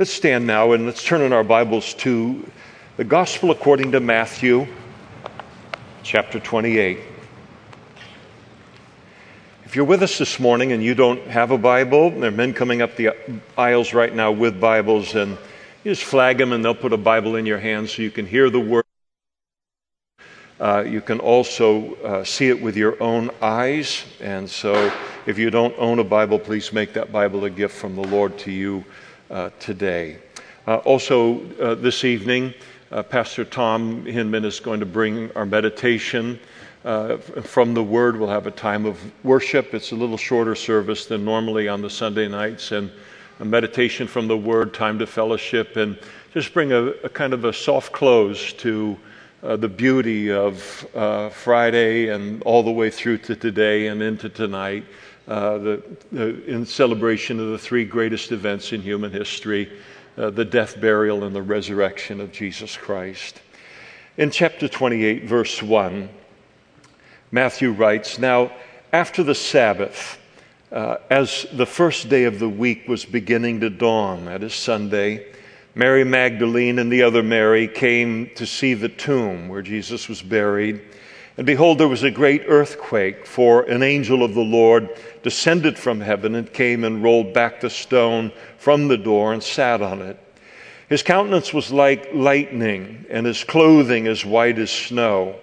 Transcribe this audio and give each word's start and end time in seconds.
Let's 0.00 0.14
stand 0.14 0.46
now 0.46 0.72
and 0.72 0.86
let's 0.86 1.04
turn 1.04 1.20
in 1.20 1.34
our 1.34 1.44
Bibles 1.44 1.92
to 1.96 2.50
the 2.96 3.04
Gospel 3.04 3.50
according 3.50 3.92
to 3.92 4.00
Matthew, 4.00 4.66
chapter 6.02 6.40
28. 6.40 7.00
If 9.66 9.76
you're 9.76 9.84
with 9.84 10.02
us 10.02 10.16
this 10.16 10.40
morning 10.40 10.72
and 10.72 10.82
you 10.82 10.94
don't 10.94 11.20
have 11.26 11.50
a 11.50 11.58
Bible, 11.58 12.12
there 12.12 12.30
are 12.30 12.34
men 12.34 12.54
coming 12.54 12.80
up 12.80 12.96
the 12.96 13.10
aisles 13.58 13.92
right 13.92 14.14
now 14.14 14.32
with 14.32 14.58
Bibles, 14.58 15.14
and 15.16 15.32
you 15.84 15.92
just 15.92 16.04
flag 16.04 16.38
them 16.38 16.54
and 16.54 16.64
they'll 16.64 16.74
put 16.74 16.94
a 16.94 16.96
Bible 16.96 17.36
in 17.36 17.44
your 17.44 17.58
hand 17.58 17.90
so 17.90 18.00
you 18.00 18.10
can 18.10 18.24
hear 18.24 18.48
the 18.48 18.58
word. 18.58 18.86
Uh, 20.58 20.82
you 20.86 21.02
can 21.02 21.20
also 21.20 21.94
uh, 21.96 22.24
see 22.24 22.48
it 22.48 22.62
with 22.62 22.74
your 22.74 23.02
own 23.02 23.30
eyes. 23.42 24.06
And 24.22 24.48
so, 24.48 24.90
if 25.26 25.36
you 25.36 25.50
don't 25.50 25.74
own 25.76 25.98
a 25.98 26.04
Bible, 26.04 26.38
please 26.38 26.72
make 26.72 26.94
that 26.94 27.12
Bible 27.12 27.44
a 27.44 27.50
gift 27.50 27.76
from 27.76 27.96
the 27.96 28.04
Lord 28.04 28.38
to 28.38 28.50
you 28.50 28.82
today. 29.58 30.18
Uh, 30.66 30.76
also, 30.76 31.40
uh, 31.58 31.74
this 31.74 32.04
evening, 32.04 32.52
uh, 32.92 33.02
Pastor 33.02 33.44
Tom 33.44 34.04
Hinman 34.04 34.44
is 34.44 34.60
going 34.60 34.80
to 34.80 34.86
bring 34.86 35.32
our 35.32 35.46
meditation 35.46 36.38
uh, 36.84 37.16
from 37.16 37.72
the 37.72 37.82
Word. 37.82 38.18
We'll 38.18 38.28
have 38.28 38.46
a 38.46 38.50
time 38.50 38.86
of 38.86 38.98
worship. 39.24 39.74
It's 39.74 39.92
a 39.92 39.96
little 39.96 40.16
shorter 40.16 40.54
service 40.54 41.06
than 41.06 41.24
normally 41.24 41.66
on 41.66 41.82
the 41.82 41.90
Sunday 41.90 42.28
nights, 42.28 42.72
and 42.72 42.90
a 43.40 43.44
meditation 43.44 44.06
from 44.06 44.28
the 44.28 44.36
Word, 44.36 44.74
time 44.74 44.98
to 44.98 45.06
fellowship, 45.06 45.76
and 45.76 45.98
just 46.34 46.52
bring 46.52 46.72
a, 46.72 46.88
a 47.04 47.08
kind 47.08 47.32
of 47.32 47.44
a 47.44 47.52
soft 47.52 47.92
close 47.92 48.52
to 48.54 48.98
uh, 49.42 49.56
the 49.56 49.68
beauty 49.68 50.30
of 50.30 50.86
uh, 50.94 51.30
Friday 51.30 52.08
and 52.08 52.42
all 52.42 52.62
the 52.62 52.70
way 52.70 52.90
through 52.90 53.18
to 53.18 53.34
today 53.34 53.86
and 53.86 54.02
into 54.02 54.28
tonight. 54.28 54.84
Uh, 55.30 55.58
the, 55.58 55.82
the, 56.10 56.44
in 56.46 56.66
celebration 56.66 57.38
of 57.38 57.50
the 57.50 57.58
three 57.58 57.84
greatest 57.84 58.32
events 58.32 58.72
in 58.72 58.82
human 58.82 59.12
history 59.12 59.70
uh, 60.18 60.28
the 60.28 60.44
death, 60.44 60.80
burial, 60.80 61.22
and 61.22 61.36
the 61.36 61.40
resurrection 61.40 62.20
of 62.20 62.32
Jesus 62.32 62.76
Christ. 62.76 63.40
In 64.16 64.32
chapter 64.32 64.66
28, 64.66 65.24
verse 65.24 65.62
1, 65.62 66.08
Matthew 67.30 67.70
writes 67.70 68.18
Now, 68.18 68.50
after 68.92 69.22
the 69.22 69.36
Sabbath, 69.36 70.18
uh, 70.72 70.96
as 71.10 71.46
the 71.52 71.64
first 71.64 72.08
day 72.08 72.24
of 72.24 72.40
the 72.40 72.48
week 72.48 72.88
was 72.88 73.04
beginning 73.04 73.60
to 73.60 73.70
dawn, 73.70 74.24
that 74.24 74.42
is 74.42 74.52
Sunday, 74.52 75.32
Mary 75.76 76.02
Magdalene 76.02 76.80
and 76.80 76.92
the 76.92 77.04
other 77.04 77.22
Mary 77.22 77.68
came 77.68 78.30
to 78.34 78.46
see 78.46 78.74
the 78.74 78.88
tomb 78.88 79.48
where 79.48 79.62
Jesus 79.62 80.08
was 80.08 80.22
buried. 80.22 80.80
And 81.40 81.46
behold, 81.46 81.78
there 81.78 81.88
was 81.88 82.02
a 82.02 82.10
great 82.10 82.42
earthquake, 82.48 83.24
for 83.24 83.62
an 83.62 83.82
angel 83.82 84.22
of 84.22 84.34
the 84.34 84.42
Lord 84.42 84.90
descended 85.22 85.78
from 85.78 86.02
heaven 86.02 86.34
and 86.34 86.52
came 86.52 86.84
and 86.84 87.02
rolled 87.02 87.32
back 87.32 87.62
the 87.62 87.70
stone 87.70 88.30
from 88.58 88.88
the 88.88 88.98
door 88.98 89.32
and 89.32 89.42
sat 89.42 89.80
on 89.80 90.02
it. 90.02 90.18
His 90.90 91.02
countenance 91.02 91.54
was 91.54 91.72
like 91.72 92.10
lightning, 92.12 93.06
and 93.08 93.24
his 93.24 93.42
clothing 93.42 94.06
as 94.06 94.22
white 94.22 94.58
as 94.58 94.70
snow. 94.70 95.36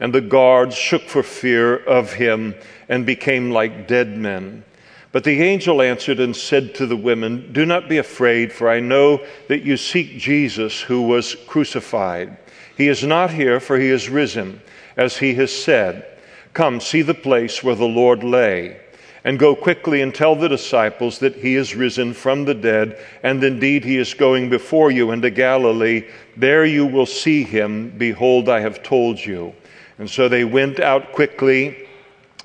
And 0.00 0.12
the 0.12 0.20
guards 0.20 0.74
shook 0.74 1.02
for 1.02 1.22
fear 1.22 1.76
of 1.76 2.14
him 2.14 2.56
and 2.88 3.06
became 3.06 3.52
like 3.52 3.86
dead 3.86 4.18
men. 4.18 4.64
But 5.12 5.22
the 5.22 5.40
angel 5.40 5.80
answered 5.80 6.18
and 6.18 6.34
said 6.34 6.74
to 6.74 6.86
the 6.86 6.96
women, 6.96 7.52
Do 7.52 7.64
not 7.64 7.88
be 7.88 7.98
afraid, 7.98 8.52
for 8.52 8.68
I 8.68 8.80
know 8.80 9.24
that 9.46 9.62
you 9.62 9.76
seek 9.76 10.18
Jesus 10.18 10.80
who 10.80 11.02
was 11.02 11.36
crucified. 11.46 12.38
He 12.76 12.88
is 12.88 13.04
not 13.04 13.30
here, 13.30 13.60
for 13.60 13.78
he 13.78 13.90
is 13.90 14.08
risen, 14.08 14.60
as 14.96 15.18
he 15.18 15.34
has 15.34 15.52
said. 15.52 16.06
Come, 16.52 16.80
see 16.80 17.02
the 17.02 17.14
place 17.14 17.62
where 17.62 17.74
the 17.74 17.84
Lord 17.84 18.22
lay. 18.22 18.80
And 19.24 19.38
go 19.38 19.56
quickly 19.56 20.02
and 20.02 20.14
tell 20.14 20.36
the 20.36 20.48
disciples 20.48 21.18
that 21.20 21.36
he 21.36 21.54
is 21.54 21.74
risen 21.74 22.12
from 22.12 22.44
the 22.44 22.54
dead, 22.54 22.98
and 23.22 23.42
indeed 23.42 23.82
he 23.82 23.96
is 23.96 24.12
going 24.12 24.50
before 24.50 24.90
you 24.90 25.12
into 25.12 25.30
Galilee. 25.30 26.04
There 26.36 26.66
you 26.66 26.84
will 26.84 27.06
see 27.06 27.42
him. 27.42 27.90
Behold, 27.96 28.50
I 28.50 28.60
have 28.60 28.82
told 28.82 29.18
you. 29.18 29.54
And 29.98 30.10
so 30.10 30.28
they 30.28 30.44
went 30.44 30.78
out 30.78 31.12
quickly 31.12 31.88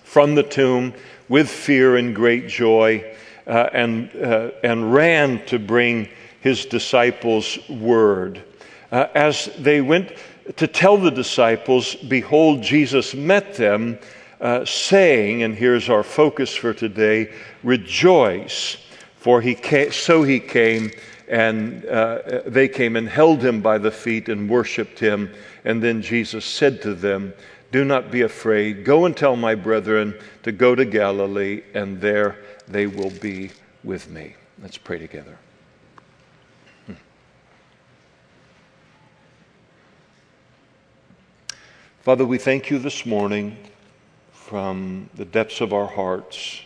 from 0.03 0.35
the 0.35 0.43
tomb 0.43 0.93
with 1.27 1.49
fear 1.49 1.97
and 1.97 2.15
great 2.15 2.47
joy 2.47 3.13
uh, 3.45 3.69
and, 3.73 4.09
uh, 4.15 4.51
and 4.63 4.93
ran 4.93 5.45
to 5.47 5.59
bring 5.59 6.07
his 6.41 6.65
disciples 6.65 7.57
word. 7.69 8.43
Uh, 8.91 9.07
as 9.13 9.49
they 9.59 9.81
went 9.81 10.13
to 10.55 10.67
tell 10.67 10.97
the 10.97 11.11
disciples, 11.11 11.95
behold, 11.95 12.61
Jesus 12.61 13.13
met 13.13 13.55
them, 13.55 13.99
uh, 14.41 14.65
saying, 14.65 15.43
and 15.43 15.55
here's 15.55 15.89
our 15.89 16.03
focus 16.03 16.55
for 16.55 16.73
today 16.73 17.31
rejoice, 17.63 18.77
for 19.17 19.41
he 19.41 19.53
came, 19.53 19.91
so 19.91 20.23
he 20.23 20.39
came 20.39 20.91
and 21.29 21.85
uh, 21.85 22.41
they 22.47 22.67
came 22.67 22.95
and 22.95 23.07
held 23.07 23.43
him 23.43 23.61
by 23.61 23.77
the 23.77 23.91
feet 23.91 24.29
and 24.29 24.49
worshiped 24.49 24.97
him. 24.97 25.31
And 25.63 25.81
then 25.81 26.01
Jesus 26.01 26.43
said 26.43 26.81
to 26.81 26.95
them, 26.95 27.33
Do 27.71 27.85
not 27.85 28.09
be 28.09 28.21
afraid. 28.21 28.83
Go 28.83 29.05
and 29.05 29.15
tell 29.15 29.35
my 29.35 29.53
brethren 29.53 30.19
to 30.41 30.51
go 30.51 30.73
to 30.73 30.85
Galilee, 30.85 31.61
and 31.75 32.01
there 32.01 32.37
they 32.67 32.87
will 32.87 33.11
be 33.11 33.51
with 33.83 34.09
me. 34.09 34.35
Let's 34.61 34.79
pray 34.79 34.97
together. 34.97 35.37
Father, 42.09 42.25
we 42.25 42.39
thank 42.39 42.71
you 42.71 42.79
this 42.79 43.05
morning 43.05 43.55
from 44.31 45.11
the 45.13 45.25
depths 45.25 45.61
of 45.61 45.73
our 45.73 45.85
hearts 45.85 46.59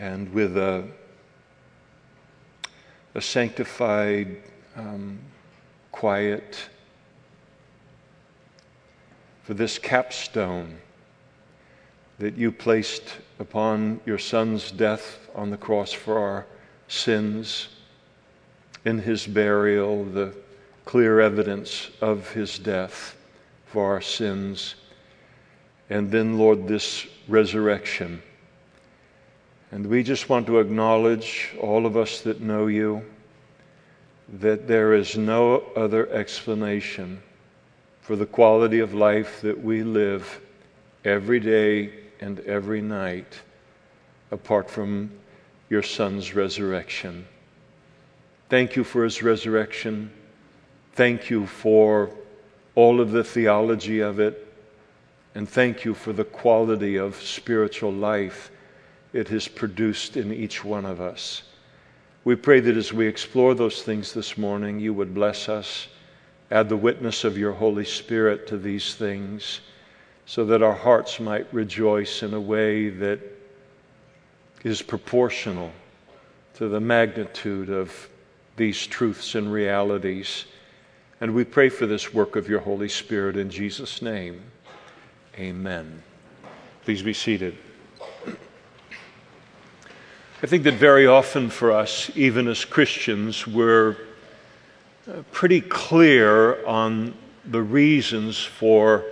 and 0.00 0.28
with 0.34 0.56
a 0.56 0.82
a 3.14 3.20
sanctified, 3.20 4.38
um, 4.74 5.20
quiet, 5.92 6.68
for 9.44 9.54
this 9.54 9.78
capstone 9.78 10.76
that 12.18 12.36
you 12.36 12.50
placed 12.50 13.18
upon 13.38 14.00
your 14.04 14.18
Son's 14.18 14.72
death 14.72 15.20
on 15.36 15.50
the 15.50 15.56
cross 15.56 15.92
for 15.92 16.18
our 16.18 16.46
sins, 16.88 17.68
in 18.84 18.98
his 18.98 19.24
burial, 19.24 20.04
the 20.04 20.34
clear 20.84 21.20
evidence 21.20 21.92
of 22.00 22.32
his 22.32 22.58
death 22.58 23.16
for 23.66 23.92
our 23.92 24.00
sins, 24.00 24.74
and 25.90 26.10
then, 26.10 26.38
Lord, 26.38 26.66
this 26.66 27.06
resurrection 27.28 28.22
and 29.72 29.86
we 29.86 30.02
just 30.02 30.28
want 30.28 30.46
to 30.46 30.60
acknowledge, 30.60 31.50
all 31.60 31.86
of 31.86 31.96
us 31.96 32.20
that 32.20 32.40
know 32.40 32.66
you, 32.68 33.02
that 34.40 34.66
there 34.66 34.94
is 34.94 35.16
no 35.16 35.60
other 35.76 36.08
explanation 36.10 37.20
for 38.00 38.16
the 38.16 38.26
quality 38.26 38.78
of 38.78 38.94
life 38.94 39.40
that 39.40 39.60
we 39.62 39.82
live 39.82 40.40
every 41.04 41.40
day 41.40 41.92
and 42.20 42.40
every 42.40 42.80
night 42.80 43.40
apart 44.30 44.70
from 44.70 45.10
your 45.68 45.82
Son's 45.82 46.34
resurrection. 46.34 47.26
Thank 48.48 48.76
you 48.76 48.84
for 48.84 49.02
his 49.02 49.22
resurrection. 49.22 50.12
Thank 50.94 51.28
you 51.28 51.46
for 51.46 52.10
all 52.76 53.00
of 53.00 53.10
the 53.10 53.24
theology 53.24 53.98
of 53.98 54.20
it. 54.20 54.46
And 55.34 55.48
thank 55.48 55.84
you 55.84 55.92
for 55.92 56.12
the 56.12 56.24
quality 56.24 56.96
of 56.96 57.20
spiritual 57.20 57.92
life 57.92 58.52
it 59.12 59.28
has 59.28 59.48
produced 59.48 60.16
in 60.16 60.32
each 60.32 60.64
one 60.64 60.84
of 60.84 61.00
us. 61.00 61.42
We 62.24 62.36
pray 62.36 62.60
that 62.60 62.76
as 62.76 62.92
we 62.92 63.06
explore 63.06 63.54
those 63.54 63.82
things 63.82 64.12
this 64.12 64.38
morning, 64.38 64.78
you 64.78 64.92
would 64.94 65.14
bless 65.14 65.48
us, 65.48 65.88
add 66.50 66.68
the 66.68 66.76
witness 66.76 67.24
of 67.24 67.38
your 67.38 67.52
Holy 67.52 67.84
Spirit 67.84 68.46
to 68.48 68.58
these 68.58 68.94
things, 68.94 69.60
so 70.26 70.44
that 70.46 70.62
our 70.62 70.74
hearts 70.74 71.20
might 71.20 71.52
rejoice 71.54 72.22
in 72.22 72.34
a 72.34 72.40
way 72.40 72.88
that 72.88 73.20
is 74.64 74.82
proportional 74.82 75.70
to 76.54 76.68
the 76.68 76.80
magnitude 76.80 77.70
of 77.70 78.08
these 78.56 78.86
truths 78.86 79.34
and 79.34 79.52
realities. 79.52 80.46
And 81.18 81.34
we 81.34 81.44
pray 81.44 81.70
for 81.70 81.86
this 81.86 82.12
work 82.12 82.36
of 82.36 82.46
your 82.46 82.60
Holy 82.60 82.90
Spirit 82.90 83.38
in 83.38 83.48
Jesus' 83.48 84.02
name. 84.02 84.42
Amen. 85.38 86.02
Please 86.84 87.00
be 87.00 87.14
seated. 87.14 87.56
I 90.42 90.46
think 90.46 90.64
that 90.64 90.74
very 90.74 91.06
often 91.06 91.48
for 91.48 91.72
us, 91.72 92.10
even 92.14 92.46
as 92.48 92.66
Christians, 92.66 93.46
we're 93.46 93.96
uh, 95.08 95.22
pretty 95.32 95.62
clear 95.62 96.62
on 96.66 97.14
the 97.46 97.62
reasons 97.62 98.44
for 98.44 99.02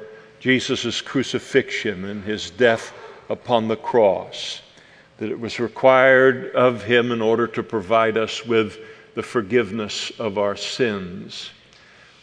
Jesus' 0.41 1.01
crucifixion 1.01 2.05
and 2.05 2.23
his 2.23 2.51
death 2.51 2.93
upon 3.31 3.67
the 3.67 3.77
cross. 3.77 4.61
That 5.17 5.31
it 5.31 5.41
was 5.41 5.59
required 5.59 6.55
of 6.55 6.85
him 6.85 7.13
in 7.13 7.23
order 7.23 7.47
to 7.47 7.63
provide 7.63 8.19
us 8.19 8.45
with 8.45 8.79
the 9.15 9.23
forgiveness 9.23 10.13
of 10.19 10.37
our 10.37 10.55
sins. 10.55 11.49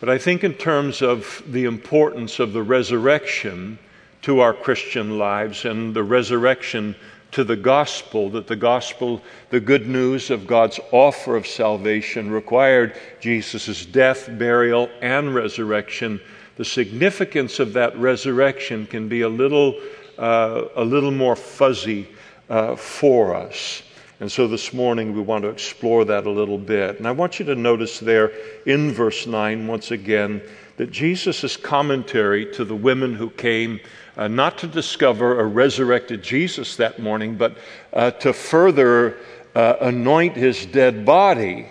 But 0.01 0.09
I 0.09 0.18
think, 0.18 0.44
in 0.44 0.56
terms 0.56 1.03
of 1.03 1.44
the 1.45 1.65
importance 1.65 2.39
of 2.39 2.53
the 2.53 2.63
resurrection 2.63 3.77
to 4.24 4.39
our 4.39 4.51
Christian 4.51 5.19
lives 5.19 5.63
and 5.65 5.94
the 5.94 6.03
resurrection 6.03 6.95
to 7.33 7.44
the 7.44 7.56
gospel, 7.56 8.31
that 8.31 8.48
the 8.48 8.56
gospel, 8.56 9.21
the 9.51 9.59
good 9.59 9.88
news 9.88 10.31
of 10.31 10.48
God's 10.48 10.80
offer 10.92 11.36
of 11.36 11.45
salvation, 11.45 12.31
required 12.31 12.95
Jesus' 13.19 13.86
death, 13.86 14.27
burial, 14.39 14.89
and 15.03 15.36
resurrection. 15.36 16.19
The 16.57 16.65
significance 16.65 17.59
of 17.59 17.74
that 17.74 17.95
resurrection 17.95 18.88
can 18.88 19.07
be 19.07 19.21
a 19.21 19.30
little, 19.30 19.80
uh, 20.18 20.63
a 20.75 20.83
little 20.83 21.12
more 21.12 21.36
fuzzy 21.36 22.07
uh, 22.50 22.75
for 22.75 23.36
us. 23.36 23.83
And 24.21 24.31
so 24.31 24.47
this 24.47 24.71
morning 24.71 25.15
we 25.15 25.21
want 25.21 25.45
to 25.45 25.50
explore 25.50 26.06
that 26.06 26.27
a 26.27 26.29
little 26.29 26.59
bit. 26.59 27.00
And 27.00 27.07
I 27.07 27.12
want 27.12 27.39
you 27.39 27.45
to 27.45 27.56
notice 27.56 28.00
there 28.00 28.31
in 28.68 28.91
verse 28.91 29.25
9, 29.25 29.65
once 29.65 29.89
again, 29.89 30.44
that 30.77 30.91
Jesus' 30.91 31.57
commentary 31.57 32.45
to 32.53 32.63
the 32.63 32.75
women 32.75 33.15
who 33.15 33.31
came 33.31 33.79
uh, 34.15 34.27
not 34.27 34.59
to 34.59 34.68
discover 34.68 35.39
a 35.39 35.44
resurrected 35.44 36.21
Jesus 36.21 36.75
that 36.75 37.00
morning, 37.00 37.35
but 37.35 37.57
uh, 37.94 38.12
to 38.12 38.31
further 38.31 39.18
uh, 39.56 39.77
anoint 39.81 40.35
his 40.35 40.68
dead 40.68 41.03
body. 41.03 41.69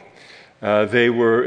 Uh, 0.61 0.87
they 0.87 1.09
were 1.09 1.45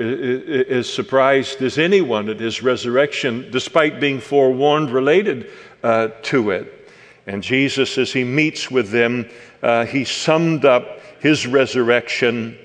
as 0.69 0.91
surprised 0.91 1.61
as 1.61 1.77
anyone 1.77 2.29
at 2.29 2.39
his 2.39 2.63
resurrection, 2.63 3.51
despite 3.51 4.00
being 4.00 4.21
forewarned 4.21 4.89
related 4.89 5.51
uh, 5.83 6.07
to 6.21 6.51
it. 6.51 6.79
And 7.25 7.41
Jesus, 7.41 7.97
as 7.97 8.11
he 8.11 8.23
meets 8.23 8.69
with 8.69 8.89
them, 8.89 9.29
uh, 9.63 9.86
he 9.86 10.06
summed 10.06 10.65
up 10.65 11.00
his 11.19 11.48
resurrection 11.48 12.57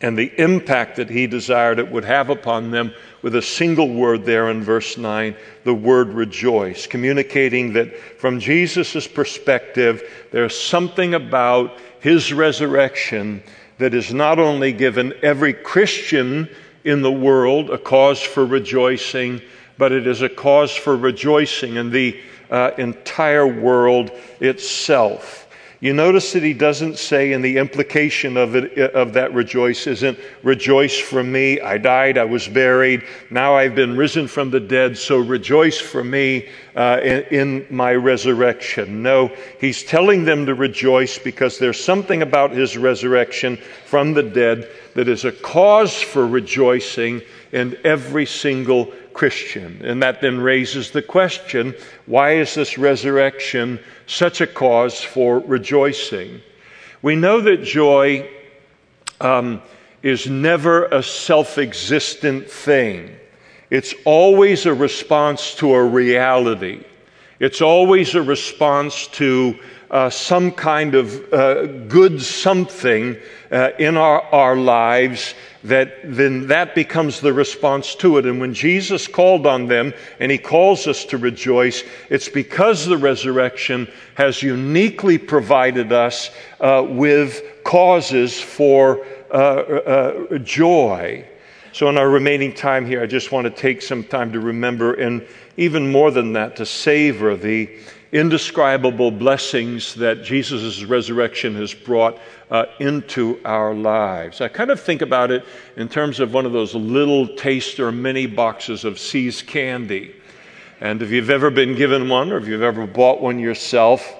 and 0.00 0.16
the 0.16 0.32
impact 0.40 0.96
that 0.96 1.10
he 1.10 1.26
desired 1.26 1.78
it 1.78 1.90
would 1.90 2.04
have 2.04 2.30
upon 2.30 2.70
them 2.70 2.92
with 3.20 3.34
a 3.34 3.42
single 3.42 3.92
word 3.92 4.24
there 4.24 4.48
in 4.48 4.62
verse 4.62 4.96
9, 4.96 5.34
the 5.64 5.74
word 5.74 6.08
rejoice, 6.08 6.86
communicating 6.86 7.72
that 7.72 7.98
from 8.18 8.38
Jesus' 8.38 9.08
perspective, 9.08 10.02
there's 10.30 10.58
something 10.58 11.14
about 11.14 11.76
his 12.00 12.32
resurrection 12.32 13.42
that 13.78 13.92
has 13.92 14.14
not 14.14 14.38
only 14.38 14.72
given 14.72 15.12
every 15.22 15.52
Christian 15.52 16.48
in 16.84 17.02
the 17.02 17.12
world 17.12 17.70
a 17.70 17.78
cause 17.78 18.22
for 18.22 18.46
rejoicing, 18.46 19.42
but 19.78 19.90
it 19.90 20.06
is 20.06 20.22
a 20.22 20.28
cause 20.28 20.74
for 20.74 20.96
rejoicing 20.96 21.74
in 21.74 21.90
the 21.90 22.20
uh, 22.50 22.70
entire 22.78 23.46
world 23.46 24.12
itself. 24.40 25.47
You 25.80 25.92
notice 25.92 26.32
that 26.32 26.42
he 26.42 26.54
doesn't 26.54 26.98
say, 26.98 27.32
and 27.32 27.44
the 27.44 27.56
implication 27.56 28.36
of, 28.36 28.56
it, 28.56 28.76
of 28.94 29.12
that 29.12 29.32
rejoice 29.32 29.86
isn't 29.86 30.18
rejoice 30.42 30.98
for 30.98 31.22
me. 31.22 31.60
I 31.60 31.78
died, 31.78 32.18
I 32.18 32.24
was 32.24 32.48
buried, 32.48 33.04
now 33.30 33.54
I've 33.54 33.76
been 33.76 33.96
risen 33.96 34.26
from 34.26 34.50
the 34.50 34.58
dead, 34.58 34.98
so 34.98 35.18
rejoice 35.18 35.80
for 35.80 36.02
me 36.02 36.48
uh, 36.74 36.98
in, 37.04 37.22
in 37.30 37.66
my 37.70 37.94
resurrection. 37.94 39.04
No, 39.04 39.30
he's 39.60 39.84
telling 39.84 40.24
them 40.24 40.46
to 40.46 40.54
rejoice 40.56 41.16
because 41.16 41.60
there's 41.60 41.82
something 41.82 42.22
about 42.22 42.50
his 42.50 42.76
resurrection 42.76 43.56
from 43.86 44.14
the 44.14 44.24
dead 44.24 44.68
that 44.94 45.08
is 45.08 45.24
a 45.24 45.32
cause 45.32 46.02
for 46.02 46.26
rejoicing 46.26 47.22
in 47.52 47.78
every 47.84 48.26
single 48.26 48.92
Christian. 49.18 49.84
And 49.84 50.00
that 50.00 50.20
then 50.20 50.40
raises 50.40 50.92
the 50.92 51.02
question 51.02 51.74
why 52.06 52.34
is 52.34 52.54
this 52.54 52.78
resurrection 52.78 53.80
such 54.06 54.40
a 54.40 54.46
cause 54.46 55.02
for 55.02 55.40
rejoicing? 55.40 56.40
We 57.02 57.16
know 57.16 57.40
that 57.40 57.64
joy 57.64 58.30
um, 59.20 59.60
is 60.04 60.28
never 60.28 60.84
a 60.84 61.02
self 61.02 61.58
existent 61.58 62.48
thing, 62.48 63.16
it's 63.70 63.92
always 64.04 64.66
a 64.66 64.72
response 64.72 65.52
to 65.56 65.74
a 65.74 65.84
reality, 65.84 66.84
it's 67.40 67.60
always 67.60 68.14
a 68.14 68.22
response 68.22 69.08
to 69.08 69.58
uh, 69.90 70.10
some 70.10 70.50
kind 70.50 70.94
of 70.94 71.32
uh, 71.32 71.66
good 71.66 72.20
something 72.20 73.16
uh, 73.50 73.70
in 73.78 73.96
our, 73.96 74.20
our 74.22 74.56
lives 74.56 75.34
that 75.64 75.98
then 76.04 76.46
that 76.48 76.74
becomes 76.74 77.20
the 77.20 77.32
response 77.32 77.94
to 77.96 78.18
it. 78.18 78.26
And 78.26 78.40
when 78.40 78.54
Jesus 78.54 79.06
called 79.06 79.46
on 79.46 79.66
them 79.66 79.92
and 80.20 80.30
he 80.30 80.38
calls 80.38 80.86
us 80.86 81.04
to 81.06 81.18
rejoice, 81.18 81.82
it's 82.10 82.28
because 82.28 82.86
the 82.86 82.98
resurrection 82.98 83.90
has 84.14 84.42
uniquely 84.42 85.18
provided 85.18 85.92
us 85.92 86.30
uh, 86.60 86.84
with 86.86 87.42
causes 87.64 88.40
for 88.40 89.04
uh, 89.30 90.38
joy. 90.38 91.26
So, 91.72 91.88
in 91.88 91.98
our 91.98 92.08
remaining 92.08 92.54
time 92.54 92.86
here, 92.86 93.02
I 93.02 93.06
just 93.06 93.30
want 93.30 93.44
to 93.44 93.50
take 93.50 93.82
some 93.82 94.02
time 94.02 94.32
to 94.32 94.40
remember, 94.40 94.94
and 94.94 95.26
even 95.56 95.92
more 95.92 96.10
than 96.10 96.32
that, 96.32 96.56
to 96.56 96.66
savor 96.66 97.36
the 97.36 97.68
indescribable 98.12 99.10
blessings 99.10 99.94
that 99.96 100.22
Jesus' 100.22 100.84
resurrection 100.84 101.54
has 101.56 101.74
brought 101.74 102.18
uh, 102.50 102.64
into 102.80 103.38
our 103.44 103.74
lives. 103.74 104.40
I 104.40 104.48
kind 104.48 104.70
of 104.70 104.80
think 104.80 105.02
about 105.02 105.30
it 105.30 105.44
in 105.76 105.88
terms 105.88 106.18
of 106.20 106.32
one 106.32 106.46
of 106.46 106.52
those 106.52 106.74
little 106.74 107.28
taster 107.36 107.92
mini 107.92 108.26
boxes 108.26 108.84
of 108.84 108.98
See's 108.98 109.42
candy. 109.42 110.14
And 110.80 111.02
if 111.02 111.10
you've 111.10 111.30
ever 111.30 111.50
been 111.50 111.74
given 111.74 112.08
one 112.08 112.32
or 112.32 112.38
if 112.38 112.46
you've 112.46 112.62
ever 112.62 112.86
bought 112.86 113.20
one 113.20 113.38
yourself, 113.38 114.14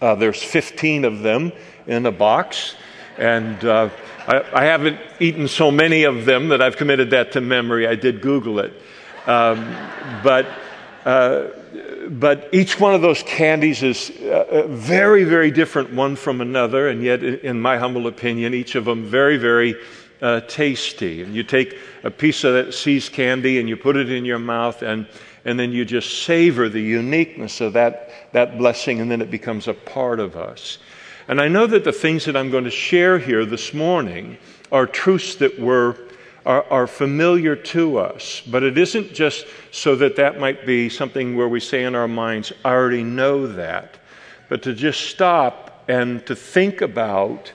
uh, 0.00 0.14
there's 0.14 0.42
15 0.42 1.04
of 1.04 1.20
them 1.20 1.52
in 1.86 2.06
a 2.06 2.12
box. 2.12 2.76
And 3.18 3.62
uh, 3.64 3.90
I, 4.26 4.42
I, 4.54 4.64
haven't 4.64 4.98
eaten 5.20 5.48
so 5.48 5.70
many 5.70 6.04
of 6.04 6.24
them 6.24 6.48
that 6.48 6.62
I've 6.62 6.76
committed 6.76 7.10
that 7.10 7.32
to 7.32 7.40
memory. 7.40 7.86
I 7.86 7.94
did 7.94 8.22
Google 8.22 8.60
it. 8.60 8.72
Um, 9.26 9.76
but 10.22 10.46
uh, 11.04 11.48
but 12.10 12.48
each 12.52 12.78
one 12.78 12.94
of 12.94 13.02
those 13.02 13.22
candies 13.22 13.82
is 13.82 14.10
uh, 14.10 14.66
very, 14.68 15.24
very 15.24 15.50
different 15.50 15.92
one 15.92 16.16
from 16.16 16.40
another, 16.40 16.88
and 16.88 17.02
yet, 17.02 17.22
in 17.22 17.60
my 17.60 17.78
humble 17.78 18.06
opinion, 18.06 18.54
each 18.54 18.74
of 18.74 18.84
them 18.84 19.04
very, 19.04 19.36
very 19.36 19.76
uh, 20.20 20.40
tasty. 20.42 21.22
And 21.22 21.34
you 21.34 21.42
take 21.42 21.76
a 22.04 22.10
piece 22.10 22.44
of 22.44 22.54
that 22.54 22.74
See's 22.74 23.08
candy 23.08 23.58
and 23.58 23.68
you 23.68 23.76
put 23.76 23.96
it 23.96 24.10
in 24.10 24.24
your 24.24 24.38
mouth, 24.38 24.82
and, 24.82 25.06
and 25.44 25.58
then 25.58 25.72
you 25.72 25.84
just 25.84 26.24
savor 26.24 26.68
the 26.68 26.80
uniqueness 26.80 27.60
of 27.60 27.72
that, 27.72 28.10
that 28.32 28.58
blessing, 28.58 29.00
and 29.00 29.10
then 29.10 29.20
it 29.20 29.30
becomes 29.30 29.68
a 29.68 29.74
part 29.74 30.20
of 30.20 30.36
us. 30.36 30.78
And 31.28 31.40
I 31.40 31.48
know 31.48 31.66
that 31.66 31.84
the 31.84 31.92
things 31.92 32.24
that 32.24 32.36
I'm 32.36 32.50
going 32.50 32.64
to 32.64 32.70
share 32.70 33.18
here 33.18 33.44
this 33.44 33.72
morning 33.72 34.38
are 34.70 34.86
truths 34.86 35.36
that 35.36 35.58
were 35.58 35.96
are, 36.44 36.64
are 36.70 36.86
familiar 36.86 37.56
to 37.56 37.98
us. 37.98 38.42
But 38.46 38.62
it 38.62 38.78
isn't 38.78 39.12
just 39.12 39.46
so 39.70 39.96
that 39.96 40.16
that 40.16 40.40
might 40.40 40.66
be 40.66 40.88
something 40.88 41.36
where 41.36 41.48
we 41.48 41.60
say 41.60 41.84
in 41.84 41.94
our 41.94 42.08
minds, 42.08 42.52
I 42.64 42.70
already 42.70 43.04
know 43.04 43.46
that, 43.46 43.98
but 44.48 44.62
to 44.62 44.74
just 44.74 45.08
stop 45.10 45.84
and 45.88 46.24
to 46.26 46.34
think 46.36 46.80
about 46.80 47.52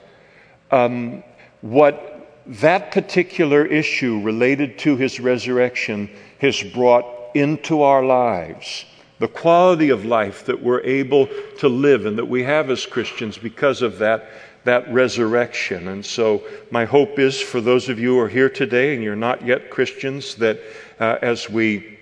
um, 0.70 1.22
what 1.60 2.42
that 2.46 2.92
particular 2.92 3.64
issue 3.66 4.20
related 4.22 4.78
to 4.78 4.96
his 4.96 5.20
resurrection 5.20 6.10
has 6.40 6.62
brought 6.62 7.34
into 7.34 7.82
our 7.82 8.04
lives. 8.04 8.84
The 9.18 9.28
quality 9.28 9.90
of 9.90 10.04
life 10.04 10.46
that 10.46 10.62
we're 10.62 10.82
able 10.82 11.28
to 11.58 11.68
live 11.68 12.06
and 12.06 12.16
that 12.16 12.24
we 12.24 12.44
have 12.44 12.70
as 12.70 12.86
Christians 12.86 13.36
because 13.36 13.82
of 13.82 13.98
that 13.98 14.30
that 14.68 14.92
resurrection. 14.92 15.88
And 15.88 16.04
so, 16.04 16.42
my 16.70 16.84
hope 16.84 17.18
is 17.18 17.40
for 17.40 17.62
those 17.62 17.88
of 17.88 17.98
you 17.98 18.14
who 18.14 18.20
are 18.20 18.28
here 18.28 18.50
today 18.50 18.94
and 18.94 19.02
you're 19.02 19.16
not 19.16 19.44
yet 19.44 19.70
Christians, 19.70 20.34
that 20.34 20.60
uh, 21.00 21.16
as 21.22 21.48
we 21.48 21.98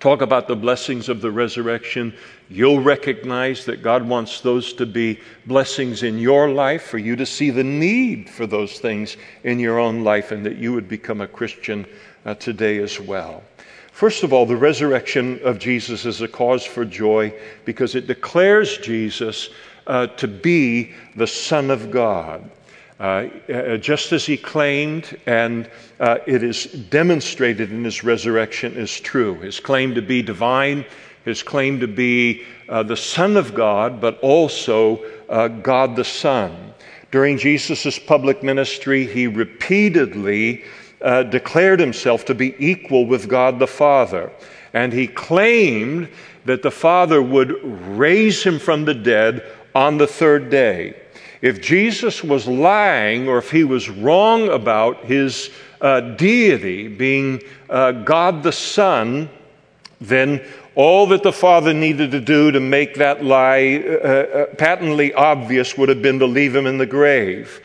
talk 0.00 0.22
about 0.22 0.48
the 0.48 0.56
blessings 0.56 1.10
of 1.10 1.20
the 1.20 1.30
resurrection, 1.30 2.14
you'll 2.48 2.80
recognize 2.80 3.66
that 3.66 3.82
God 3.82 4.02
wants 4.02 4.40
those 4.40 4.72
to 4.74 4.86
be 4.86 5.20
blessings 5.44 6.02
in 6.04 6.18
your 6.18 6.48
life, 6.48 6.84
for 6.84 6.96
you 6.96 7.16
to 7.16 7.26
see 7.26 7.50
the 7.50 7.64
need 7.64 8.30
for 8.30 8.46
those 8.46 8.78
things 8.78 9.18
in 9.44 9.58
your 9.58 9.78
own 9.78 10.02
life, 10.02 10.32
and 10.32 10.46
that 10.46 10.56
you 10.56 10.72
would 10.72 10.88
become 10.88 11.20
a 11.20 11.28
Christian 11.28 11.84
uh, 12.24 12.32
today 12.34 12.78
as 12.78 12.98
well. 12.98 13.42
First 13.92 14.22
of 14.22 14.32
all, 14.32 14.46
the 14.46 14.56
resurrection 14.56 15.38
of 15.44 15.58
Jesus 15.58 16.06
is 16.06 16.22
a 16.22 16.28
cause 16.28 16.64
for 16.64 16.86
joy 16.86 17.34
because 17.66 17.94
it 17.94 18.06
declares 18.06 18.78
Jesus 18.78 19.50
uh, 19.86 20.06
to 20.08 20.28
be 20.28 20.92
the 21.14 21.26
Son 21.26 21.70
of 21.70 21.90
God. 21.90 22.50
Uh, 22.98 23.28
uh, 23.52 23.76
just 23.76 24.12
as 24.12 24.24
he 24.24 24.38
claimed, 24.38 25.18
and 25.26 25.68
uh, 26.00 26.16
it 26.26 26.42
is 26.42 26.64
demonstrated 26.64 27.70
in 27.70 27.84
his 27.84 28.02
resurrection, 28.02 28.74
is 28.74 28.98
true. 29.00 29.34
His 29.40 29.60
claim 29.60 29.94
to 29.94 30.00
be 30.00 30.22
divine, 30.22 30.84
his 31.26 31.42
claim 31.42 31.78
to 31.80 31.88
be 31.88 32.44
uh, 32.70 32.82
the 32.82 32.96
Son 32.96 33.36
of 33.36 33.54
God, 33.54 34.00
but 34.00 34.18
also 34.20 35.04
uh, 35.28 35.48
God 35.48 35.94
the 35.94 36.04
Son. 36.04 36.72
During 37.10 37.36
Jesus' 37.36 37.98
public 37.98 38.42
ministry, 38.42 39.06
he 39.06 39.26
repeatedly 39.26 40.64
uh, 41.02 41.22
declared 41.24 41.80
himself 41.80 42.24
to 42.24 42.34
be 42.34 42.54
equal 42.58 43.06
with 43.06 43.28
God 43.28 43.58
the 43.58 43.66
Father. 43.66 44.32
And 44.72 44.92
he 44.92 45.06
claimed 45.06 46.08
that 46.46 46.62
the 46.62 46.70
Father 46.70 47.20
would 47.20 47.54
raise 47.98 48.42
him 48.42 48.58
from 48.58 48.84
the 48.84 48.94
dead 48.94 49.44
on 49.76 49.98
the 49.98 50.06
third 50.06 50.48
day. 50.48 50.94
If 51.42 51.60
Jesus 51.60 52.24
was 52.24 52.48
lying 52.48 53.28
or 53.28 53.36
if 53.36 53.50
he 53.50 53.62
was 53.62 53.90
wrong 53.90 54.48
about 54.48 55.04
his 55.04 55.50
uh, 55.82 56.00
deity 56.00 56.88
being 56.88 57.42
uh, 57.68 57.92
God 57.92 58.42
the 58.42 58.52
Son, 58.52 59.28
then 60.00 60.40
All 60.76 61.06
that 61.06 61.22
the 61.22 61.32
Father 61.32 61.72
needed 61.72 62.10
to 62.10 62.20
do 62.20 62.52
to 62.52 62.60
make 62.60 62.96
that 62.96 63.24
lie 63.24 63.82
uh, 63.82 64.08
uh, 64.08 64.46
patently 64.56 65.14
obvious 65.14 65.76
would 65.78 65.88
have 65.88 66.02
been 66.02 66.18
to 66.18 66.26
leave 66.26 66.54
him 66.54 66.66
in 66.66 66.76
the 66.76 66.84
grave. 66.84 67.60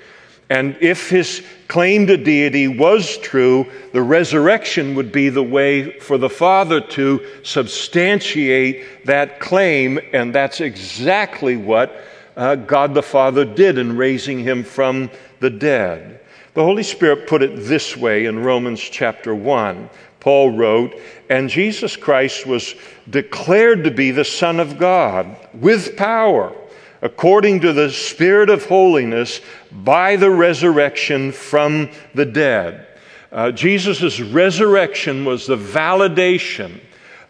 And 0.51 0.75
if 0.81 1.09
his 1.09 1.45
claim 1.69 2.07
to 2.07 2.17
deity 2.17 2.67
was 2.67 3.17
true, 3.19 3.71
the 3.93 4.01
resurrection 4.01 4.95
would 4.95 5.09
be 5.09 5.29
the 5.29 5.41
way 5.41 5.97
for 5.99 6.17
the 6.17 6.29
Father 6.29 6.81
to 6.81 7.25
substantiate 7.43 9.05
that 9.05 9.39
claim, 9.39 9.97
and 10.11 10.35
that's 10.35 10.59
exactly 10.59 11.55
what 11.55 12.03
uh, 12.35 12.55
God 12.55 12.93
the 12.93 13.01
Father 13.01 13.45
did 13.45 13.77
in 13.77 13.95
raising 13.95 14.39
him 14.39 14.65
from 14.65 15.09
the 15.39 15.49
dead. 15.49 16.19
The 16.53 16.65
Holy 16.65 16.83
Spirit 16.83 17.27
put 17.27 17.41
it 17.41 17.55
this 17.55 17.95
way 17.95 18.25
in 18.25 18.43
Romans 18.43 18.81
chapter 18.81 19.33
1. 19.33 19.89
Paul 20.19 20.51
wrote, 20.51 20.99
and 21.29 21.49
Jesus 21.49 21.95
Christ 21.95 22.45
was 22.45 22.75
declared 23.09 23.85
to 23.85 23.91
be 23.91 24.11
the 24.11 24.25
Son 24.25 24.59
of 24.59 24.77
God 24.77 25.33
with 25.53 25.95
power, 25.95 26.53
according 27.01 27.61
to 27.61 27.73
the 27.73 27.89
Spirit 27.89 28.49
of 28.49 28.65
holiness, 28.65 29.41
by 29.71 30.15
the 30.15 30.29
resurrection 30.29 31.31
from 31.31 31.89
the 32.13 32.25
dead. 32.25 32.87
Uh, 33.31 33.51
Jesus' 33.51 34.19
resurrection 34.19 35.25
was 35.25 35.47
the 35.47 35.57
validation 35.57 36.79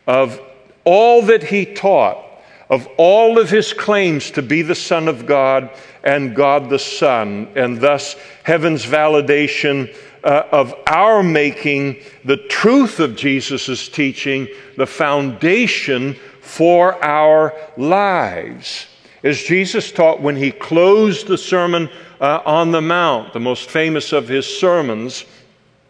of 0.07 0.39
all 0.83 1.21
that 1.21 1.43
he 1.43 1.65
taught, 1.65 2.25
of 2.69 2.87
all 2.97 3.37
of 3.37 3.49
his 3.49 3.71
claims 3.71 4.31
to 4.31 4.41
be 4.41 4.61
the 4.61 4.75
Son 4.75 5.07
of 5.07 5.25
God 5.25 5.69
and 6.03 6.35
God 6.35 6.69
the 6.69 6.79
Son, 6.79 7.47
and 7.55 7.79
thus 7.79 8.15
heaven's 8.43 8.85
validation 8.85 9.95
uh, 10.23 10.43
of 10.51 10.73
our 10.87 11.23
making 11.23 11.97
the 12.25 12.37
truth 12.37 12.99
of 12.99 13.15
Jesus' 13.15 13.87
teaching 13.87 14.47
the 14.77 14.87
foundation 14.87 16.15
for 16.41 17.03
our 17.03 17.53
lives. 17.77 18.87
As 19.23 19.41
Jesus 19.41 19.91
taught 19.91 20.21
when 20.21 20.35
he 20.35 20.51
closed 20.51 21.27
the 21.27 21.37
Sermon 21.37 21.89
uh, 22.19 22.41
on 22.45 22.71
the 22.71 22.81
Mount, 22.81 23.33
the 23.33 23.39
most 23.39 23.69
famous 23.69 24.13
of 24.13 24.27
his 24.27 24.45
sermons, 24.45 25.25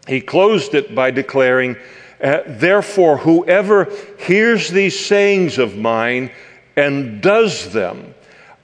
he 0.06 0.20
closed 0.20 0.74
it 0.74 0.94
by 0.94 1.10
declaring, 1.10 1.76
uh, 2.22 2.40
Therefore, 2.46 3.16
whoever 3.16 3.90
hears 4.18 4.68
these 4.68 5.06
sayings 5.06 5.58
of 5.58 5.76
mine 5.76 6.30
and 6.76 7.22
does 7.22 7.72
them, 7.72 8.14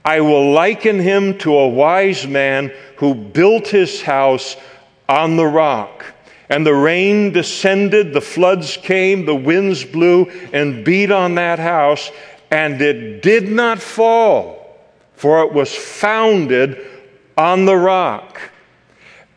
I 0.05 0.21
will 0.21 0.53
liken 0.53 0.99
him 0.99 1.39
to 1.39 1.55
a 1.55 1.69
wise 1.69 2.27
man 2.27 2.73
who 2.97 3.15
built 3.15 3.69
his 3.69 4.03
house 4.03 4.57
on 5.09 5.37
the 5.37 5.47
rock. 5.47 6.05
And 6.51 6.65
the 6.65 6.75
rain 6.75 7.33
descended, 7.33 8.13
the 8.15 8.21
floods 8.21 8.77
came, 8.79 9.27
the 9.27 9.35
winds 9.35 9.85
blew 9.85 10.31
and 10.53 10.85
beat 10.85 11.11
on 11.11 11.35
that 11.35 11.59
house, 11.59 12.11
and 12.51 12.81
it 12.81 13.21
did 13.23 13.51
not 13.51 13.81
fall, 13.81 14.58
for 15.19 15.43
it 15.43 15.53
was 15.53 15.75
founded 15.75 16.79
on 17.37 17.65
the 17.65 17.77
rock. 17.77 18.41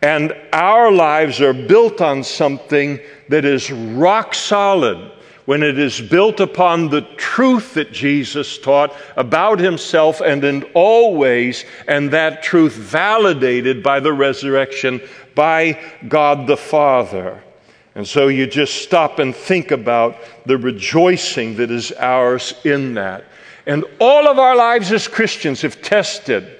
And 0.03 0.35
our 0.53 0.91
lives 0.91 1.41
are 1.41 1.53
built 1.53 2.01
on 2.01 2.23
something 2.23 2.99
that 3.29 3.45
is 3.45 3.71
rock 3.71 4.35
solid 4.35 5.11
when 5.45 5.63
it 5.63 5.79
is 5.79 5.99
built 5.99 6.39
upon 6.39 6.89
the 6.89 7.01
truth 7.17 7.73
that 7.73 7.91
Jesus 7.91 8.59
taught 8.59 8.95
about 9.17 9.59
himself 9.59 10.21
and 10.21 10.43
in 10.43 10.61
all 10.75 11.15
ways, 11.15 11.65
and 11.87 12.11
that 12.11 12.43
truth 12.43 12.73
validated 12.73 13.81
by 13.81 13.99
the 13.99 14.13
resurrection 14.13 15.01
by 15.33 15.79
God 16.07 16.45
the 16.45 16.57
Father. 16.57 17.43
And 17.95 18.07
so 18.07 18.27
you 18.27 18.45
just 18.45 18.83
stop 18.83 19.17
and 19.17 19.35
think 19.35 19.71
about 19.71 20.15
the 20.45 20.59
rejoicing 20.59 21.57
that 21.57 21.71
is 21.71 21.91
ours 21.93 22.53
in 22.63 22.93
that. 22.93 23.25
And 23.71 23.85
all 24.01 24.27
of 24.27 24.37
our 24.37 24.53
lives 24.53 24.91
as 24.91 25.07
Christians 25.07 25.61
have 25.61 25.81
tested 25.81 26.57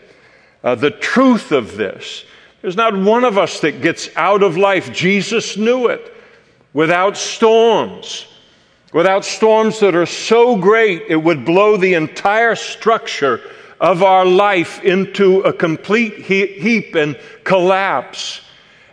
uh, 0.64 0.76
the 0.76 0.92
truth 0.92 1.52
of 1.52 1.76
this. 1.76 2.24
There's 2.62 2.78
not 2.78 2.96
one 2.96 3.26
of 3.26 3.38
us 3.38 3.60
that 3.60 3.82
gets 3.82 4.08
out 4.16 4.44
of 4.44 4.56
life, 4.56 4.94
Jesus 4.94 5.58
knew 5.58 5.88
it, 5.88 6.14
without 6.72 7.18
storms. 7.18 8.28
Without 8.94 9.26
storms 9.26 9.82
that 9.82 9.94
are 9.94 10.06
so 10.06 10.56
great 10.56 11.04
it 11.10 11.18
would 11.18 11.44
blow 11.44 11.76
the 11.76 11.96
entire 11.96 12.56
structure 12.56 13.42
of 13.82 14.04
our 14.04 14.24
life 14.24 14.82
into 14.82 15.42
a 15.42 15.52
complete 15.52 16.14
heap 16.14 16.96
and 16.96 17.20
collapse. 17.44 18.40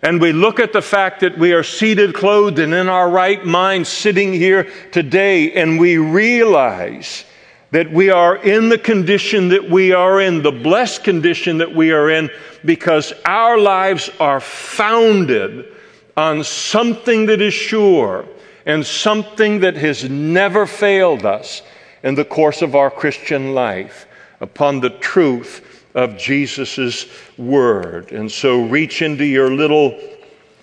And 0.03 0.21
we 0.21 0.33
look 0.33 0.59
at 0.59 0.73
the 0.73 0.83
fact 0.83 1.21
that 1.21 1.39
we 1.39 1.53
are 1.53 1.63
seated, 1.63 2.17
clothed, 2.17 2.59
and 2.59 2.75
in 2.75 2.89
our 2.89 3.09
right 3.09 3.45
mind 3.45 3.87
sitting 3.87 4.33
here 4.33 4.69
today, 4.91 5.53
and 5.53 5.79
we 5.79 5.99
realize 5.99 7.25
that 7.71 7.91
we 7.93 8.11
are 8.11 8.37
in 8.37 8.69
the 8.69 8.79
condition 8.79 9.49
that 9.49 9.69
we 9.69 9.93
are 9.93 10.21
in, 10.21 10.43
the 10.43 10.53
blessed 10.53 11.05
condition 11.05 11.59
that 11.59 11.75
we 11.75 11.93
are 11.93 12.11
in, 12.11 12.31
because 12.65 13.13
our 13.25 13.59
lives 13.59 14.11
are 14.19 14.41
founded 14.41 15.67
on 16.17 16.43
something 16.43 17.27
that 17.27 17.41
is 17.41 17.55
sure 17.55 18.27
and 18.67 18.85
something 18.85 19.61
that 19.61 19.77
has 19.77 20.09
never 20.09 20.67
failed 20.67 21.25
us 21.25 21.63
in 22.03 22.15
the 22.15 22.25
course 22.25 22.63
of 22.63 22.75
our 22.75 22.91
Christian 22.91 23.55
life 23.55 24.07
upon 24.41 24.81
the 24.81 24.91
truth 24.91 25.85
of 25.95 26.17
Jesus' 26.17 27.07
word. 27.37 28.13
And 28.13 28.31
so 28.31 28.65
reach 28.67 29.03
into 29.03 29.25
your 29.25 29.51
little 29.51 29.99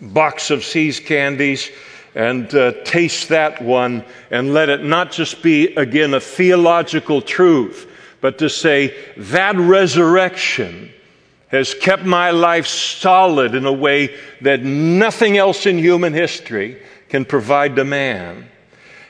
box 0.02 0.52
of 0.52 0.64
See's 0.64 1.00
candies 1.00 1.70
and 2.16 2.54
uh, 2.56 2.72
taste 2.86 3.30
that 3.30 3.62
one 3.62 4.04
and 4.32 4.54
let 4.54 4.70
it 4.70 4.84
not 4.84 5.12
just 5.12 5.44
be, 5.44 5.76
again, 5.76 6.14
a 6.14 6.20
theological 6.20 7.22
truth, 7.22 7.92
but 8.22 8.38
to 8.40 8.50
say 8.50 8.96
that 9.18 9.56
resurrection 9.58 10.92
has 11.50 11.74
kept 11.74 12.04
my 12.04 12.32
life 12.32 12.66
solid 12.66 13.54
in 13.54 13.66
a 13.66 13.72
way 13.72 14.16
that 14.42 14.64
nothing 14.64 15.38
else 15.38 15.66
in 15.66 15.78
human 15.78 16.14
history 16.14 16.82
can 17.10 17.26
provide 17.26 17.76
to 17.76 17.84
man. 17.84 18.50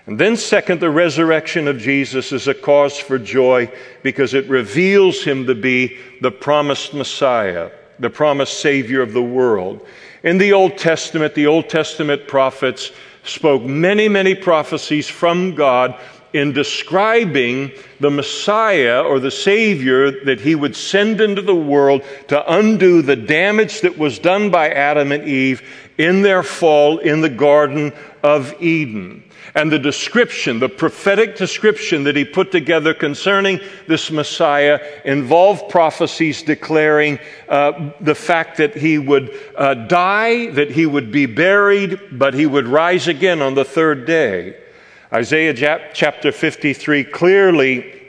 And 0.08 0.20
then, 0.20 0.38
second, 0.38 0.80
the 0.80 0.92
resurrection 0.92 1.68
of 1.68 1.80
Jesus 1.80 2.32
is 2.32 2.48
a 2.48 2.54
cause 2.54 2.98
for 3.00 3.18
joy 3.18 3.72
because 4.04 4.34
it 4.34 4.48
reveals 4.48 5.24
him 5.24 5.48
to 5.48 5.56
be 5.56 5.98
the 6.22 6.30
promised 6.32 6.94
Messiah, 6.94 7.72
the 7.98 8.10
promised 8.10 8.60
Savior 8.60 9.02
of 9.02 9.14
the 9.14 9.24
world. 9.24 9.86
In 10.25 10.39
the 10.39 10.53
Old 10.53 10.79
Testament, 10.79 11.36
the 11.36 11.46
Old 11.46 11.70
Testament 11.70 12.27
prophets 12.27 12.91
spoke 13.24 13.62
many, 13.62 14.10
many 14.10 14.34
prophecies 14.34 15.08
from 15.08 15.53
God 15.53 15.96
in 16.36 16.51
describing 16.51 17.72
the 18.01 18.12
Messiah 18.12 19.01
or 19.01 19.22
the 19.22 19.32
Savior 19.32 20.25
that 20.25 20.42
he 20.42 20.54
would 20.54 20.75
send 20.75 21.22
into 21.22 21.42
the 21.42 21.56
world 21.56 22.04
to 22.27 22.54
undo 22.54 23.01
the 23.01 23.15
damage 23.15 23.80
that 23.82 23.98
was 23.98 24.20
done 24.20 24.51
by 24.51 24.70
Adam 24.70 25.13
and 25.13 25.25
Eve 25.25 25.62
in 25.98 26.24
their 26.24 26.44
fall 26.44 26.98
in 26.98 27.22
the 27.22 27.30
Garden 27.30 27.94
of 28.22 28.54
Eden 28.62 29.24
and 29.56 29.72
the 29.72 29.80
description, 29.80 30.60
the 30.60 30.68
prophetic 30.68 31.38
description 31.38 32.04
that 32.04 32.18
he 32.18 32.25
put 32.25 32.51
together 32.51 32.94
concerning 32.94 33.62
this 33.88 34.12
Messiah 34.12 34.82
involved 35.06 35.70
prophecies 35.70 36.44
declaring 36.44 37.18
uh, 37.48 37.92
the 38.01 38.15
fact 38.15 38.58
that 38.58 38.75
he 38.75 38.98
would 38.98 39.34
uh, 39.56 39.74
die, 39.74 40.48
that 40.48 40.70
he 40.70 40.86
would 40.86 41.13
be 41.13 41.27
buried, 41.27 41.98
but 42.12 42.34
he 42.34 42.46
would 42.46 42.68
rise 42.68 43.08
again 43.08 43.42
on 43.42 43.56
the 43.56 43.63
third 43.63 44.06
day. 44.06 44.58
Isaiah 45.15 45.89
chapter 45.93 46.34
53 46.34 47.05
clearly 47.05 48.01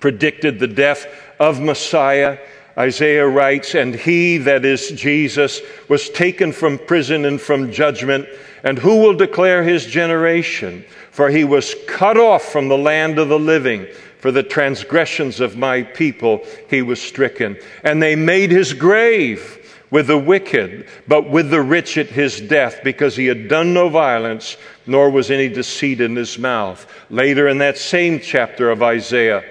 predicted 0.00 0.58
the 0.58 0.68
death 0.68 1.06
of 1.40 1.62
Messiah. 1.62 2.36
Isaiah 2.76 3.26
writes, 3.26 3.74
And 3.74 3.94
he, 3.94 4.36
that 4.36 4.66
is 4.66 4.90
Jesus, 4.90 5.62
was 5.88 6.10
taken 6.10 6.52
from 6.52 6.76
prison 6.76 7.24
and 7.24 7.40
from 7.40 7.72
judgment 7.72 8.28
and 8.64 8.78
who 8.78 8.98
will 9.00 9.14
declare 9.14 9.62
his 9.62 9.86
generation? 9.86 10.84
For 11.10 11.30
he 11.30 11.42
was 11.42 11.74
cut 11.86 12.18
off 12.18 12.42
from 12.42 12.68
the 12.68 12.76
land 12.76 13.18
of 13.18 13.30
the 13.30 13.38
living. 13.38 13.86
For 14.18 14.30
the 14.30 14.42
transgressions 14.42 15.40
of 15.40 15.56
my 15.56 15.82
people 15.82 16.44
he 16.68 16.82
was 16.82 17.00
stricken. 17.00 17.56
And 17.82 18.02
they 18.02 18.14
made 18.14 18.50
his 18.50 18.74
grave 18.74 19.58
with 19.92 20.08
the 20.08 20.18
wicked, 20.18 20.88
but 21.06 21.28
with 21.28 21.50
the 21.50 21.60
rich 21.60 21.98
at 21.98 22.08
his 22.08 22.40
death, 22.40 22.80
because 22.82 23.14
he 23.14 23.26
had 23.26 23.46
done 23.46 23.72
no 23.74 23.88
violence, 23.88 24.56
nor 24.86 25.10
was 25.10 25.30
any 25.30 25.48
deceit 25.48 26.00
in 26.00 26.16
his 26.16 26.38
mouth. 26.38 26.84
Later 27.10 27.46
in 27.46 27.58
that 27.58 27.78
same 27.78 28.18
chapter 28.18 28.70
of 28.70 28.82
Isaiah, 28.82 29.44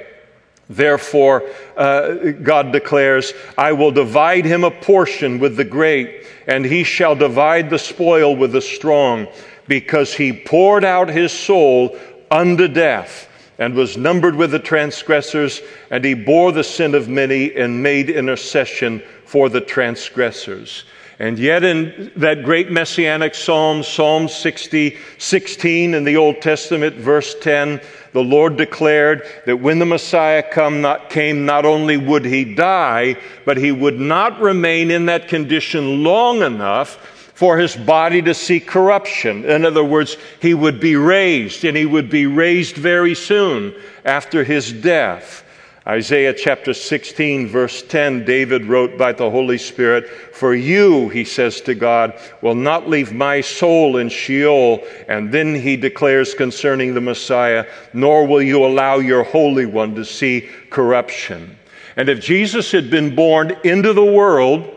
Therefore, 0.68 1.44
uh, 1.76 2.14
God 2.44 2.72
declares, 2.72 3.34
I 3.58 3.74
will 3.74 3.92
divide 3.92 4.46
him 4.46 4.64
a 4.64 4.72
portion 4.72 5.38
with 5.38 5.58
the 5.58 5.66
great, 5.66 6.26
and 6.48 6.64
he 6.64 6.86
shall 6.86 7.14
divide 7.14 7.70
the 7.70 7.78
spoil 7.78 8.38
with 8.38 8.54
the 8.54 8.62
strong, 8.62 9.28
because 9.68 10.14
he 10.14 10.32
poured 10.32 10.86
out 10.86 11.10
his 11.10 11.34
soul 11.34 12.00
unto 12.32 12.70
death 12.70 13.28
and 13.60 13.76
was 13.76 13.98
numbered 13.98 14.36
with 14.36 14.52
the 14.52 14.60
transgressors, 14.60 15.62
and 15.90 16.06
he 16.06 16.14
bore 16.14 16.54
the 16.54 16.64
sin 16.64 16.96
of 16.96 17.10
many 17.10 17.54
and 17.54 17.84
made 17.84 18.10
intercession 18.10 19.04
for 19.32 19.48
the 19.48 19.62
transgressors. 19.62 20.84
And 21.18 21.40
yet, 21.40 21.64
in 21.64 22.12
that 22.18 22.44
great 22.44 22.70
messianic 22.70 23.34
psalm, 23.34 23.82
Psalm 23.82 24.28
60, 24.28 24.98
16 25.20 25.94
in 25.94 26.04
the 26.04 26.18
Old 26.18 26.42
Testament, 26.42 26.98
verse 26.98 27.34
10, 27.40 27.80
the 28.12 28.22
Lord 28.22 28.58
declared 28.58 29.26
that 29.46 29.56
when 29.56 29.80
the 29.80 29.86
Messiah 29.86 30.44
come, 30.44 30.82
not, 30.82 31.10
came, 31.10 31.46
not 31.46 31.64
only 31.64 31.96
would 31.96 32.26
he 32.26 32.44
die, 32.44 33.16
but 33.46 33.56
he 33.56 33.72
would 33.72 34.02
not 34.02 34.42
remain 34.42 34.92
in 34.92 35.06
that 35.06 35.30
condition 35.30 36.04
long 36.04 36.42
enough 36.42 36.96
for 37.34 37.58
his 37.58 37.78
body 37.78 38.22
to 38.24 38.34
see 38.34 38.60
corruption. 38.60 39.46
In 39.46 39.64
other 39.64 39.86
words, 39.86 40.18
he 40.42 40.54
would 40.54 40.82
be 40.82 40.98
raised, 40.98 41.64
and 41.64 41.78
he 41.78 41.86
would 41.86 42.10
be 42.10 42.26
raised 42.26 42.76
very 42.76 43.16
soon 43.16 43.74
after 44.04 44.44
his 44.44 44.74
death. 44.74 45.46
Isaiah 45.88 46.34
chapter 46.36 46.76
16, 46.76 47.48
verse 47.48 47.82
10, 47.82 48.24
David 48.24 48.66
wrote 48.66 49.00
by 49.00 49.14
the 49.14 49.32
Holy 49.32 49.58
Spirit, 49.58 50.08
For 50.08 50.54
you, 50.54 51.10
he 51.10 51.24
says 51.24 51.60
to 51.62 51.74
God, 51.74 52.20
will 52.44 52.54
not 52.54 52.88
leave 52.88 53.12
my 53.12 53.42
soul 53.42 53.98
in 53.98 54.10
Sheol. 54.10 54.86
And 55.08 55.32
then 55.32 55.56
he 55.56 55.78
declares 55.78 56.36
concerning 56.36 56.94
the 56.94 57.02
Messiah, 57.02 57.66
Nor 57.94 58.28
will 58.28 58.44
you 58.44 58.64
allow 58.64 59.00
your 59.00 59.24
Holy 59.24 59.66
One 59.66 59.96
to 59.96 60.06
see 60.06 60.48
corruption. 60.70 61.58
And 61.96 62.10
if 62.10 62.22
Jesus 62.22 62.72
had 62.72 62.92
been 62.92 63.16
born 63.16 63.58
into 63.64 63.92
the 63.94 64.06
world, 64.06 64.70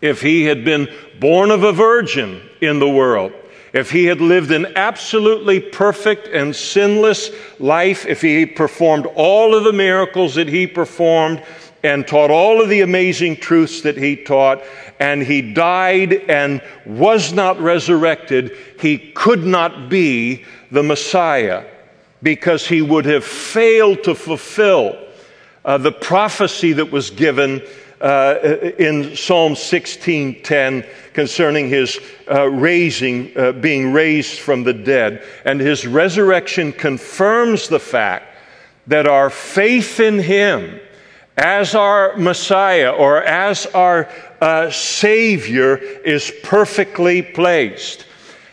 if 0.00 0.22
he 0.22 0.44
had 0.44 0.64
been 0.64 0.88
born 1.20 1.50
of 1.50 1.64
a 1.64 1.72
virgin 1.72 2.40
in 2.62 2.78
the 2.78 2.88
world, 2.88 3.34
if 3.72 3.90
he 3.90 4.06
had 4.06 4.20
lived 4.20 4.50
an 4.50 4.66
absolutely 4.76 5.60
perfect 5.60 6.28
and 6.28 6.54
sinless 6.54 7.30
life, 7.58 8.06
if 8.06 8.20
he 8.20 8.46
performed 8.46 9.06
all 9.14 9.54
of 9.54 9.64
the 9.64 9.72
miracles 9.72 10.34
that 10.34 10.48
he 10.48 10.66
performed 10.66 11.42
and 11.82 12.06
taught 12.06 12.30
all 12.30 12.60
of 12.60 12.68
the 12.68 12.80
amazing 12.80 13.36
truths 13.36 13.82
that 13.82 13.96
he 13.96 14.16
taught, 14.16 14.62
and 14.98 15.22
he 15.22 15.40
died 15.40 16.12
and 16.28 16.60
was 16.84 17.32
not 17.32 17.58
resurrected, 17.58 18.54
he 18.78 18.98
could 18.98 19.44
not 19.44 19.88
be 19.88 20.44
the 20.70 20.82
Messiah 20.82 21.64
because 22.22 22.66
he 22.66 22.82
would 22.82 23.06
have 23.06 23.24
failed 23.24 24.04
to 24.04 24.14
fulfill 24.14 24.98
uh, 25.64 25.78
the 25.78 25.92
prophecy 25.92 26.72
that 26.74 26.90
was 26.90 27.10
given 27.10 27.62
uh, 28.00 28.36
in 28.78 29.14
Psalm 29.14 29.54
16:10 29.54 30.86
concerning 31.12 31.68
his 31.68 31.98
uh, 32.30 32.48
raising, 32.48 33.36
uh, 33.36 33.52
being 33.52 33.92
raised 33.92 34.38
from 34.38 34.64
the 34.64 34.72
dead, 34.72 35.22
and 35.44 35.60
his 35.60 35.86
resurrection 35.86 36.72
confirms 36.72 37.68
the 37.68 37.80
fact 37.80 38.34
that 38.86 39.06
our 39.06 39.30
faith 39.30 40.00
in 40.00 40.18
him 40.18 40.80
as 41.36 41.74
our 41.74 42.16
Messiah 42.16 42.90
or 42.90 43.22
as 43.22 43.66
our 43.66 44.08
uh, 44.40 44.70
Savior 44.70 45.76
is 45.76 46.32
perfectly 46.42 47.22
placed. 47.22 48.06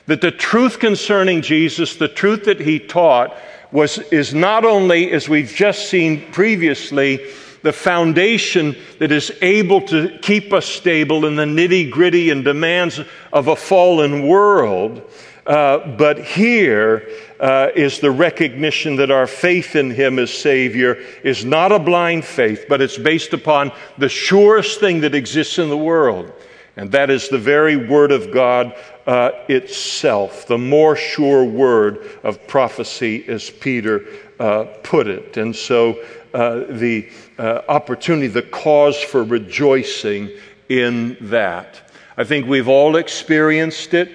That 0.05 0.21
the 0.21 0.31
truth 0.31 0.79
concerning 0.79 1.41
Jesus, 1.41 1.97
the 1.97 2.07
truth 2.07 2.45
that 2.45 2.61
he 2.61 2.79
taught, 2.79 3.37
was, 3.71 3.97
is 4.11 4.33
not 4.33 4.63
only, 4.63 5.11
as 5.11 5.27
we've 5.27 5.53
just 5.53 5.89
seen 5.89 6.31
previously, 6.31 7.19
the 7.67 7.73
foundation 7.73 8.77
that 8.97 9.11
is 9.11 9.29
able 9.41 9.81
to 9.81 10.17
keep 10.19 10.53
us 10.53 10.65
stable 10.65 11.25
in 11.25 11.35
the 11.35 11.43
nitty 11.43 11.91
gritty 11.91 12.29
and 12.29 12.45
demands 12.45 13.01
of 13.33 13.49
a 13.49 13.57
fallen 13.57 14.25
world. 14.25 15.01
Uh, 15.45 15.85
but 15.97 16.17
here 16.23 17.09
uh, 17.41 17.67
is 17.75 17.99
the 17.99 18.09
recognition 18.09 18.95
that 18.95 19.11
our 19.11 19.27
faith 19.27 19.75
in 19.75 19.91
Him 19.91 20.17
as 20.17 20.33
Savior 20.33 20.93
is 21.25 21.43
not 21.43 21.73
a 21.73 21.79
blind 21.79 22.23
faith, 22.23 22.67
but 22.69 22.81
it's 22.81 22.97
based 22.97 23.33
upon 23.33 23.73
the 23.97 24.07
surest 24.07 24.79
thing 24.79 25.01
that 25.01 25.13
exists 25.13 25.59
in 25.59 25.67
the 25.67 25.77
world. 25.77 26.31
And 26.77 26.89
that 26.93 27.09
is 27.09 27.27
the 27.27 27.37
very 27.37 27.75
Word 27.75 28.13
of 28.13 28.31
God 28.31 28.73
uh, 29.05 29.31
itself, 29.49 30.47
the 30.47 30.57
more 30.57 30.95
sure 30.95 31.43
word 31.43 32.09
of 32.23 32.47
prophecy, 32.47 33.27
as 33.27 33.49
Peter 33.49 34.05
uh, 34.39 34.65
put 34.83 35.07
it. 35.07 35.35
And 35.35 35.53
so 35.53 36.01
uh, 36.33 36.65
the 36.69 37.09
uh, 37.37 37.61
opportunity, 37.69 38.27
the 38.27 38.41
cause 38.41 38.97
for 38.97 39.23
rejoicing 39.23 40.31
in 40.69 41.17
that. 41.21 41.81
I 42.17 42.23
think 42.23 42.47
we've 42.47 42.67
all 42.67 42.95
experienced 42.95 43.93
it 43.93 44.11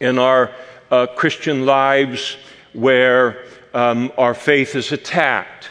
in 0.00 0.18
our 0.18 0.50
uh, 0.90 1.06
Christian 1.06 1.66
lives 1.66 2.36
where 2.72 3.44
um, 3.74 4.10
our 4.16 4.34
faith 4.34 4.74
is 4.74 4.92
attacked. 4.92 5.68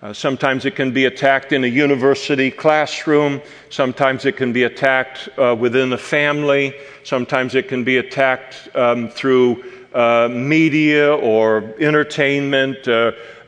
Uh, 0.00 0.12
sometimes 0.12 0.64
it 0.64 0.76
can 0.76 0.92
be 0.92 1.06
attacked 1.06 1.52
in 1.52 1.64
a 1.64 1.68
university 1.68 2.50
classroom. 2.50 3.40
Sometimes 3.70 4.24
it 4.24 4.36
can 4.36 4.52
be 4.52 4.62
attacked 4.62 5.28
uh, 5.38 5.56
within 5.58 5.92
a 5.92 5.98
family. 5.98 6.74
Sometimes 7.02 7.54
it 7.54 7.66
can 7.68 7.82
be 7.82 7.96
attacked 7.96 8.68
um, 8.76 9.08
through 9.08 9.64
uh, 9.94 10.28
media 10.30 11.14
or 11.14 11.74
entertainment. 11.80 12.86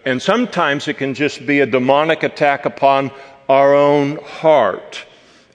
And 0.04 0.20
sometimes 0.20 0.88
it 0.88 0.96
can 0.98 1.14
just 1.14 1.46
be 1.46 1.60
a 1.60 1.66
demonic 1.66 2.22
attack 2.22 2.64
upon 2.64 3.10
our 3.48 3.74
own 3.74 4.16
heart 4.16 5.04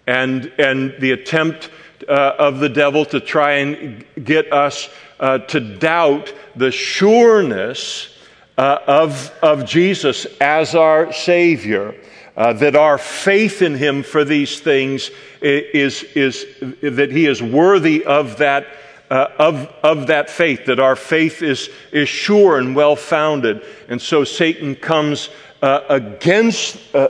and, 0.06 0.52
and 0.60 0.94
the 1.00 1.12
attempt 1.12 1.70
uh, 2.08 2.34
of 2.38 2.60
the 2.60 2.70
devil 2.70 3.06
to 3.06 3.20
try 3.20 3.54
and 3.54 4.06
get 4.24 4.52
us 4.54 4.90
uh, 5.20 5.40
to 5.40 5.60
doubt 5.60 6.34
the 6.56 6.72
sureness 6.72 8.16
uh, 8.58 8.80
of, 8.86 9.34
of 9.42 9.66
Jesus 9.66 10.26
as 10.40 10.76
our 10.76 11.12
Savior. 11.12 11.96
Uh, 12.38 12.52
that 12.52 12.76
our 12.76 12.98
faith 12.98 13.62
in 13.62 13.76
Him 13.76 14.04
for 14.04 14.26
these 14.26 14.60
things 14.60 15.10
is, 15.42 16.04
is, 16.04 16.46
that 16.82 17.10
He 17.10 17.28
is 17.28 17.42
worthy 17.42 18.04
of 18.04 18.40
that 18.40 18.68
uh, 19.10 19.28
of, 19.38 19.74
of 19.84 20.08
that 20.08 20.30
faith, 20.30 20.66
that 20.66 20.80
our 20.80 20.96
faith 20.96 21.42
is, 21.42 21.70
is 21.92 22.10
sure 22.10 22.58
and 22.58 22.76
well 22.76 22.96
founded. 22.96 23.64
And 23.88 24.02
so 24.02 24.24
Satan 24.24 24.76
comes 24.76 25.30
uh, 25.62 25.82
against 25.90 26.78
uh, 26.94 27.08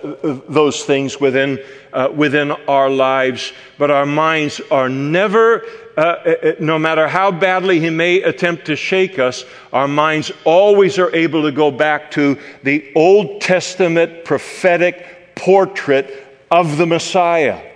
those 0.48 0.84
things 0.84 1.20
within, 1.20 1.60
uh, 1.94 2.10
within 2.16 2.52
our 2.52 2.90
lives, 2.90 3.54
but 3.78 3.92
our 3.92 4.06
minds 4.06 4.62
are 4.72 4.88
never, 4.88 5.64
uh, 5.98 6.02
uh, 6.02 6.54
no 6.60 6.78
matter 6.78 7.08
how 7.08 7.32
badly 7.32 7.80
he 7.80 7.90
may 7.90 8.22
attempt 8.22 8.66
to 8.66 8.76
shake 8.76 9.20
us, 9.20 9.46
our 9.74 9.88
minds 9.88 10.32
always 10.44 11.00
are 11.00 11.14
able 11.16 11.42
to 11.44 11.52
go 11.52 11.72
back 11.72 12.12
to 12.12 12.38
the 12.64 12.92
Old 12.96 13.42
Testament 13.42 14.24
prophetic 14.24 15.36
portrait 15.36 16.46
of 16.52 16.78
the 16.78 16.86
Messiah 16.86 17.75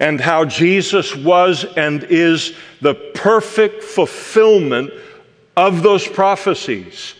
and 0.00 0.20
how 0.20 0.46
Jesus 0.46 1.14
was 1.14 1.64
and 1.76 2.02
is 2.04 2.54
the 2.80 2.94
perfect 2.94 3.84
fulfillment 3.84 4.90
of 5.56 5.82
those 5.82 6.08
prophecies. 6.08 7.14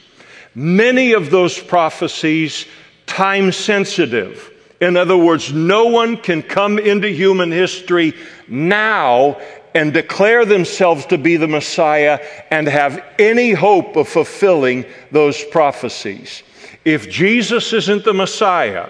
Many 0.55 1.13
of 1.13 1.31
those 1.31 1.59
prophecies 1.59 2.67
time 3.07 3.53
sensitive. 3.53 4.51
In 4.81 4.97
other 4.97 5.17
words, 5.17 5.53
no 5.53 5.87
one 5.87 6.17
can 6.17 6.43
come 6.43 6.79
into 6.79 7.09
human 7.09 7.53
history 7.53 8.15
now 8.49 9.39
and 9.75 9.93
declare 9.93 10.45
themselves 10.45 11.07
to 11.07 11.19
be 11.19 11.37
the 11.37 11.47
Messiah 11.47 12.25
and 12.51 12.67
have 12.67 13.05
any 13.19 13.53
hope 13.53 13.95
of 13.97 14.09
fulfilling 14.09 14.87
those 15.13 15.45
prophecies. 15.45 16.43
If 16.85 17.11
Jesus 17.11 17.73
isn't 17.75 18.05
the 18.05 18.15
Messiah, 18.15 18.89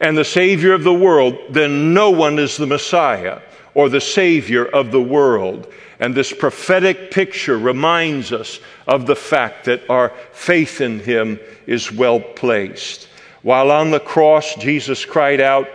and 0.00 0.16
the 0.16 0.24
Savior 0.24 0.72
of 0.72 0.84
the 0.84 0.92
world, 0.92 1.38
then 1.50 1.94
no 1.94 2.10
one 2.10 2.38
is 2.38 2.56
the 2.56 2.66
Messiah 2.66 3.40
or 3.74 3.88
the 3.88 4.00
Savior 4.00 4.64
of 4.64 4.90
the 4.90 5.00
world. 5.00 5.72
And 5.98 6.14
this 6.14 6.32
prophetic 6.32 7.10
picture 7.10 7.58
reminds 7.58 8.32
us 8.32 8.60
of 8.86 9.06
the 9.06 9.16
fact 9.16 9.64
that 9.64 9.88
our 9.88 10.10
faith 10.32 10.80
in 10.80 11.00
Him 11.00 11.40
is 11.66 11.90
well 11.90 12.20
placed. 12.20 13.08
While 13.42 13.70
on 13.70 13.90
the 13.90 14.00
cross, 14.00 14.54
Jesus 14.56 15.04
cried 15.04 15.40
out, 15.40 15.68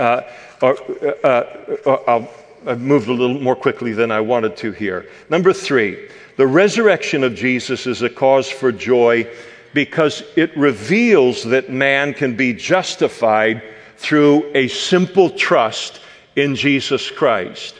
uh, 0.00 0.22
uh, 0.62 0.74
uh, 1.24 2.26
I've 2.66 2.80
moved 2.80 3.08
a 3.08 3.12
little 3.12 3.40
more 3.40 3.56
quickly 3.56 3.92
than 3.92 4.10
I 4.10 4.20
wanted 4.20 4.56
to 4.58 4.72
here. 4.72 5.08
Number 5.28 5.52
three, 5.52 6.08
the 6.36 6.46
resurrection 6.46 7.24
of 7.24 7.34
Jesus 7.34 7.86
is 7.86 8.02
a 8.02 8.08
cause 8.08 8.48
for 8.48 8.72
joy 8.72 9.28
because 9.74 10.22
it 10.36 10.56
reveals 10.56 11.44
that 11.44 11.70
man 11.70 12.14
can 12.14 12.36
be 12.36 12.52
justified 12.52 13.62
through 13.96 14.50
a 14.54 14.68
simple 14.68 15.30
trust 15.30 16.00
in 16.36 16.56
Jesus 16.56 17.10
Christ. 17.10 17.74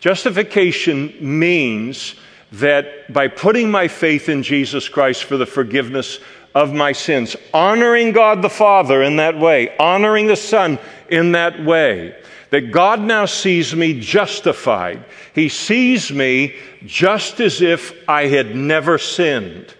Justification 0.00 1.14
means 1.20 2.14
that 2.52 3.12
by 3.12 3.28
putting 3.28 3.70
my 3.70 3.88
faith 3.88 4.28
in 4.28 4.42
Jesus 4.42 4.88
Christ 4.88 5.24
for 5.24 5.36
the 5.36 5.46
forgiveness 5.46 6.18
of 6.54 6.72
my 6.72 6.92
sins, 6.92 7.36
honoring 7.52 8.12
God 8.12 8.40
the 8.40 8.48
Father 8.48 9.02
in 9.02 9.16
that 9.16 9.38
way, 9.38 9.76
honoring 9.78 10.26
the 10.26 10.36
Son 10.36 10.78
in 11.10 11.32
that 11.32 11.62
way, 11.62 12.16
that 12.50 12.72
God 12.72 13.00
now 13.00 13.26
sees 13.26 13.74
me 13.74 14.00
justified. 14.00 15.04
He 15.34 15.48
sees 15.48 16.10
me 16.10 16.56
just 16.86 17.40
as 17.40 17.60
if 17.60 17.92
I 18.08 18.26
had 18.26 18.56
never 18.56 18.96
sinned. 18.96 19.74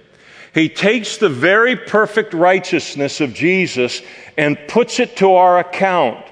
He 0.55 0.69
takes 0.69 1.17
the 1.17 1.29
very 1.29 1.77
perfect 1.77 2.35
righteousness 2.35 3.21
of 3.21 3.35
Jesus 3.35 4.03
and 4.37 4.59
puts 4.69 5.01
it 5.01 5.17
to 5.17 5.35
our 5.35 5.59
account 5.59 6.25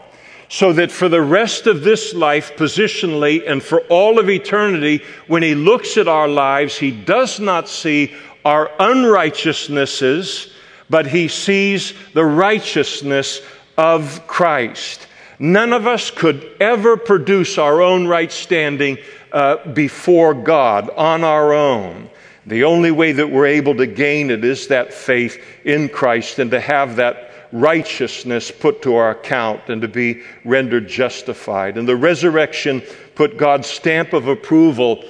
so 0.49 0.73
that 0.73 0.93
for 0.93 1.09
the 1.09 1.23
rest 1.23 1.67
of 1.67 1.83
this 1.83 2.15
life, 2.15 2.57
positionally, 2.57 3.43
and 3.47 3.63
for 3.63 3.81
all 3.89 4.19
of 4.19 4.31
eternity, 4.31 5.03
when 5.27 5.43
he 5.43 5.55
looks 5.55 5.97
at 5.97 6.09
our 6.09 6.29
lives, 6.29 6.77
he 6.79 6.91
does 6.91 7.41
not 7.41 7.69
see 7.69 8.15
our 8.45 8.71
unrighteousnesses, 8.79 10.53
but 10.89 11.07
he 11.07 11.27
sees 11.27 11.95
the 12.15 12.25
righteousness 12.25 13.43
of 13.77 14.25
Christ. 14.29 15.07
None 15.39 15.73
of 15.73 15.87
us 15.87 16.11
could 16.11 16.49
ever 16.61 16.97
produce 16.97 17.59
our 17.59 17.83
own 17.83 18.07
right 18.07 18.31
standing 18.31 18.99
uh, 19.33 19.73
before 19.73 20.33
God 20.33 20.89
on 20.91 21.25
our 21.25 21.53
own. 21.53 22.09
The 22.47 22.65
only 22.65 22.93
way 22.93 23.13
that 23.13 23.31
we're 23.31 23.47
able 23.47 23.75
to 23.77 23.87
gain 23.87 24.31
it 24.31 24.45
is 24.45 24.69
that 24.69 24.95
faith 24.95 25.43
in 25.65 25.89
Christ 25.89 26.39
and 26.39 26.51
to 26.53 26.61
have 26.61 26.97
that 26.97 27.33
righteousness 27.53 28.51
put 28.51 28.83
to 28.83 28.97
our 28.97 29.11
account 29.11 29.69
and 29.69 29.83
to 29.83 29.89
be 29.89 30.23
rendered 30.45 30.89
justified. 30.89 31.77
And 31.77 31.89
the 31.89 31.97
resurrection 31.97 32.83
put 33.15 33.37
God's 33.37 33.67
stamp 33.67 34.13
of 34.13 34.29
approval 34.29 35.05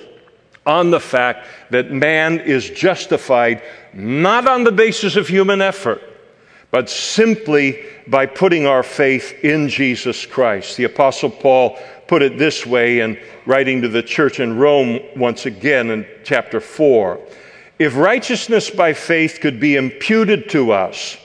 on 0.64 0.90
the 0.90 1.00
fact 1.00 1.46
that 1.70 1.92
man 1.92 2.40
is 2.40 2.70
justified 2.70 3.62
not 3.92 4.48
on 4.48 4.64
the 4.64 4.72
basis 4.72 5.16
of 5.16 5.28
human 5.28 5.62
effort, 5.62 6.02
but 6.70 6.90
simply 6.90 7.84
by 8.06 8.26
putting 8.26 8.66
our 8.66 8.82
faith 8.82 9.44
in 9.44 9.68
Jesus 9.68 10.26
Christ. 10.26 10.76
The 10.76 10.84
Apostle 10.84 11.30
Paul 11.30 11.78
put 12.08 12.22
it 12.22 12.38
this 12.38 12.64
way 12.64 13.00
in 13.00 13.18
writing 13.44 13.82
to 13.82 13.88
the 13.88 14.02
church 14.02 14.40
in 14.40 14.58
Rome 14.58 15.00
once 15.16 15.46
again 15.46 15.90
in 15.90 16.06
chapter 16.24 16.60
4. 16.60 17.20
If 17.78 17.96
righteousness 17.96 18.70
by 18.70 18.92
faith 18.92 19.38
could 19.40 19.60
be 19.60 19.76
imputed 19.76 20.48
to 20.50 20.72
us, 20.72 21.16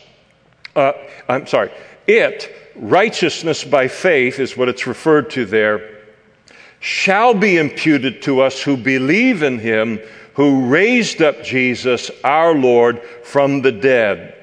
uh, 0.75 0.93
I'm 1.29 1.47
sorry, 1.47 1.71
it, 2.07 2.53
righteousness 2.75 3.63
by 3.63 3.87
faith 3.87 4.39
is 4.39 4.57
what 4.57 4.69
it's 4.69 4.87
referred 4.87 5.29
to 5.31 5.45
there, 5.45 5.99
shall 6.79 7.33
be 7.33 7.57
imputed 7.57 8.21
to 8.23 8.41
us 8.41 8.61
who 8.61 8.75
believe 8.75 9.43
in 9.43 9.59
him 9.59 9.99
who 10.33 10.65
raised 10.67 11.21
up 11.21 11.43
Jesus, 11.43 12.09
our 12.23 12.53
Lord, 12.55 13.01
from 13.23 13.61
the 13.61 13.71
dead, 13.71 14.35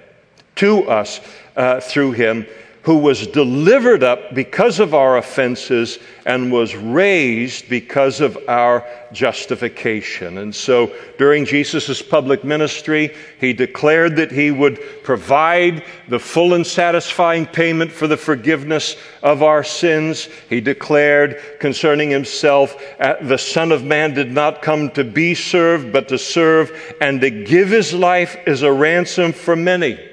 to 0.56 0.88
us 0.88 1.20
uh, 1.56 1.80
through 1.80 2.12
him 2.12 2.46
who 2.88 2.96
was 2.96 3.26
delivered 3.26 4.02
up 4.02 4.34
because 4.34 4.80
of 4.80 4.94
our 4.94 5.18
offenses 5.18 5.98
and 6.24 6.50
was 6.50 6.74
raised 6.74 7.68
because 7.68 8.22
of 8.22 8.38
our 8.48 8.82
justification. 9.12 10.38
And 10.38 10.54
so 10.54 10.90
during 11.18 11.44
Jesus' 11.44 12.00
public 12.00 12.44
ministry, 12.44 13.14
he 13.38 13.52
declared 13.52 14.16
that 14.16 14.32
he 14.32 14.50
would 14.50 14.80
provide 15.04 15.84
the 16.08 16.18
full 16.18 16.54
and 16.54 16.66
satisfying 16.66 17.44
payment 17.44 17.92
for 17.92 18.06
the 18.06 18.16
forgiveness 18.16 18.96
of 19.22 19.42
our 19.42 19.62
sins. 19.62 20.30
He 20.48 20.62
declared 20.62 21.42
concerning 21.60 22.08
himself, 22.08 22.74
uh, 22.98 23.16
the 23.20 23.36
Son 23.36 23.70
of 23.70 23.84
Man 23.84 24.14
did 24.14 24.32
not 24.32 24.62
come 24.62 24.88
to 24.92 25.04
be 25.04 25.34
served, 25.34 25.92
but 25.92 26.08
to 26.08 26.16
serve 26.16 26.72
and 27.02 27.20
to 27.20 27.28
give 27.28 27.68
his 27.68 27.92
life 27.92 28.38
as 28.46 28.62
a 28.62 28.72
ransom 28.72 29.34
for 29.34 29.54
many. 29.54 30.07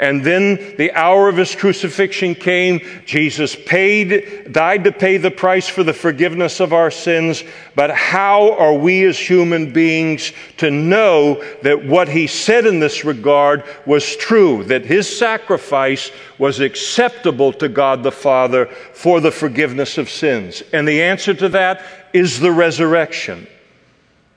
And 0.00 0.22
then 0.22 0.76
the 0.76 0.92
hour 0.92 1.28
of 1.28 1.36
his 1.36 1.56
crucifixion 1.56 2.36
came. 2.36 2.80
Jesus 3.04 3.56
paid, 3.56 4.52
died 4.52 4.84
to 4.84 4.92
pay 4.92 5.16
the 5.16 5.30
price 5.30 5.66
for 5.66 5.82
the 5.82 5.92
forgiveness 5.92 6.60
of 6.60 6.72
our 6.72 6.90
sins. 6.90 7.42
But 7.74 7.90
how 7.90 8.52
are 8.52 8.74
we 8.74 9.04
as 9.04 9.18
human 9.18 9.72
beings 9.72 10.32
to 10.58 10.70
know 10.70 11.42
that 11.62 11.84
what 11.84 12.08
he 12.08 12.28
said 12.28 12.64
in 12.64 12.78
this 12.78 13.04
regard 13.04 13.64
was 13.86 14.16
true, 14.16 14.62
that 14.64 14.84
his 14.84 15.18
sacrifice 15.18 16.12
was 16.38 16.60
acceptable 16.60 17.52
to 17.54 17.68
God 17.68 18.04
the 18.04 18.12
Father 18.12 18.66
for 18.66 19.20
the 19.20 19.32
forgiveness 19.32 19.98
of 19.98 20.08
sins? 20.08 20.62
And 20.72 20.86
the 20.86 21.02
answer 21.02 21.34
to 21.34 21.48
that 21.50 21.84
is 22.12 22.38
the 22.38 22.52
resurrection. 22.52 23.48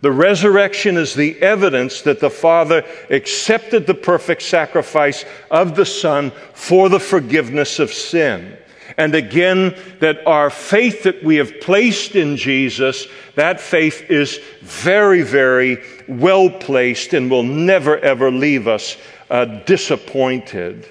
The 0.01 0.11
resurrection 0.11 0.97
is 0.97 1.13
the 1.13 1.39
evidence 1.41 2.01
that 2.01 2.19
the 2.19 2.29
Father 2.29 2.83
accepted 3.11 3.85
the 3.85 3.93
perfect 3.93 4.41
sacrifice 4.41 5.25
of 5.51 5.75
the 5.75 5.85
Son 5.85 6.31
for 6.53 6.89
the 6.89 6.99
forgiveness 6.99 7.77
of 7.77 7.93
sin. 7.93 8.57
And 8.97 9.15
again, 9.15 9.75
that 9.99 10.25
our 10.27 10.49
faith 10.49 11.03
that 11.03 11.23
we 11.23 11.35
have 11.37 11.61
placed 11.61 12.15
in 12.15 12.35
Jesus, 12.35 13.07
that 13.35 13.61
faith 13.61 14.09
is 14.09 14.39
very, 14.61 15.21
very 15.21 15.83
well 16.07 16.49
placed 16.49 17.13
and 17.13 17.29
will 17.29 17.43
never, 17.43 17.99
ever 17.99 18.31
leave 18.31 18.67
us 18.67 18.97
uh, 19.29 19.45
disappointed. 19.45 20.89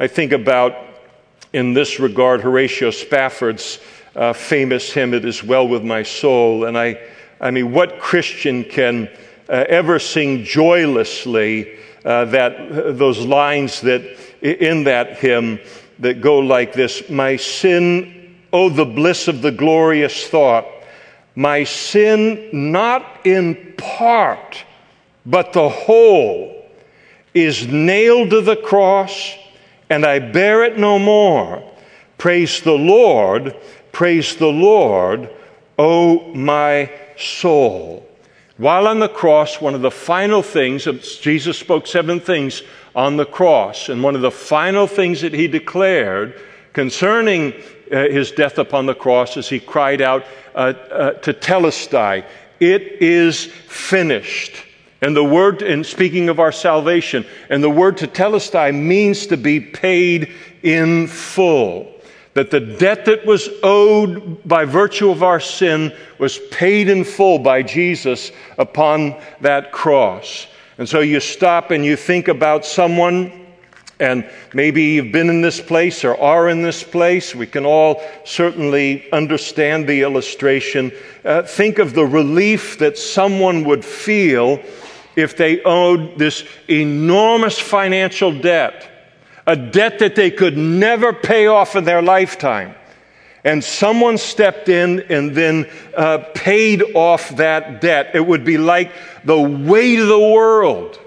I 0.00 0.06
think 0.06 0.32
about, 0.32 0.74
in 1.52 1.74
this 1.74 2.00
regard, 2.00 2.40
Horatio 2.40 2.90
Spafford's 2.90 3.78
uh, 4.16 4.32
famous 4.32 4.92
hymn, 4.92 5.14
It 5.14 5.24
Is 5.24 5.44
Well 5.44 5.68
With 5.68 5.84
My 5.84 6.02
Soul. 6.02 6.64
And 6.64 6.76
I 6.76 6.98
I 7.40 7.50
mean, 7.50 7.72
what 7.72 8.00
Christian 8.00 8.64
can 8.64 9.08
uh, 9.48 9.64
ever 9.68 9.98
sing 9.98 10.44
joylessly 10.44 11.78
uh, 12.04 12.26
that 12.26 12.98
those 12.98 13.24
lines 13.24 13.80
that 13.82 14.02
in 14.42 14.84
that 14.84 15.18
hymn 15.18 15.60
that 15.98 16.20
go 16.20 16.38
like 16.38 16.72
this: 16.72 17.08
"My 17.08 17.36
sin, 17.36 18.36
oh 18.52 18.68
the 18.68 18.84
bliss 18.84 19.28
of 19.28 19.42
the 19.42 19.50
glorious 19.50 20.26
thought, 20.26 20.66
my 21.34 21.64
sin 21.64 22.50
not 22.52 23.04
in 23.24 23.74
part, 23.76 24.64
but 25.24 25.52
the 25.52 25.68
whole, 25.68 26.66
is 27.34 27.66
nailed 27.66 28.30
to 28.30 28.40
the 28.40 28.56
cross, 28.56 29.34
and 29.88 30.04
I 30.04 30.18
bear 30.18 30.64
it 30.64 30.78
no 30.78 30.98
more. 30.98 31.62
Praise 32.16 32.60
the 32.60 32.72
Lord, 32.72 33.56
praise 33.92 34.36
the 34.36 34.52
Lord, 34.52 35.30
oh 35.78 36.34
my." 36.34 36.90
Soul. 37.18 38.06
While 38.56 38.88
on 38.88 38.98
the 38.98 39.08
cross, 39.08 39.60
one 39.60 39.74
of 39.74 39.82
the 39.82 39.90
final 39.90 40.42
things, 40.42 40.84
Jesus 41.20 41.58
spoke 41.58 41.86
seven 41.86 42.18
things 42.18 42.62
on 42.94 43.16
the 43.16 43.24
cross, 43.24 43.88
and 43.88 44.02
one 44.02 44.16
of 44.16 44.22
the 44.22 44.32
final 44.32 44.86
things 44.86 45.20
that 45.20 45.32
he 45.32 45.46
declared 45.46 46.40
concerning 46.72 47.52
uh, 47.92 48.08
his 48.08 48.32
death 48.32 48.58
upon 48.58 48.86
the 48.86 48.94
cross 48.94 49.36
is 49.36 49.48
he 49.48 49.60
cried 49.60 50.00
out 50.00 50.24
uh, 50.54 50.74
uh, 50.90 51.12
tetelestai, 51.20 52.24
It 52.60 52.82
is 53.00 53.46
finished. 53.46 54.64
And 55.00 55.14
the 55.14 55.24
word, 55.24 55.62
in 55.62 55.84
speaking 55.84 56.28
of 56.28 56.40
our 56.40 56.50
salvation, 56.50 57.24
and 57.48 57.62
the 57.62 57.70
word 57.70 57.96
tetelestai 57.96 58.74
means 58.74 59.28
to 59.28 59.36
be 59.36 59.60
paid 59.60 60.32
in 60.62 61.06
full 61.06 61.97
that 62.38 62.52
the 62.52 62.60
debt 62.60 63.04
that 63.06 63.26
was 63.26 63.48
owed 63.64 64.46
by 64.46 64.64
virtue 64.64 65.10
of 65.10 65.24
our 65.24 65.40
sin 65.40 65.92
was 66.20 66.38
paid 66.52 66.88
in 66.88 67.02
full 67.02 67.40
by 67.40 67.64
Jesus 67.64 68.30
upon 68.58 69.20
that 69.40 69.72
cross. 69.72 70.46
And 70.78 70.88
so 70.88 71.00
you 71.00 71.18
stop 71.18 71.72
and 71.72 71.84
you 71.84 71.96
think 71.96 72.28
about 72.28 72.64
someone, 72.64 73.44
and 73.98 74.24
maybe 74.54 74.84
you've 74.84 75.10
been 75.10 75.28
in 75.30 75.40
this 75.40 75.60
place 75.60 76.04
or 76.04 76.16
are 76.20 76.48
in 76.48 76.62
this 76.62 76.84
place. 76.84 77.34
We 77.34 77.48
can 77.48 77.66
all 77.66 78.00
certainly 78.24 79.10
understand 79.10 79.88
the 79.88 80.02
illustration. 80.02 80.92
Uh, 81.24 81.42
think 81.42 81.80
of 81.80 81.92
the 81.92 82.06
relief 82.06 82.78
that 82.78 82.96
someone 82.96 83.64
would 83.64 83.84
feel 83.84 84.62
if 85.16 85.36
they 85.36 85.60
owed 85.64 86.16
this 86.16 86.44
enormous 86.68 87.58
financial 87.58 88.30
debt 88.30 88.97
a 89.48 89.56
debt 89.56 90.00
that 90.00 90.14
they 90.14 90.30
could 90.30 90.58
never 90.58 91.14
pay 91.14 91.46
off 91.46 91.74
in 91.74 91.84
their 91.84 92.02
lifetime. 92.02 92.74
And 93.44 93.64
someone 93.64 94.18
stepped 94.18 94.68
in 94.68 95.00
and 95.08 95.34
then 95.34 95.70
uh, 95.96 96.18
paid 96.34 96.82
off 96.94 97.30
that 97.36 97.80
debt. 97.80 98.10
It 98.12 98.26
would 98.26 98.44
be 98.44 98.58
like 98.58 98.92
the 99.24 99.40
weight 99.40 100.00
of 100.00 100.08
the 100.08 100.18
world 100.18 101.00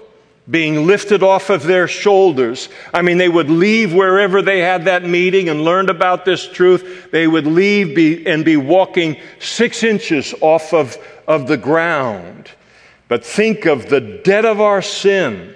being 0.50 0.88
lifted 0.88 1.22
off 1.22 1.50
of 1.50 1.62
their 1.62 1.86
shoulders. 1.86 2.68
I 2.92 3.02
mean, 3.02 3.16
they 3.16 3.28
would 3.28 3.48
leave 3.48 3.94
wherever 3.94 4.42
they 4.42 4.58
had 4.58 4.86
that 4.86 5.04
meeting 5.04 5.48
and 5.48 5.64
learned 5.64 5.88
about 5.88 6.24
this 6.24 6.48
truth. 6.48 7.12
They 7.12 7.28
would 7.28 7.46
leave 7.46 7.94
be, 7.94 8.26
and 8.26 8.44
be 8.44 8.56
walking 8.56 9.18
six 9.38 9.84
inches 9.84 10.34
off 10.40 10.74
of, 10.74 10.98
of 11.28 11.46
the 11.46 11.56
ground. 11.56 12.50
But 13.06 13.24
think 13.24 13.66
of 13.66 13.88
the 13.88 14.00
debt 14.00 14.44
of 14.44 14.60
our 14.60 14.82
sin 14.82 15.54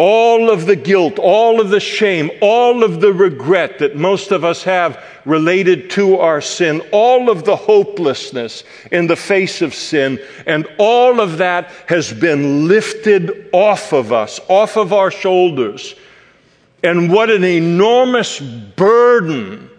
all 0.00 0.48
of 0.48 0.64
the 0.64 0.76
guilt, 0.76 1.18
all 1.18 1.60
of 1.60 1.68
the 1.68 1.78
shame, 1.78 2.30
all 2.40 2.82
of 2.82 3.02
the 3.02 3.12
regret 3.12 3.80
that 3.80 3.96
most 3.96 4.32
of 4.32 4.46
us 4.46 4.62
have 4.62 5.04
related 5.26 5.90
to 5.90 6.16
our 6.16 6.40
sin, 6.40 6.80
all 6.90 7.28
of 7.28 7.44
the 7.44 7.54
hopelessness 7.54 8.64
in 8.90 9.08
the 9.08 9.14
face 9.14 9.60
of 9.60 9.74
sin, 9.74 10.18
and 10.46 10.66
all 10.78 11.20
of 11.20 11.36
that 11.36 11.70
has 11.86 12.14
been 12.14 12.66
lifted 12.66 13.50
off 13.52 13.92
of 13.92 14.10
us, 14.10 14.40
off 14.48 14.78
of 14.78 14.94
our 14.94 15.10
shoulders. 15.10 15.94
And 16.82 17.12
what 17.12 17.28
an 17.28 17.44
enormous 17.44 18.40
burden 18.40 19.69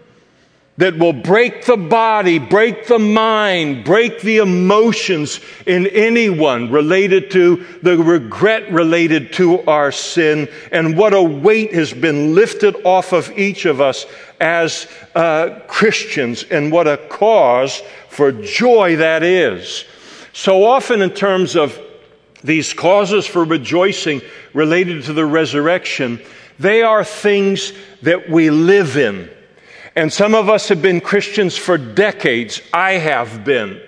that 0.78 0.98
will 0.98 1.12
break 1.12 1.66
the 1.66 1.76
body, 1.76 2.38
break 2.38 2.86
the 2.86 2.98
mind, 2.98 3.84
break 3.84 4.22
the 4.22 4.38
emotions 4.38 5.38
in 5.66 5.86
anyone 5.88 6.70
related 6.70 7.30
to 7.30 7.64
the 7.82 7.96
regret 7.98 8.72
related 8.72 9.32
to 9.34 9.60
our 9.64 9.92
sin, 9.92 10.48
and 10.70 10.96
what 10.96 11.12
a 11.12 11.22
weight 11.22 11.74
has 11.74 11.92
been 11.92 12.34
lifted 12.34 12.74
off 12.84 13.12
of 13.12 13.30
each 13.38 13.66
of 13.66 13.80
us 13.80 14.06
as 14.40 14.88
uh, 15.14 15.60
Christians 15.68 16.44
and 16.44 16.72
what 16.72 16.88
a 16.88 16.96
cause 16.96 17.82
for 18.08 18.32
joy 18.32 18.96
that 18.96 19.22
is. 19.22 19.84
So 20.32 20.64
often, 20.64 21.02
in 21.02 21.10
terms 21.10 21.54
of 21.54 21.78
these 22.42 22.72
causes 22.72 23.26
for 23.26 23.44
rejoicing 23.44 24.22
related 24.54 25.04
to 25.04 25.12
the 25.12 25.26
resurrection, 25.26 26.20
they 26.58 26.82
are 26.82 27.04
things 27.04 27.74
that 28.00 28.30
we 28.30 28.48
live 28.48 28.96
in. 28.96 29.28
And 29.94 30.12
some 30.12 30.34
of 30.34 30.48
us 30.48 30.68
have 30.68 30.80
been 30.80 31.00
Christians 31.00 31.56
for 31.56 31.76
decades. 31.76 32.62
I 32.72 32.92
have 32.92 33.44
been. 33.44 33.80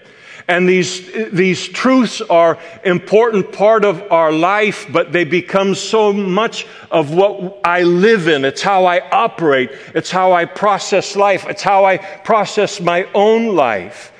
And 0.46 0.68
these, 0.68 1.10
these 1.32 1.66
truths 1.66 2.20
are 2.20 2.58
important 2.84 3.50
part 3.52 3.82
of 3.84 4.12
our 4.12 4.30
life, 4.30 4.86
but 4.92 5.10
they 5.10 5.24
become 5.24 5.74
so 5.74 6.12
much 6.12 6.66
of 6.90 7.14
what 7.14 7.60
I 7.64 7.82
live 7.82 8.28
in. 8.28 8.44
It's 8.44 8.60
how 8.60 8.84
I 8.84 9.00
operate. 9.08 9.70
It's 9.94 10.10
how 10.10 10.32
I 10.32 10.44
process 10.44 11.16
life. 11.16 11.46
It's 11.48 11.62
how 11.62 11.86
I 11.86 11.96
process 11.96 12.78
my 12.78 13.08
own 13.14 13.56
life. 13.56 14.12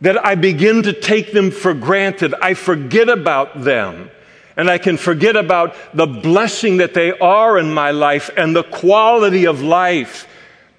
That 0.00 0.24
I 0.26 0.34
begin 0.34 0.82
to 0.82 0.92
take 0.92 1.32
them 1.32 1.52
for 1.52 1.74
granted. 1.74 2.34
I 2.42 2.54
forget 2.54 3.08
about 3.08 3.62
them. 3.62 4.10
And 4.56 4.68
I 4.68 4.78
can 4.78 4.96
forget 4.96 5.36
about 5.36 5.76
the 5.94 6.06
blessing 6.06 6.78
that 6.78 6.94
they 6.94 7.16
are 7.18 7.56
in 7.56 7.72
my 7.72 7.92
life 7.92 8.30
and 8.36 8.56
the 8.56 8.64
quality 8.64 9.46
of 9.46 9.62
life 9.62 10.26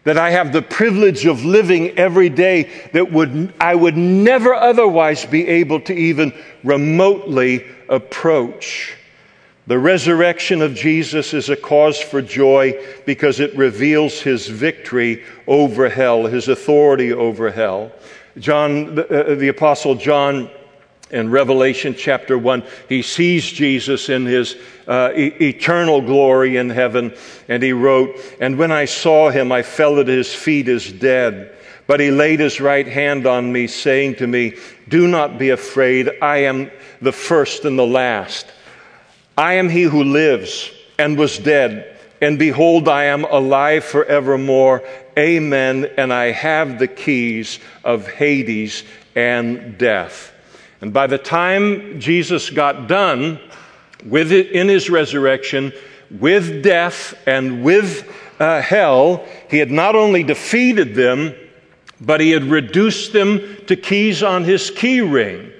that 0.07 0.17
I 0.17 0.29
have 0.29 0.53
the 0.53 0.61
privilege 0.61 1.25
of 1.25 1.43
living 1.43 1.89
every 1.97 2.29
day 2.29 2.71
that 2.93 3.11
would, 3.11 3.53
I 3.59 3.75
would 3.75 3.97
never 3.97 4.55
otherwise 4.55 5.25
be 5.25 5.45
able 5.45 5.81
to 5.81 5.93
even 5.93 6.31
remotely 6.63 7.67
approach. 7.89 8.95
The 9.67 9.77
resurrection 9.77 10.61
of 10.61 10.75
Jesus 10.75 11.33
is 11.33 11.49
a 11.49 11.57
cause 11.57 11.99
for 11.99 12.21
joy 12.21 12.81
because 13.05 13.41
it 13.41 13.53
reveals 13.57 14.21
his 14.21 14.47
victory 14.47 15.25
over 15.45 15.89
hell, 15.89 16.25
his 16.25 16.47
authority 16.47 17.11
over 17.11 17.51
hell. 17.51 17.91
John, 18.39 18.95
the, 18.95 19.33
uh, 19.33 19.35
the 19.35 19.49
apostle 19.49 19.95
John, 19.95 20.49
in 21.09 21.29
Revelation 21.29 21.95
chapter 21.97 22.37
1, 22.37 22.63
he 22.89 23.01
sees 23.01 23.49
Jesus 23.49 24.09
in 24.09 24.25
his 24.25 24.55
uh, 24.87 25.11
e- 25.15 25.33
eternal 25.41 26.01
glory 26.01 26.57
in 26.57 26.69
heaven, 26.69 27.15
and 27.47 27.63
he 27.63 27.73
wrote, 27.73 28.15
And 28.39 28.57
when 28.57 28.71
I 28.71 28.85
saw 28.85 29.29
him, 29.29 29.51
I 29.51 29.61
fell 29.63 29.99
at 29.99 30.07
his 30.07 30.33
feet 30.33 30.67
as 30.67 30.91
dead. 30.91 31.53
But 31.87 32.01
he 32.01 32.11
laid 32.11 32.41
his 32.41 32.59
right 32.59 32.85
hand 32.85 33.25
on 33.25 33.51
me, 33.51 33.67
saying 33.67 34.15
to 34.15 34.27
me, 34.27 34.55
Do 34.89 35.07
not 35.07 35.39
be 35.39 35.51
afraid. 35.51 36.09
I 36.21 36.39
am 36.39 36.69
the 37.01 37.13
first 37.13 37.63
and 37.63 37.79
the 37.79 37.87
last. 37.87 38.45
I 39.37 39.53
am 39.53 39.69
he 39.69 39.83
who 39.83 40.03
lives 40.03 40.69
and 40.99 41.17
was 41.17 41.37
dead. 41.37 41.97
And 42.21 42.37
behold, 42.37 42.89
I 42.89 43.05
am 43.05 43.23
alive 43.23 43.85
forevermore. 43.85 44.83
Amen. 45.17 45.85
And 45.97 46.11
I 46.11 46.31
have 46.31 46.79
the 46.79 46.87
keys 46.87 47.59
of 47.83 48.07
Hades 48.07 48.83
and 49.15 49.77
death. 49.77 50.33
And 50.81 50.93
by 50.93 51.07
the 51.07 51.17
time 51.17 51.99
Jesus 51.99 52.49
got 52.49 52.87
done 52.87 53.39
with 54.05 54.31
it 54.31 54.51
in 54.51 54.67
his 54.67 54.89
resurrection, 54.89 55.73
with 56.11 56.63
death 56.63 57.17
and 57.25 57.63
with 57.63 58.13
uh, 58.39 58.61
hell, 58.61 59.25
he 59.49 59.57
had 59.57 59.71
not 59.71 59.95
only 59.95 60.23
defeated 60.23 60.95
them, 60.95 61.33
but 61.99 62.21
he 62.21 62.31
had 62.31 62.43
reduced 62.43 63.13
them 63.13 63.57
to 63.65 63.75
keys 63.75 64.21
on 64.21 64.43
his 64.43 64.69
key 64.69 65.01
ring. 65.01 65.51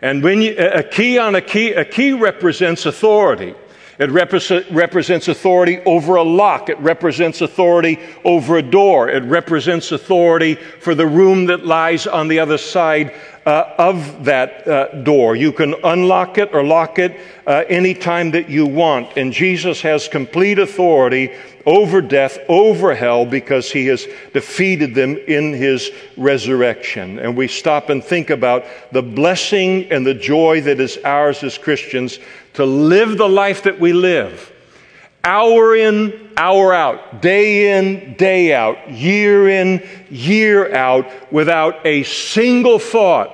And 0.00 0.22
when 0.22 0.40
you, 0.40 0.56
a 0.56 0.82
key 0.82 1.18
on 1.18 1.34
a 1.34 1.40
key, 1.40 1.72
a 1.72 1.84
key 1.84 2.12
represents 2.12 2.86
authority. 2.86 3.54
It 3.98 4.10
represents 4.10 5.28
authority 5.28 5.80
over 5.80 6.16
a 6.16 6.22
lock. 6.22 6.70
It 6.70 6.78
represents 6.78 7.40
authority 7.40 8.00
over 8.24 8.56
a 8.56 8.62
door. 8.62 9.08
It 9.08 9.22
represents 9.24 9.92
authority 9.92 10.54
for 10.54 10.94
the 10.94 11.06
room 11.06 11.46
that 11.46 11.66
lies 11.66 12.06
on 12.06 12.26
the 12.26 12.40
other 12.40 12.58
side 12.58 13.14
uh, 13.46 13.74
of 13.78 14.24
that 14.24 14.66
uh, 14.68 14.86
door. 15.02 15.34
You 15.36 15.52
can 15.52 15.74
unlock 15.84 16.38
it 16.38 16.54
or 16.54 16.64
lock 16.64 16.98
it 16.98 17.18
uh, 17.46 17.64
anytime 17.68 18.30
that 18.32 18.48
you 18.48 18.66
want. 18.66 19.16
And 19.16 19.32
Jesus 19.32 19.80
has 19.82 20.08
complete 20.08 20.58
authority 20.58 21.32
over 21.66 22.00
death, 22.00 22.38
over 22.48 22.94
hell, 22.94 23.24
because 23.24 23.70
he 23.70 23.86
has 23.86 24.06
defeated 24.32 24.94
them 24.94 25.16
in 25.16 25.52
his 25.52 25.90
resurrection. 26.16 27.18
And 27.18 27.36
we 27.36 27.48
stop 27.48 27.88
and 27.88 28.02
think 28.02 28.30
about 28.30 28.64
the 28.92 29.02
blessing 29.02 29.90
and 29.90 30.06
the 30.06 30.14
joy 30.14 30.60
that 30.62 30.80
is 30.80 30.98
ours 31.04 31.42
as 31.42 31.58
Christians 31.58 32.18
to 32.54 32.64
live 32.64 33.18
the 33.18 33.28
life 33.28 33.62
that 33.64 33.78
we 33.78 33.92
live. 33.92 34.52
Hour 35.24 35.76
in, 35.76 36.30
hour 36.36 36.72
out, 36.72 37.22
day 37.22 37.78
in, 37.78 38.14
day 38.14 38.52
out, 38.52 38.90
year 38.90 39.48
in, 39.48 39.86
year 40.10 40.74
out, 40.74 41.08
without 41.32 41.86
a 41.86 42.02
single 42.02 42.78
thought 42.78 43.32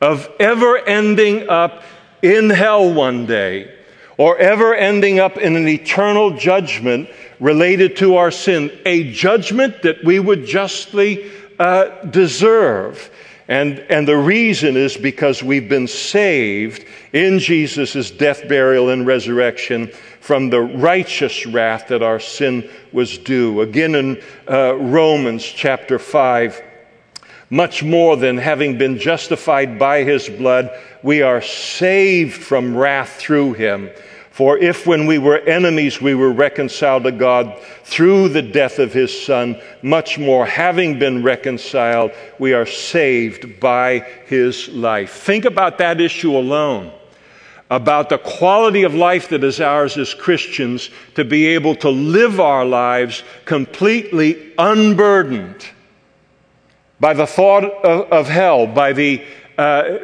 of 0.00 0.30
ever 0.40 0.78
ending 0.78 1.48
up 1.48 1.82
in 2.22 2.48
hell 2.48 2.92
one 2.92 3.26
day 3.26 3.70
or 4.16 4.38
ever 4.38 4.74
ending 4.74 5.18
up 5.18 5.36
in 5.36 5.56
an 5.56 5.68
eternal 5.68 6.30
judgment 6.30 7.10
related 7.40 7.96
to 7.96 8.16
our 8.16 8.30
sin, 8.30 8.70
a 8.86 9.10
judgment 9.12 9.82
that 9.82 10.02
we 10.04 10.18
would 10.18 10.46
justly 10.46 11.30
uh, 11.58 11.88
deserve. 12.04 13.10
And, 13.46 13.80
and 13.90 14.08
the 14.08 14.16
reason 14.16 14.76
is 14.76 14.96
because 14.96 15.42
we've 15.42 15.68
been 15.68 15.86
saved 15.86 16.86
in 17.12 17.38
Jesus' 17.38 18.10
death, 18.10 18.48
burial, 18.48 18.88
and 18.88 19.06
resurrection 19.06 19.88
from 20.20 20.48
the 20.48 20.60
righteous 20.60 21.44
wrath 21.44 21.88
that 21.88 22.02
our 22.02 22.20
sin 22.20 22.68
was 22.92 23.18
due. 23.18 23.60
Again, 23.60 23.94
in 23.94 24.22
uh, 24.48 24.74
Romans 24.76 25.44
chapter 25.44 25.98
5, 25.98 26.62
much 27.50 27.82
more 27.82 28.16
than 28.16 28.38
having 28.38 28.78
been 28.78 28.98
justified 28.98 29.78
by 29.78 30.02
his 30.04 30.28
blood, 30.28 30.70
we 31.02 31.20
are 31.20 31.42
saved 31.42 32.42
from 32.42 32.74
wrath 32.74 33.16
through 33.16 33.52
him. 33.52 33.90
For 34.34 34.58
if 34.58 34.84
when 34.84 35.06
we 35.06 35.18
were 35.18 35.38
enemies 35.38 36.00
we 36.00 36.16
were 36.16 36.32
reconciled 36.32 37.04
to 37.04 37.12
God 37.12 37.56
through 37.84 38.30
the 38.30 38.42
death 38.42 38.80
of 38.80 38.92
his 38.92 39.24
Son, 39.24 39.56
much 39.80 40.18
more, 40.18 40.44
having 40.44 40.98
been 40.98 41.22
reconciled, 41.22 42.10
we 42.40 42.52
are 42.52 42.66
saved 42.66 43.60
by 43.60 44.00
his 44.26 44.68
life. 44.70 45.12
Think 45.12 45.44
about 45.44 45.78
that 45.78 46.00
issue 46.00 46.36
alone 46.36 46.90
about 47.70 48.08
the 48.08 48.18
quality 48.18 48.82
of 48.82 48.92
life 48.92 49.28
that 49.28 49.44
is 49.44 49.60
ours 49.60 49.96
as 49.96 50.12
Christians 50.12 50.90
to 51.14 51.24
be 51.24 51.46
able 51.46 51.76
to 51.76 51.88
live 51.88 52.40
our 52.40 52.64
lives 52.64 53.22
completely 53.44 54.52
unburdened 54.58 55.64
by 56.98 57.14
the 57.14 57.26
thought 57.26 57.64
of, 57.64 58.10
of 58.10 58.28
hell, 58.28 58.66
by 58.66 58.92
the, 58.92 59.24
uh, 59.56 59.60
uh, 59.60 59.98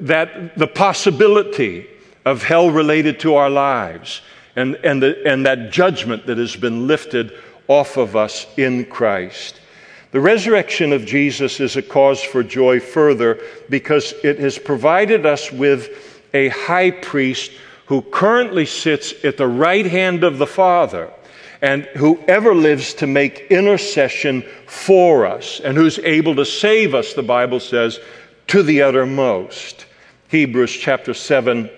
that, 0.00 0.52
the 0.56 0.70
possibility 0.72 1.88
of 2.24 2.42
hell 2.42 2.70
related 2.70 3.20
to 3.20 3.34
our 3.34 3.50
lives, 3.50 4.20
and, 4.56 4.76
and, 4.76 5.02
the, 5.02 5.26
and 5.26 5.46
that 5.46 5.70
judgment 5.70 6.26
that 6.26 6.38
has 6.38 6.56
been 6.56 6.86
lifted 6.86 7.32
off 7.68 7.96
of 7.96 8.16
us 8.16 8.46
in 8.56 8.84
Christ. 8.84 9.60
The 10.12 10.20
resurrection 10.20 10.92
of 10.92 11.06
Jesus 11.06 11.58
is 11.58 11.76
a 11.76 11.82
cause 11.82 12.22
for 12.22 12.42
joy 12.42 12.80
further 12.80 13.40
because 13.70 14.12
it 14.22 14.38
has 14.40 14.58
provided 14.58 15.24
us 15.24 15.50
with 15.50 16.20
a 16.34 16.48
high 16.48 16.90
priest 16.90 17.52
who 17.86 18.02
currently 18.02 18.66
sits 18.66 19.24
at 19.24 19.38
the 19.38 19.46
right 19.46 19.86
hand 19.86 20.22
of 20.22 20.38
the 20.38 20.46
Father 20.46 21.10
and 21.62 21.84
whoever 21.96 22.54
lives 22.54 22.92
to 22.94 23.06
make 23.06 23.46
intercession 23.50 24.42
for 24.66 25.24
us 25.24 25.60
and 25.60 25.76
who's 25.76 25.98
able 26.00 26.34
to 26.34 26.44
save 26.44 26.94
us, 26.94 27.14
the 27.14 27.22
Bible 27.22 27.60
says, 27.60 28.00
to 28.48 28.62
the 28.62 28.82
uttermost. 28.82 29.86
Hebrews 30.28 30.72
chapter 30.72 31.14
7, 31.14 31.70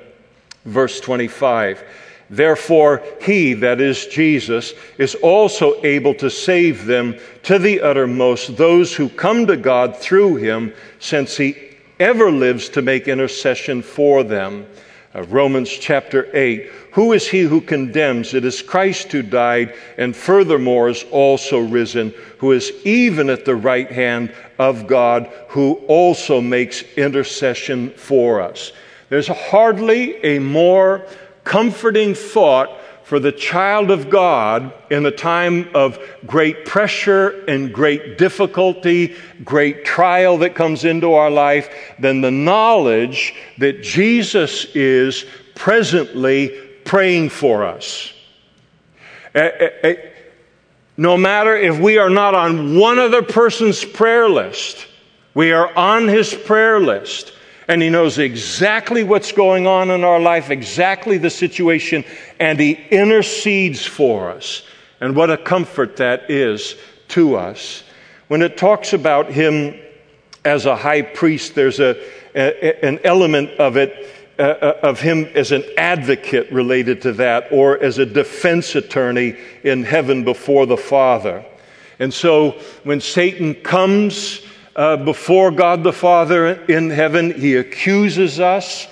verse 0.64 1.00
25. 1.00 1.84
Therefore, 2.30 3.02
he, 3.20 3.52
that 3.54 3.80
is 3.80 4.06
Jesus, 4.06 4.72
is 4.98 5.14
also 5.16 5.82
able 5.84 6.14
to 6.14 6.30
save 6.30 6.86
them 6.86 7.16
to 7.42 7.58
the 7.58 7.80
uttermost, 7.80 8.56
those 8.56 8.94
who 8.94 9.08
come 9.08 9.46
to 9.46 9.56
God 9.56 9.96
through 9.96 10.36
him, 10.36 10.72
since 10.98 11.36
he 11.36 11.76
ever 12.00 12.30
lives 12.30 12.68
to 12.70 12.82
make 12.82 13.08
intercession 13.08 13.82
for 13.82 14.22
them. 14.22 14.66
Uh, 15.14 15.22
Romans 15.24 15.70
chapter 15.70 16.28
8. 16.36 16.70
Who 16.92 17.12
is 17.12 17.28
he 17.28 17.42
who 17.42 17.60
condemns? 17.60 18.34
It 18.34 18.44
is 18.44 18.62
Christ 18.62 19.12
who 19.12 19.22
died 19.22 19.74
and 19.96 20.16
furthermore 20.16 20.88
is 20.88 21.04
also 21.10 21.60
risen, 21.60 22.12
who 22.38 22.52
is 22.52 22.72
even 22.84 23.30
at 23.30 23.44
the 23.44 23.54
right 23.54 23.90
hand 23.90 24.34
of 24.58 24.88
God, 24.88 25.30
who 25.48 25.74
also 25.86 26.40
makes 26.40 26.82
intercession 26.96 27.90
for 27.90 28.40
us. 28.40 28.72
There's 29.14 29.28
hardly 29.28 30.16
a 30.24 30.40
more 30.40 31.06
comforting 31.44 32.16
thought 32.16 32.80
for 33.04 33.20
the 33.20 33.30
child 33.30 33.92
of 33.92 34.10
God 34.10 34.74
in 34.90 35.04
the 35.04 35.12
time 35.12 35.68
of 35.72 36.00
great 36.26 36.66
pressure 36.66 37.44
and 37.46 37.72
great 37.72 38.18
difficulty, 38.18 39.14
great 39.44 39.84
trial 39.84 40.38
that 40.38 40.56
comes 40.56 40.84
into 40.84 41.12
our 41.12 41.30
life, 41.30 41.72
than 42.00 42.22
the 42.22 42.32
knowledge 42.32 43.36
that 43.58 43.84
Jesus 43.84 44.64
is 44.74 45.24
presently 45.54 46.48
praying 46.84 47.28
for 47.28 47.64
us. 47.64 48.12
Eh, 49.32 49.50
eh, 49.60 49.70
eh, 49.84 49.94
no 50.96 51.16
matter 51.16 51.54
if 51.54 51.78
we 51.78 51.98
are 51.98 52.10
not 52.10 52.34
on 52.34 52.76
one 52.76 52.98
other 52.98 53.22
person's 53.22 53.84
prayer 53.84 54.28
list, 54.28 54.88
we 55.34 55.52
are 55.52 55.72
on 55.76 56.08
his 56.08 56.34
prayer 56.34 56.80
list. 56.80 57.30
And 57.66 57.80
he 57.80 57.88
knows 57.88 58.18
exactly 58.18 59.04
what's 59.04 59.32
going 59.32 59.66
on 59.66 59.90
in 59.90 60.04
our 60.04 60.20
life, 60.20 60.50
exactly 60.50 61.18
the 61.18 61.30
situation, 61.30 62.04
and 62.38 62.60
he 62.60 62.72
intercedes 62.90 63.86
for 63.86 64.30
us. 64.30 64.62
And 65.00 65.16
what 65.16 65.30
a 65.30 65.36
comfort 65.36 65.96
that 65.96 66.30
is 66.30 66.76
to 67.08 67.36
us. 67.36 67.84
When 68.28 68.42
it 68.42 68.56
talks 68.56 68.92
about 68.92 69.30
him 69.30 69.78
as 70.44 70.66
a 70.66 70.76
high 70.76 71.02
priest, 71.02 71.54
there's 71.54 71.80
a, 71.80 71.96
a 72.34 72.84
an 72.84 73.00
element 73.04 73.50
of 73.52 73.76
it 73.76 74.10
uh, 74.38 74.42
uh, 74.42 74.78
of 74.82 75.00
him 75.00 75.26
as 75.34 75.52
an 75.52 75.62
advocate 75.78 76.50
related 76.50 77.00
to 77.02 77.12
that, 77.12 77.46
or 77.52 77.80
as 77.80 77.98
a 77.98 78.06
defense 78.06 78.74
attorney 78.74 79.36
in 79.62 79.84
heaven 79.84 80.24
before 80.24 80.66
the 80.66 80.76
Father. 80.76 81.44
And 82.00 82.12
so 82.12 82.60
when 82.82 83.00
Satan 83.00 83.54
comes 83.54 84.40
uh, 84.76 84.96
before 84.96 85.50
God 85.50 85.82
the 85.82 85.92
Father 85.92 86.62
in 86.64 86.90
heaven, 86.90 87.32
he 87.32 87.56
accuses 87.56 88.40
us 88.40 88.86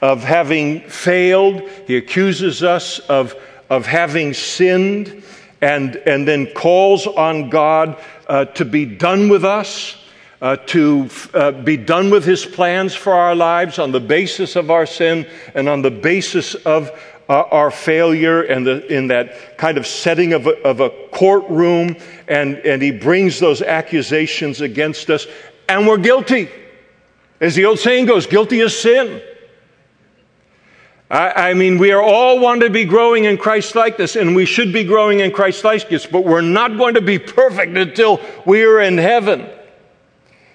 of 0.00 0.22
having 0.22 0.80
failed, 0.88 1.62
he 1.86 1.96
accuses 1.96 2.62
us 2.62 2.98
of, 3.00 3.34
of 3.70 3.86
having 3.86 4.34
sinned, 4.34 5.22
and, 5.60 5.96
and 5.96 6.28
then 6.28 6.46
calls 6.54 7.06
on 7.06 7.50
God 7.50 7.98
uh, 8.28 8.44
to 8.46 8.64
be 8.64 8.84
done 8.84 9.28
with 9.28 9.44
us 9.44 9.96
uh, 10.40 10.56
to 10.56 11.08
uh, 11.32 11.50
be 11.50 11.76
done 11.76 12.10
with 12.10 12.24
his 12.24 12.44
plans 12.44 12.94
for 12.94 13.14
our 13.14 13.34
lives 13.34 13.78
on 13.78 13.92
the 13.92 14.00
basis 14.00 14.56
of 14.56 14.70
our 14.70 14.86
sin 14.86 15.26
and 15.54 15.68
on 15.68 15.82
the 15.82 15.90
basis 15.90 16.54
of 16.54 16.90
Uh, 17.28 17.42
our 17.50 17.72
failure 17.72 18.42
and 18.42 18.64
the, 18.64 18.86
in 18.86 19.08
that 19.08 19.58
kind 19.58 19.78
of 19.78 19.84
setting 19.84 20.32
of 20.32 20.46
a, 20.46 20.62
of 20.62 20.78
a 20.78 20.90
courtroom. 21.10 21.96
And, 22.28 22.58
and 22.58 22.80
he 22.80 22.92
brings 22.92 23.40
those 23.40 23.62
accusations 23.62 24.60
against 24.60 25.10
us, 25.10 25.26
and 25.68 25.88
we're 25.88 25.98
guilty. 25.98 26.48
As 27.40 27.56
the 27.56 27.64
old 27.64 27.80
saying 27.80 28.06
goes, 28.06 28.26
guilty 28.26 28.60
as 28.60 28.78
sin. 28.78 29.20
I, 31.10 31.50
I 31.50 31.54
mean, 31.54 31.78
we 31.78 31.90
are 31.90 32.02
all 32.02 32.38
want 32.38 32.62
to 32.62 32.70
be 32.70 32.84
growing 32.84 33.24
in 33.24 33.38
Christ 33.38 33.74
likeness, 33.74 34.14
and 34.16 34.36
we 34.36 34.44
should 34.44 34.72
be 34.72 34.84
growing 34.84 35.18
in 35.18 35.32
Christ 35.32 35.64
likeness, 35.64 36.06
but 36.06 36.24
we're 36.24 36.40
not 36.40 36.76
going 36.76 36.94
to 36.94 37.00
be 37.00 37.18
perfect 37.18 37.76
until 37.76 38.20
we 38.44 38.62
are 38.62 38.80
in 38.80 38.98
heaven. 38.98 39.48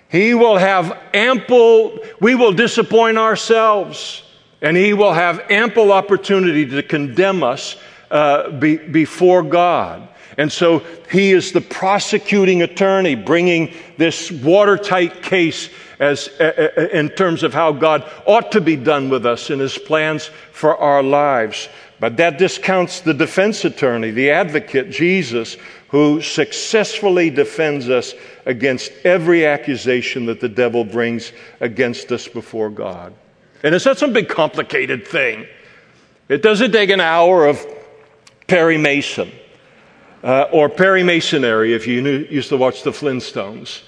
He 0.09 0.33
will 0.33 0.57
have 0.57 0.97
ample, 1.13 1.99
we 2.19 2.35
will 2.35 2.53
disappoint 2.53 3.17
ourselves, 3.17 4.23
and 4.61 4.77
He 4.77 4.93
will 4.93 5.13
have 5.13 5.39
ample 5.49 5.91
opportunity 5.91 6.65
to 6.67 6.83
condemn 6.83 7.43
us 7.43 7.75
uh, 8.09 8.51
be, 8.51 8.77
before 8.77 9.43
God. 9.43 10.07
And 10.37 10.51
so 10.51 10.83
He 11.11 11.31
is 11.31 11.51
the 11.51 11.61
prosecuting 11.61 12.61
attorney 12.61 13.15
bringing 13.15 13.73
this 13.97 14.31
watertight 14.31 15.23
case 15.23 15.69
as, 15.99 16.29
in 16.93 17.09
terms 17.09 17.43
of 17.43 17.53
how 17.53 17.71
God 17.71 18.09
ought 18.25 18.51
to 18.53 18.61
be 18.61 18.75
done 18.75 19.09
with 19.09 19.25
us 19.25 19.49
in 19.49 19.59
His 19.59 19.77
plans 19.77 20.29
for 20.51 20.75
our 20.77 21.03
lives. 21.03 21.69
But 21.99 22.17
that 22.17 22.39
discounts 22.39 23.01
the 23.01 23.13
defense 23.13 23.63
attorney, 23.63 24.09
the 24.09 24.31
advocate, 24.31 24.89
Jesus, 24.89 25.57
who 25.89 26.21
successfully 26.21 27.29
defends 27.29 27.89
us 27.89 28.15
against 28.45 28.91
every 29.03 29.45
accusation 29.45 30.25
that 30.25 30.39
the 30.39 30.49
devil 30.49 30.83
brings 30.83 31.31
against 31.59 32.11
us 32.11 32.27
before 32.27 32.71
God. 32.71 33.13
And 33.63 33.75
it's 33.75 33.85
not 33.85 33.97
some 33.97 34.13
big 34.13 34.29
complicated 34.29 35.07
thing. 35.07 35.47
It 36.29 36.41
doesn't 36.41 36.71
take 36.71 36.89
an 36.89 37.01
hour 37.01 37.45
of 37.45 37.65
Perry 38.47 38.77
Mason 38.77 39.31
uh, 40.23 40.43
or 40.51 40.69
Perry 40.69 41.03
Masonry 41.03 41.73
if 41.73 41.87
you 41.87 42.01
knew, 42.01 42.19
used 42.29 42.49
to 42.49 42.57
watch 42.57 42.83
the 42.83 42.91
Flintstones. 42.91 43.81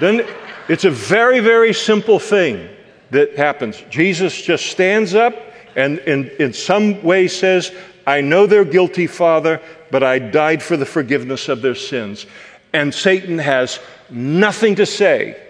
Then 0.00 0.26
it's 0.68 0.84
a 0.84 0.90
very, 0.90 1.40
very 1.40 1.72
simple 1.72 2.18
thing 2.18 2.68
that 3.10 3.36
happens. 3.36 3.82
Jesus 3.90 4.40
just 4.40 4.66
stands 4.66 5.14
up 5.14 5.34
and 5.76 5.98
in, 6.00 6.30
in 6.38 6.52
some 6.52 7.02
way 7.02 7.28
says, 7.28 7.72
I 8.06 8.20
know 8.20 8.46
they're 8.46 8.64
guilty, 8.64 9.06
Father, 9.06 9.60
but 9.90 10.02
I 10.02 10.18
died 10.18 10.62
for 10.62 10.76
the 10.76 10.86
forgiveness 10.86 11.48
of 11.48 11.62
their 11.62 11.74
sins. 11.74 12.26
And 12.72 12.92
Satan 12.92 13.38
has 13.38 13.80
nothing 14.10 14.74
to 14.76 14.86
say 14.86 15.40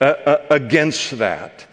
uh, 0.00 0.04
uh, 0.04 0.46
against 0.50 1.18
that. 1.18 1.66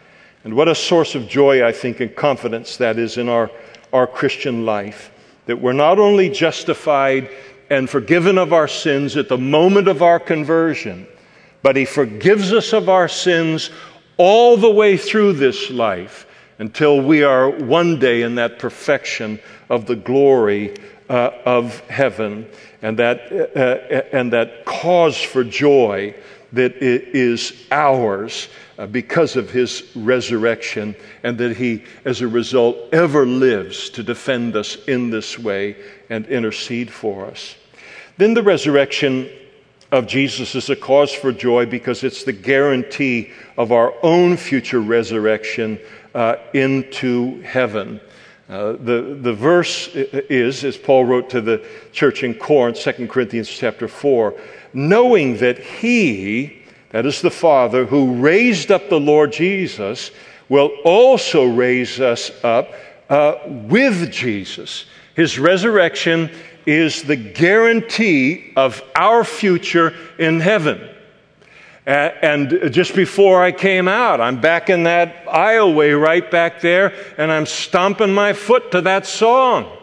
And 0.44 0.56
what 0.56 0.68
a 0.68 0.76
source 0.76 1.16
of 1.16 1.28
joy, 1.28 1.66
I 1.66 1.72
think, 1.72 2.00
and 2.00 2.16
confidence 2.16 2.78
that 2.78 2.98
is 2.98 3.18
in 3.18 3.28
our, 3.28 3.52
our 3.92 4.08
Christian 4.08 4.66
life. 4.66 5.12
That 5.48 5.60
we're 5.60 5.74
not 5.74 6.00
only 6.00 6.30
justified 6.30 7.30
and 7.70 7.90
forgiven 7.90 8.38
of 8.38 8.54
our 8.54 8.68
sins 8.68 9.18
at 9.18 9.30
the 9.30 9.38
moment 9.38 9.88
of 9.88 10.02
our 10.02 10.20
conversion, 10.20 11.08
but 11.62 11.76
He 11.76 11.86
forgives 11.86 12.54
us 12.54 12.74
of 12.74 12.88
our 12.88 13.08
sins 13.08 13.70
all 14.18 14.58
the 14.58 14.70
way 14.70 14.98
through 14.98 15.34
this 15.34 15.70
life 15.70 16.26
until 16.60 17.02
we 17.02 17.24
are 17.24 17.50
one 17.50 18.00
day 18.00 18.22
in 18.22 18.36
that 18.36 18.60
perfection 18.60 19.40
of 19.70 19.86
the 19.86 19.96
glory 19.96 20.76
uh, 21.10 21.32
of 21.46 21.80
heaven 21.90 22.48
and 22.82 22.98
that, 22.98 23.32
uh, 23.32 23.60
uh, 23.60 24.04
and 24.12 24.32
that 24.34 24.66
cause 24.66 25.18
for 25.18 25.44
joy 25.44 26.14
that 26.54 26.76
is 26.78 27.66
ours 27.72 28.48
uh, 28.78 28.88
because 28.88 29.36
of 29.36 29.50
his 29.50 29.84
resurrection, 29.96 30.96
and 31.24 31.38
that 31.38 31.58
he, 31.58 31.84
as 32.06 32.22
a 32.22 32.28
result, 32.28 32.78
ever 32.92 33.26
lives 33.26 33.90
to 33.92 34.04
defend 34.04 34.56
us 34.56 34.78
in 34.88 35.10
this 35.10 35.38
way 35.38 35.76
and 36.10 36.26
intercede 36.28 36.92
for 36.92 37.26
us. 37.26 37.56
Then 38.18 38.34
the 38.34 38.44
resurrection 38.44 39.30
of 39.92 40.08
Jesus 40.08 40.56
is 40.56 40.70
a 40.70 40.76
cause 40.76 41.12
for 41.12 41.32
joy 41.32 41.66
because 41.66 42.04
it's 42.04 42.24
the 42.24 42.34
guarantee 42.34 43.32
of 43.58 43.72
our 43.72 43.94
own 44.04 44.38
future 44.38 44.82
resurrection 44.82 45.80
uh, 46.14 46.36
into 46.54 47.42
heaven. 47.42 48.00
Uh, 48.48 48.74
the, 48.74 49.18
the 49.22 49.34
verse 49.34 49.90
is, 49.94 50.64
as 50.64 50.76
Paul 50.76 51.06
wrote 51.06 51.30
to 51.30 51.42
the 51.42 51.64
church 51.92 52.24
in 52.24 52.34
Corinth, 52.34 52.80
2 52.80 53.08
Corinthians 53.08 53.48
chapter 53.48 53.88
4, 53.88 54.34
knowing 54.74 55.38
that 55.38 55.60
he, 55.60 56.62
that 56.90 57.06
is 57.06 57.22
the 57.22 57.32
Father, 57.32 57.86
who 57.86 58.16
raised 58.16 58.72
up 58.72 58.90
the 58.90 59.00
Lord 59.00 59.32
Jesus, 59.32 60.12
will 60.48 60.72
also 60.84 61.46
raise 61.46 62.00
us 62.00 62.32
up 62.44 62.74
uh, 63.10 63.36
with 63.46 64.12
Jesus. 64.12 64.86
His 65.16 65.38
resurrection 65.40 66.32
is 66.66 67.04
the 67.04 67.16
guarantee 67.16 68.54
of 68.56 68.84
our 68.96 69.24
future 69.24 69.96
in 70.18 70.40
heaven. 70.40 70.88
And 71.86 72.72
just 72.72 72.96
before 72.96 73.44
I 73.44 73.52
came 73.52 73.88
out, 73.88 74.22
I'm 74.22 74.40
back 74.40 74.70
in 74.70 74.84
that 74.84 75.26
aisleway 75.26 76.00
right 76.00 76.30
back 76.30 76.62
there, 76.62 76.94
and 77.18 77.32
I'm 77.32 77.48
stomping 77.48 78.14
my 78.14 78.34
foot 78.34 78.72
to 78.74 78.82
that 78.82 79.08
song, 79.08 79.76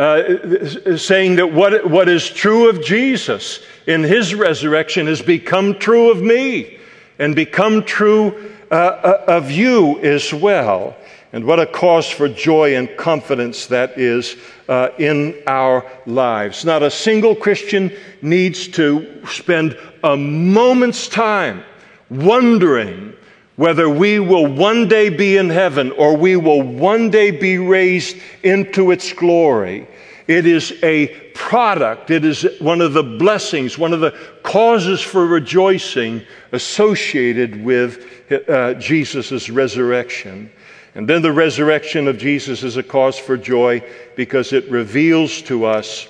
uh, 0.00 0.96
saying 0.96 1.36
that 1.36 1.52
what, 1.52 1.90
what 1.90 2.08
is 2.08 2.30
true 2.30 2.70
of 2.70 2.82
Jesus 2.82 3.60
in 3.86 4.02
his 4.02 4.34
resurrection 4.34 5.06
has 5.06 5.20
become 5.20 5.78
true 5.78 6.10
of 6.10 6.22
me 6.22 6.78
and 7.18 7.36
become 7.36 7.84
true 7.84 8.50
uh, 8.70 8.74
uh 8.74 9.24
of 9.28 9.50
you 9.50 10.00
as 10.00 10.32
well. 10.32 10.96
And 11.34 11.44
what 11.44 11.60
a 11.60 11.66
cause 11.66 12.08
for 12.08 12.30
joy 12.30 12.76
and 12.76 12.88
confidence 12.96 13.66
that 13.66 13.98
is 13.98 14.36
uh, 14.70 14.88
in 14.98 15.36
our 15.46 15.84
lives. 16.06 16.64
Not 16.64 16.82
a 16.82 16.90
single 16.90 17.36
Christian 17.36 17.92
needs 18.22 18.68
to 18.68 19.22
spend 19.26 19.76
a 20.02 20.16
moment's 20.16 21.08
time 21.08 21.62
wondering 22.08 23.12
whether 23.60 23.90
we 23.90 24.18
will 24.18 24.46
one 24.46 24.88
day 24.88 25.10
be 25.10 25.36
in 25.36 25.50
heaven 25.50 25.92
or 25.92 26.16
we 26.16 26.34
will 26.34 26.62
one 26.62 27.10
day 27.10 27.30
be 27.30 27.58
raised 27.58 28.16
into 28.42 28.90
its 28.90 29.12
glory. 29.12 29.86
It 30.26 30.46
is 30.46 30.82
a 30.82 31.08
product, 31.34 32.10
it 32.10 32.24
is 32.24 32.46
one 32.58 32.80
of 32.80 32.94
the 32.94 33.02
blessings, 33.02 33.76
one 33.76 33.92
of 33.92 34.00
the 34.00 34.18
causes 34.42 35.02
for 35.02 35.26
rejoicing 35.26 36.22
associated 36.52 37.62
with 37.62 38.32
uh, 38.48 38.72
Jesus' 38.74 39.50
resurrection. 39.50 40.50
And 40.94 41.06
then 41.06 41.20
the 41.20 41.30
resurrection 41.30 42.08
of 42.08 42.16
Jesus 42.16 42.62
is 42.62 42.78
a 42.78 42.82
cause 42.82 43.18
for 43.18 43.36
joy 43.36 43.84
because 44.16 44.54
it 44.54 44.70
reveals 44.70 45.42
to 45.42 45.66
us 45.66 46.08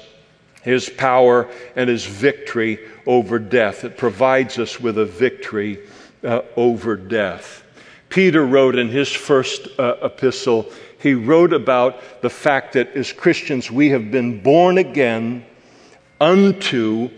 his 0.63 0.89
power 0.89 1.51
and 1.75 1.91
his 1.91 2.07
victory 2.07 2.79
over 3.07 3.41
death. 3.41 3.83
It 3.83 3.99
provides 3.99 4.57
us 4.57 4.79
with 4.79 4.99
a 4.99 5.05
victory 5.05 5.81
uh, 6.25 6.43
over 6.57 6.97
death. 6.97 7.65
Peter 8.09 8.45
wrote 8.45 8.77
in 8.77 8.89
his 8.89 9.09
first 9.09 9.69
uh, 9.79 9.97
epistle, 10.03 10.71
he 10.99 11.15
wrote 11.15 11.53
about 11.53 12.23
the 12.23 12.31
fact 12.31 12.75
that 12.75 12.95
as 12.97 13.13
Christians 13.13 13.71
we 13.71 13.91
have 13.91 14.11
been 14.11 14.43
born 14.43 14.79
again 14.79 15.45
unto 16.21 17.11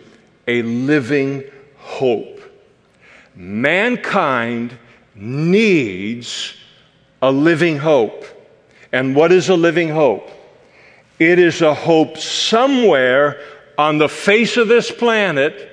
a 0.47 0.63
living 0.63 1.43
hope. 1.77 2.41
Mankind 3.35 4.77
needs 5.15 6.55
a 7.21 7.33
living 7.33 7.79
hope. 7.79 8.25
And 8.93 9.17
what 9.17 9.33
is 9.33 9.49
a 9.49 9.57
living 9.57 9.89
hope? 9.89 10.31
It 11.19 11.39
is 11.39 11.63
a 11.63 11.75
hope 11.75 12.19
somewhere 12.19 13.41
on 13.79 13.99
the 13.99 14.09
face 14.09 14.57
of 14.57 14.69
this 14.69 14.91
planet 14.91 15.71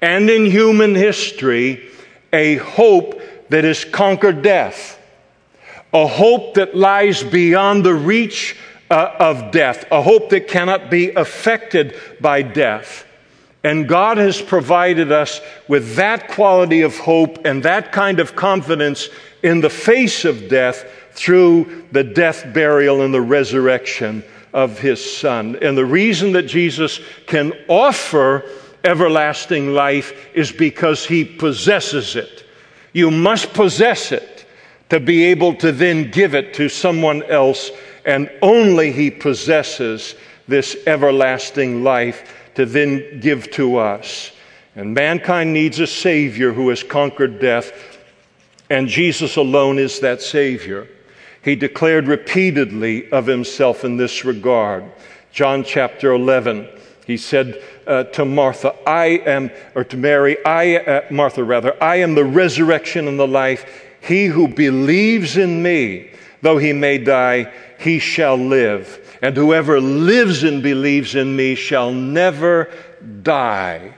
and 0.00 0.28
in 0.30 0.46
human 0.46 0.94
history 0.94 1.88
a 2.32 2.56
hope 2.56 3.20
that 3.50 3.64
has 3.64 3.84
conquered 3.84 4.42
death, 4.42 4.98
a 5.92 6.06
hope 6.06 6.54
that 6.54 6.76
lies 6.76 7.22
beyond 7.22 7.84
the 7.84 7.94
reach 7.94 8.56
uh, 8.90 9.14
of 9.18 9.50
death, 9.50 9.84
a 9.90 10.02
hope 10.02 10.30
that 10.30 10.48
cannot 10.48 10.90
be 10.90 11.10
affected 11.10 11.96
by 12.20 12.42
death. 12.42 13.04
And 13.64 13.88
God 13.88 14.18
has 14.18 14.40
provided 14.40 15.12
us 15.12 15.40
with 15.68 15.94
that 15.94 16.28
quality 16.28 16.82
of 16.82 16.96
hope 16.98 17.44
and 17.44 17.62
that 17.62 17.92
kind 17.92 18.18
of 18.18 18.34
confidence 18.34 19.08
in 19.42 19.60
the 19.60 19.70
face 19.70 20.24
of 20.24 20.48
death 20.48 20.84
through 21.12 21.84
the 21.92 22.02
death, 22.02 22.52
burial, 22.52 23.02
and 23.02 23.14
the 23.14 23.20
resurrection 23.20 24.24
of 24.52 24.78
his 24.78 25.02
Son. 25.18 25.56
And 25.62 25.76
the 25.76 25.86
reason 25.86 26.32
that 26.32 26.42
Jesus 26.42 27.00
can 27.26 27.52
offer 27.68 28.44
everlasting 28.84 29.72
life 29.72 30.12
is 30.34 30.52
because 30.52 31.04
he 31.04 31.24
possesses 31.24 32.16
it. 32.16 32.44
You 32.92 33.10
must 33.10 33.52
possess 33.54 34.12
it 34.12 34.46
to 34.90 35.00
be 35.00 35.24
able 35.24 35.54
to 35.54 35.72
then 35.72 36.10
give 36.10 36.34
it 36.34 36.54
to 36.54 36.68
someone 36.68 37.22
else, 37.24 37.70
and 38.04 38.30
only 38.42 38.92
he 38.92 39.10
possesses 39.10 40.14
this 40.48 40.76
everlasting 40.86 41.82
life 41.82 42.50
to 42.54 42.66
then 42.66 43.20
give 43.20 43.50
to 43.52 43.78
us. 43.78 44.32
And 44.74 44.94
mankind 44.94 45.52
needs 45.52 45.78
a 45.80 45.86
Savior 45.86 46.52
who 46.52 46.68
has 46.68 46.82
conquered 46.82 47.40
death, 47.40 47.72
and 48.68 48.88
Jesus 48.88 49.36
alone 49.36 49.78
is 49.78 50.00
that 50.00 50.20
Savior. 50.20 50.88
He 51.42 51.56
declared 51.56 52.06
repeatedly 52.06 53.10
of 53.10 53.26
himself 53.26 53.84
in 53.84 53.96
this 53.96 54.24
regard. 54.24 54.84
John 55.32 55.64
chapter 55.64 56.12
11, 56.12 56.68
he 57.06 57.16
said 57.16 57.62
uh, 57.86 58.04
to 58.04 58.24
Martha, 58.24 58.74
I 58.86 59.06
am, 59.26 59.50
or 59.74 59.84
to 59.84 59.96
Mary, 59.96 60.36
I, 60.44 60.76
uh, 60.76 61.02
Martha 61.10 61.44
rather, 61.44 61.80
I 61.82 61.96
am 61.96 62.14
the 62.14 62.24
resurrection 62.24 63.08
and 63.08 63.18
the 63.18 63.28
life. 63.28 63.64
He 64.00 64.26
who 64.26 64.48
believes 64.48 65.36
in 65.36 65.62
me, 65.62 66.10
though 66.40 66.58
he 66.58 66.72
may 66.72 66.98
die, 66.98 67.52
he 67.78 67.98
shall 67.98 68.36
live. 68.36 69.18
And 69.22 69.36
whoever 69.36 69.80
lives 69.80 70.42
and 70.42 70.62
believes 70.62 71.14
in 71.14 71.36
me 71.36 71.54
shall 71.54 71.92
never 71.92 72.70
die. 73.22 73.94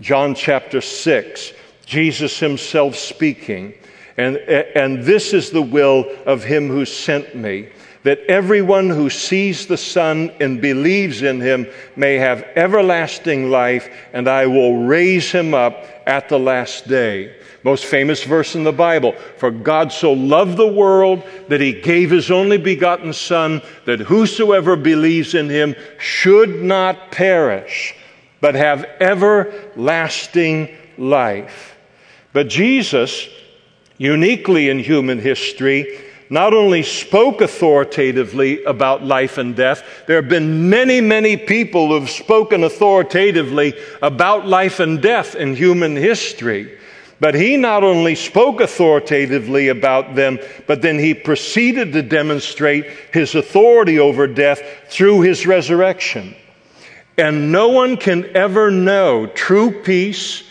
John 0.00 0.34
chapter 0.34 0.80
6, 0.80 1.52
Jesus 1.86 2.38
himself 2.38 2.96
speaking. 2.96 3.74
And, 4.16 4.36
and 4.36 5.02
this 5.04 5.32
is 5.32 5.50
the 5.50 5.62
will 5.62 6.06
of 6.26 6.44
him 6.44 6.68
who 6.68 6.84
sent 6.84 7.34
me, 7.34 7.68
that 8.04 8.20
everyone 8.28 8.90
who 8.90 9.10
sees 9.10 9.66
the 9.66 9.76
Son 9.76 10.30
and 10.38 10.60
believes 10.60 11.22
in 11.22 11.40
him 11.40 11.66
may 11.96 12.14
have 12.14 12.46
everlasting 12.54 13.50
life, 13.50 13.88
and 14.12 14.28
I 14.28 14.46
will 14.46 14.84
raise 14.84 15.32
him 15.32 15.54
up 15.54 15.84
at 16.06 16.28
the 16.28 16.38
last 16.38 16.86
day. 16.86 17.34
Most 17.62 17.86
famous 17.86 18.22
verse 18.22 18.54
in 18.54 18.62
the 18.62 18.72
Bible. 18.72 19.12
For 19.38 19.50
God 19.50 19.90
so 19.90 20.12
loved 20.12 20.58
the 20.58 20.70
world 20.70 21.24
that 21.48 21.62
he 21.62 21.80
gave 21.80 22.10
his 22.10 22.30
only 22.30 22.58
begotten 22.58 23.14
Son, 23.14 23.62
that 23.86 24.00
whosoever 24.00 24.76
believes 24.76 25.34
in 25.34 25.48
him 25.48 25.74
should 25.98 26.62
not 26.62 27.10
perish, 27.10 27.94
but 28.42 28.54
have 28.54 28.84
everlasting 29.00 30.68
life. 30.98 31.74
But 32.34 32.48
Jesus, 32.48 33.28
uniquely 33.96 34.68
in 34.68 34.78
human 34.78 35.18
history, 35.18 35.98
not 36.34 36.52
only 36.52 36.82
spoke 36.82 37.40
authoritatively 37.40 38.64
about 38.64 39.04
life 39.04 39.38
and 39.38 39.54
death, 39.54 39.84
there 40.08 40.16
have 40.16 40.28
been 40.28 40.68
many, 40.68 41.00
many 41.00 41.36
people 41.36 41.86
who 41.86 42.00
have 42.00 42.10
spoken 42.10 42.64
authoritatively 42.64 43.72
about 44.02 44.44
life 44.44 44.80
and 44.80 45.00
death 45.00 45.36
in 45.36 45.54
human 45.54 45.94
history. 45.94 46.76
But 47.20 47.36
he 47.36 47.56
not 47.56 47.84
only 47.84 48.16
spoke 48.16 48.60
authoritatively 48.60 49.68
about 49.68 50.16
them, 50.16 50.40
but 50.66 50.82
then 50.82 50.98
he 50.98 51.14
proceeded 51.14 51.92
to 51.92 52.02
demonstrate 52.02 52.86
his 53.12 53.36
authority 53.36 54.00
over 54.00 54.26
death 54.26 54.60
through 54.88 55.20
his 55.20 55.46
resurrection. 55.46 56.34
And 57.16 57.52
no 57.52 57.68
one 57.68 57.96
can 57.96 58.36
ever 58.36 58.72
know 58.72 59.28
true 59.28 59.82
peace 59.82 60.42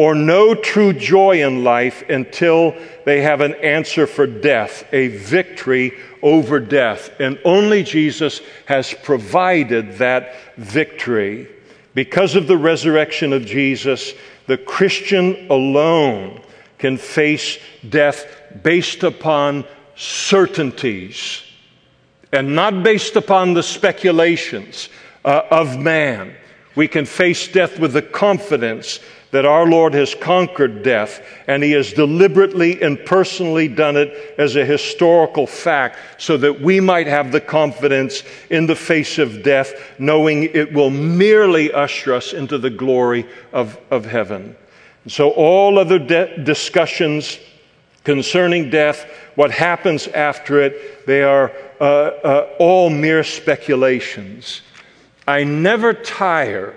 or 0.00 0.14
no 0.14 0.54
true 0.54 0.94
joy 0.94 1.46
in 1.46 1.62
life 1.62 2.08
until 2.08 2.74
they 3.04 3.20
have 3.20 3.42
an 3.42 3.52
answer 3.56 4.06
for 4.06 4.26
death, 4.26 4.82
a 4.94 5.08
victory 5.08 5.92
over 6.22 6.58
death. 6.58 7.10
And 7.20 7.38
only 7.44 7.82
Jesus 7.82 8.40
has 8.64 8.94
provided 9.02 9.98
that 9.98 10.36
victory. 10.56 11.48
Because 11.92 12.34
of 12.34 12.46
the 12.46 12.56
resurrection 12.56 13.34
of 13.34 13.44
Jesus, 13.44 14.14
the 14.46 14.56
Christian 14.56 15.46
alone 15.50 16.40
can 16.78 16.96
face 16.96 17.58
death 17.86 18.24
based 18.62 19.02
upon 19.02 19.66
certainties 19.96 21.42
and 22.32 22.56
not 22.56 22.82
based 22.82 23.16
upon 23.16 23.52
the 23.52 23.62
speculations 23.62 24.88
uh, 25.26 25.42
of 25.50 25.78
man. 25.78 26.34
We 26.74 26.88
can 26.88 27.04
face 27.04 27.48
death 27.48 27.78
with 27.78 27.92
the 27.92 28.00
confidence 28.00 29.00
that 29.30 29.46
our 29.46 29.66
Lord 29.66 29.94
has 29.94 30.14
conquered 30.14 30.82
death, 30.82 31.22
and 31.46 31.62
He 31.62 31.72
has 31.72 31.92
deliberately 31.92 32.82
and 32.82 33.04
personally 33.04 33.68
done 33.68 33.96
it 33.96 34.34
as 34.38 34.56
a 34.56 34.64
historical 34.64 35.46
fact 35.46 35.98
so 36.18 36.36
that 36.36 36.60
we 36.60 36.80
might 36.80 37.06
have 37.06 37.30
the 37.30 37.40
confidence 37.40 38.22
in 38.50 38.66
the 38.66 38.76
face 38.76 39.18
of 39.18 39.42
death, 39.42 39.72
knowing 39.98 40.44
it 40.44 40.72
will 40.72 40.90
merely 40.90 41.72
usher 41.72 42.14
us 42.14 42.32
into 42.32 42.58
the 42.58 42.70
glory 42.70 43.26
of, 43.52 43.78
of 43.90 44.04
heaven. 44.04 44.56
so, 45.06 45.30
all 45.30 45.78
other 45.78 45.98
de- 45.98 46.42
discussions 46.42 47.38
concerning 48.04 48.70
death, 48.70 49.06
what 49.34 49.50
happens 49.50 50.08
after 50.08 50.60
it, 50.60 51.06
they 51.06 51.22
are 51.22 51.52
uh, 51.80 51.84
uh, 51.84 52.50
all 52.58 52.90
mere 52.90 53.22
speculations. 53.22 54.62
I 55.28 55.44
never 55.44 55.92
tire 55.92 56.74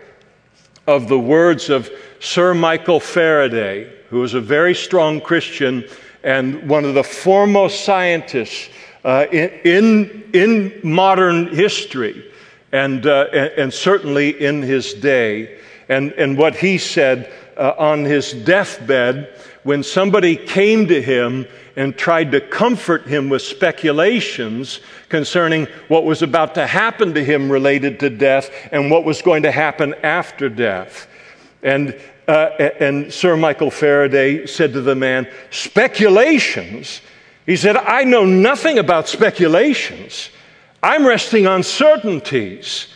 of 0.85 1.07
the 1.07 1.19
words 1.19 1.69
of 1.69 1.89
Sir 2.23 2.53
Michael 2.53 3.01
Faraday, 3.01 3.91
who 4.09 4.21
was 4.21 4.33
a 4.33 4.39
very 4.39 4.73
strong 4.73 5.19
Christian 5.19 5.83
and 6.23 6.69
one 6.69 6.85
of 6.85 6.93
the 6.93 7.03
foremost 7.03 7.83
scientists 7.83 8.69
uh, 9.03 9.25
in, 9.29 9.49
in, 9.65 10.29
in, 10.31 10.79
modern 10.89 11.53
history 11.53 12.31
and, 12.71 13.05
uh, 13.05 13.25
and, 13.57 13.73
certainly 13.73 14.41
in 14.41 14.61
his 14.61 14.93
day. 14.93 15.59
And, 15.89 16.13
and 16.13 16.37
what 16.37 16.55
he 16.55 16.77
said 16.77 17.29
uh, 17.57 17.73
on 17.77 18.05
his 18.05 18.31
deathbed 18.31 19.37
when 19.63 19.83
somebody 19.83 20.37
came 20.37 20.87
to 20.87 21.01
him 21.01 21.45
and 21.75 21.97
tried 21.97 22.31
to 22.31 22.39
comfort 22.39 23.05
him 23.05 23.27
with 23.27 23.41
speculations 23.41 24.79
concerning 25.09 25.65
what 25.89 26.05
was 26.05 26.21
about 26.21 26.55
to 26.55 26.67
happen 26.67 27.15
to 27.15 27.23
him 27.23 27.51
related 27.51 27.99
to 27.99 28.09
death 28.09 28.49
and 28.71 28.89
what 28.89 29.03
was 29.03 29.21
going 29.21 29.43
to 29.43 29.51
happen 29.51 29.93
after 30.03 30.47
death. 30.47 31.09
And, 31.63 31.97
uh, 32.27 32.49
and 32.79 33.11
Sir 33.11 33.35
Michael 33.35 33.71
Faraday 33.71 34.45
said 34.45 34.73
to 34.73 34.81
the 34.81 34.95
man, 34.95 35.27
Speculations? 35.51 37.01
He 37.45 37.55
said, 37.55 37.75
I 37.75 38.03
know 38.03 38.25
nothing 38.25 38.79
about 38.79 39.09
speculations. 39.09 40.29
I'm 40.81 41.05
resting 41.05 41.45
on 41.47 41.63
certainties. 41.63 42.87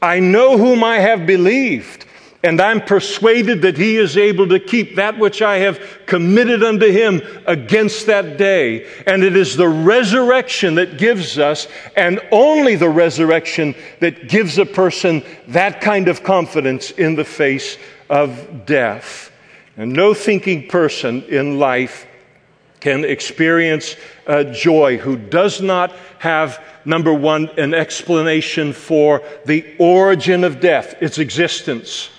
I 0.00 0.20
know 0.20 0.56
whom 0.56 0.84
I 0.84 0.98
have 0.98 1.26
believed 1.26 2.06
and 2.46 2.60
I'm 2.60 2.80
persuaded 2.80 3.62
that 3.62 3.76
he 3.76 3.96
is 3.96 4.16
able 4.16 4.48
to 4.48 4.60
keep 4.60 4.94
that 4.94 5.18
which 5.18 5.42
I 5.42 5.58
have 5.58 5.80
committed 6.06 6.62
unto 6.62 6.86
him 6.86 7.20
against 7.46 8.06
that 8.06 8.36
day. 8.36 8.86
And 9.04 9.24
it 9.24 9.36
is 9.36 9.56
the 9.56 9.68
resurrection 9.68 10.76
that 10.76 10.96
gives 10.96 11.40
us, 11.40 11.66
and 11.96 12.20
only 12.30 12.76
the 12.76 12.88
resurrection 12.88 13.74
that 13.98 14.28
gives 14.28 14.58
a 14.58 14.64
person 14.64 15.24
that 15.48 15.80
kind 15.80 16.06
of 16.06 16.22
confidence 16.22 16.92
in 16.92 17.16
the 17.16 17.24
face 17.24 17.78
of 18.08 18.66
death. 18.66 19.30
And 19.76 19.92
no 19.92 20.14
thinking 20.14 20.68
person 20.68 21.22
in 21.24 21.58
life 21.58 22.06
can 22.80 23.04
experience 23.04 23.96
uh, 24.26 24.44
joy 24.44 24.98
who 24.98 25.16
does 25.16 25.60
not 25.60 25.92
have, 26.18 26.62
number 26.84 27.12
one, 27.12 27.48
an 27.58 27.74
explanation 27.74 28.72
for 28.72 29.22
the 29.44 29.64
origin 29.78 30.44
of 30.44 30.60
death, 30.60 30.94
its 31.00 31.18
existence 31.18 32.10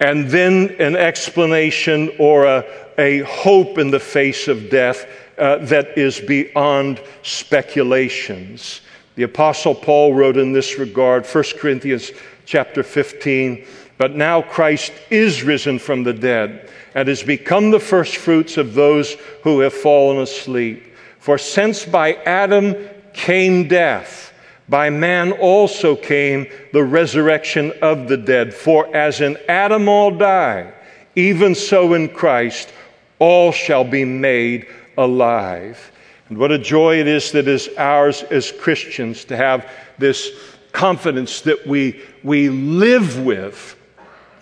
and 0.00 0.28
then 0.28 0.76
an 0.78 0.96
explanation 0.96 2.10
or 2.18 2.44
a, 2.44 2.64
a 2.98 3.20
hope 3.20 3.78
in 3.78 3.90
the 3.90 4.00
face 4.00 4.48
of 4.48 4.70
death 4.70 5.06
uh, 5.38 5.58
that 5.58 5.96
is 5.98 6.20
beyond 6.20 7.00
speculations. 7.22 8.80
The 9.16 9.24
apostle 9.24 9.74
Paul 9.74 10.14
wrote 10.14 10.36
in 10.36 10.52
this 10.52 10.78
regard, 10.78 11.26
1 11.26 11.44
Corinthians 11.58 12.12
chapter 12.44 12.82
15, 12.82 13.66
but 13.98 14.14
now 14.14 14.40
Christ 14.40 14.92
is 15.10 15.42
risen 15.42 15.78
from 15.78 16.04
the 16.04 16.12
dead 16.12 16.70
and 16.94 17.08
has 17.08 17.22
become 17.22 17.70
the 17.70 17.80
firstfruits 17.80 18.56
of 18.56 18.74
those 18.74 19.16
who 19.42 19.60
have 19.60 19.74
fallen 19.74 20.18
asleep. 20.22 20.94
For 21.18 21.36
since 21.36 21.84
by 21.84 22.14
Adam 22.14 22.76
came 23.12 23.68
death, 23.68 24.32
by 24.68 24.90
man 24.90 25.32
also 25.32 25.96
came 25.96 26.46
the 26.72 26.84
resurrection 26.84 27.72
of 27.82 28.08
the 28.08 28.16
dead. 28.16 28.54
For 28.54 28.94
as 28.94 29.20
in 29.20 29.36
Adam 29.48 29.88
all 29.88 30.10
die, 30.10 30.72
even 31.16 31.54
so 31.54 31.94
in 31.94 32.08
Christ 32.08 32.72
all 33.18 33.50
shall 33.50 33.84
be 33.84 34.04
made 34.04 34.66
alive. 34.96 35.90
And 36.28 36.38
what 36.38 36.52
a 36.52 36.58
joy 36.58 37.00
it 37.00 37.08
is 37.08 37.32
that 37.32 37.48
is 37.48 37.68
ours 37.78 38.22
as 38.24 38.52
Christians 38.52 39.24
to 39.26 39.36
have 39.36 39.70
this 39.96 40.30
confidence 40.72 41.40
that 41.42 41.66
we, 41.66 42.00
we 42.22 42.50
live 42.50 43.24
with, 43.24 43.76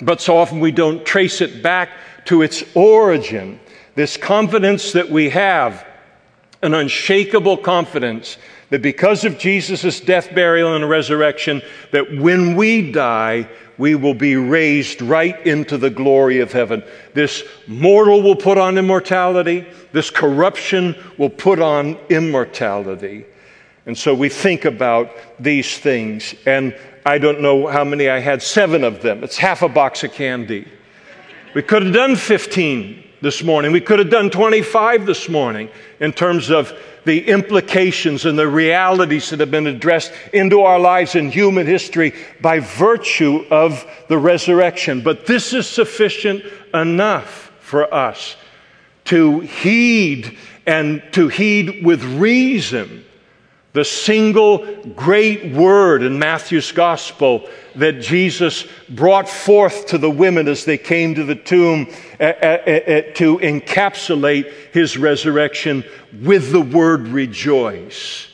but 0.02 0.20
so 0.20 0.36
often 0.36 0.60
we 0.60 0.72
don't 0.72 1.04
trace 1.04 1.40
it 1.40 1.62
back 1.62 1.90
to 2.26 2.42
its 2.42 2.62
origin. 2.74 3.60
This 3.94 4.16
confidence 4.16 4.92
that 4.92 5.10
we 5.10 5.30
have, 5.30 5.86
an 6.62 6.74
unshakable 6.74 7.58
confidence 7.58 8.36
that 8.70 8.82
because 8.82 9.24
of 9.24 9.38
Jesus' 9.38 10.00
death, 10.00 10.34
burial, 10.34 10.74
and 10.74 10.88
resurrection, 10.88 11.62
that 11.92 12.16
when 12.16 12.56
we 12.56 12.90
die, 12.90 13.48
we 13.78 13.94
will 13.94 14.14
be 14.14 14.36
raised 14.36 15.02
right 15.02 15.46
into 15.46 15.78
the 15.78 15.90
glory 15.90 16.40
of 16.40 16.52
heaven. 16.52 16.82
This 17.14 17.44
mortal 17.66 18.22
will 18.22 18.36
put 18.36 18.58
on 18.58 18.78
immortality, 18.78 19.66
this 19.92 20.10
corruption 20.10 20.96
will 21.18 21.30
put 21.30 21.60
on 21.60 21.96
immortality. 22.08 23.26
And 23.84 23.96
so 23.96 24.14
we 24.14 24.28
think 24.28 24.64
about 24.64 25.12
these 25.38 25.78
things, 25.78 26.34
and 26.44 26.76
I 27.06 27.18
don't 27.18 27.40
know 27.40 27.68
how 27.68 27.84
many 27.84 28.08
I 28.08 28.18
had, 28.18 28.42
seven 28.42 28.82
of 28.82 29.00
them. 29.00 29.22
It's 29.22 29.36
half 29.36 29.62
a 29.62 29.68
box 29.68 30.02
of 30.02 30.12
candy. 30.12 30.66
We 31.54 31.62
could 31.62 31.84
have 31.84 31.94
done 31.94 32.16
15 32.16 33.04
this 33.22 33.44
morning. 33.44 33.70
We 33.70 33.80
could 33.80 34.00
have 34.00 34.10
done 34.10 34.28
25 34.28 35.06
this 35.06 35.28
morning 35.28 35.68
in 36.00 36.12
terms 36.12 36.50
of 36.50 36.76
the 37.04 37.28
implications 37.28 38.26
and 38.26 38.36
the 38.36 38.48
realities 38.48 39.30
that 39.30 39.38
have 39.38 39.52
been 39.52 39.68
addressed 39.68 40.12
into 40.32 40.62
our 40.62 40.80
lives 40.80 41.14
in 41.14 41.30
human 41.30 41.64
history 41.64 42.12
by 42.40 42.58
virtue 42.58 43.46
of 43.52 43.86
the 44.08 44.18
resurrection. 44.18 45.00
But 45.00 45.26
this 45.26 45.52
is 45.52 45.68
sufficient 45.68 46.42
enough 46.74 47.52
for 47.60 47.94
us 47.94 48.34
to 49.04 49.40
heed 49.40 50.36
and 50.66 51.00
to 51.12 51.28
heed 51.28 51.84
with 51.84 52.02
reason 52.02 53.05
the 53.76 53.84
single 53.84 54.64
great 54.96 55.52
word 55.52 56.02
in 56.02 56.18
Matthew's 56.18 56.72
gospel 56.72 57.46
that 57.74 58.00
Jesus 58.00 58.64
brought 58.88 59.28
forth 59.28 59.88
to 59.88 59.98
the 59.98 60.10
women 60.10 60.48
as 60.48 60.64
they 60.64 60.78
came 60.78 61.14
to 61.14 61.24
the 61.24 61.34
tomb 61.34 61.86
uh, 62.18 62.22
uh, 62.22 62.26
uh, 62.26 63.02
to 63.16 63.36
encapsulate 63.36 64.50
his 64.72 64.96
resurrection 64.96 65.84
with 66.22 66.52
the 66.52 66.60
word 66.62 67.06
rejoice. 67.08 68.28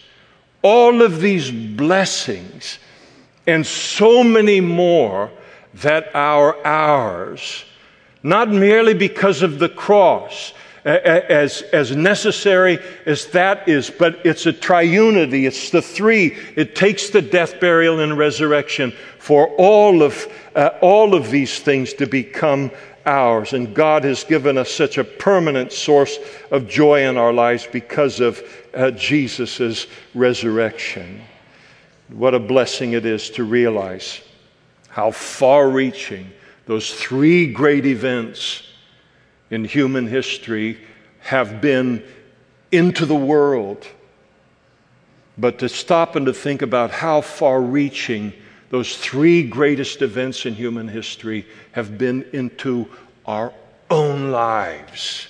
All 0.62 1.03
of 1.03 1.20
these 1.20 1.51
blessings 1.51 2.78
and 3.45 3.66
so 3.66 4.22
many 4.22 4.61
more 4.61 5.28
that 5.74 6.14
are 6.14 6.64
ours, 6.64 7.64
not 8.22 8.49
merely 8.49 8.95
because 8.95 9.43
of 9.43 9.59
the 9.59 9.68
cross, 9.68 10.53
as, 10.85 11.62
as 11.62 11.95
necessary 11.95 12.78
as 13.07 13.26
that 13.28 13.68
is, 13.68 13.91
but 13.91 14.24
it's 14.26 14.47
a 14.47 14.53
triunity. 14.53 15.47
It's 15.47 15.70
the 15.70 15.83
three. 15.83 16.37
It 16.57 16.74
takes 16.74 17.11
the 17.11 17.22
death, 17.22 17.61
burial, 17.61 18.01
and 18.01 18.18
resurrection 18.18 18.93
for 19.18 19.49
all 19.57 20.03
of, 20.03 20.26
uh, 20.57 20.70
all 20.80 21.14
of 21.14 21.30
these 21.30 21.61
things 21.61 21.93
to 21.95 22.07
become 22.07 22.70
ours. 23.07 23.53
And 23.53 23.74
God 23.74 24.05
has 24.05 24.24
given 24.24 24.59
us 24.59 24.70
such 24.70 24.99
a 24.99 25.05
permanent 25.05 25.72
source 25.72 26.18
of 26.51 26.68
joy 26.68 27.09
in 27.09 27.16
our 27.16 27.33
lives 27.33 27.68
because 27.70 28.20
of 28.20 28.43
uh, 28.74 28.91
Jesus' 28.91 29.87
resurrection. 30.14 31.22
What 32.09 32.35
a 32.35 32.41
blessing 32.41 32.93
it 32.93 33.07
is 33.07 33.30
to 33.30 33.45
realize 33.45 34.20
how 34.89 35.12
far 35.12 35.70
reaching 35.70 36.30
those 36.66 36.93
three 36.95 37.53
great 37.53 37.87
events 37.87 38.64
in 39.53 39.64
human 39.64 40.07
history 40.07 40.78
have 41.20 41.61
been 41.61 42.03
into 42.72 43.05
the 43.05 43.14
world. 43.14 43.86
But 45.36 45.59
to 45.59 45.68
stop 45.68 46.16
and 46.16 46.24
to 46.24 46.32
think 46.32 46.62
about 46.62 46.90
how 46.90 47.20
far 47.20 47.61
reaching 47.61 48.32
those 48.70 48.96
three 48.96 49.42
greatest 49.42 50.00
events 50.00 50.46
in 50.46 50.55
human 50.55 50.88
history 50.88 51.46
have 51.72 51.98
been 51.98 52.24
into 52.32 52.88
our 53.26 53.53
own 53.90 54.30
lives 54.30 55.28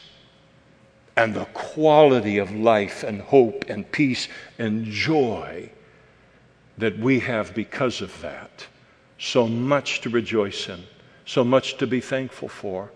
and 1.17 1.35
the 1.35 1.47
quality 1.47 2.39
of 2.39 2.55
life 2.55 3.03
and 3.03 3.21
hope 3.21 3.65
and 3.69 3.91
peace 3.91 4.29
and 4.57 4.85
joy 4.85 5.69
that 6.79 6.97
we 6.97 7.19
have 7.19 7.53
because 7.55 8.01
of 8.01 8.21
that. 8.21 8.65
So 9.19 9.49
much 9.49 10.01
to 10.03 10.11
rejoice 10.11 10.69
in, 10.69 10.85
so 11.27 11.43
much 11.43 11.77
to 11.79 11.89
be 11.89 12.01
thankful 12.01 12.49
for. 12.49 12.93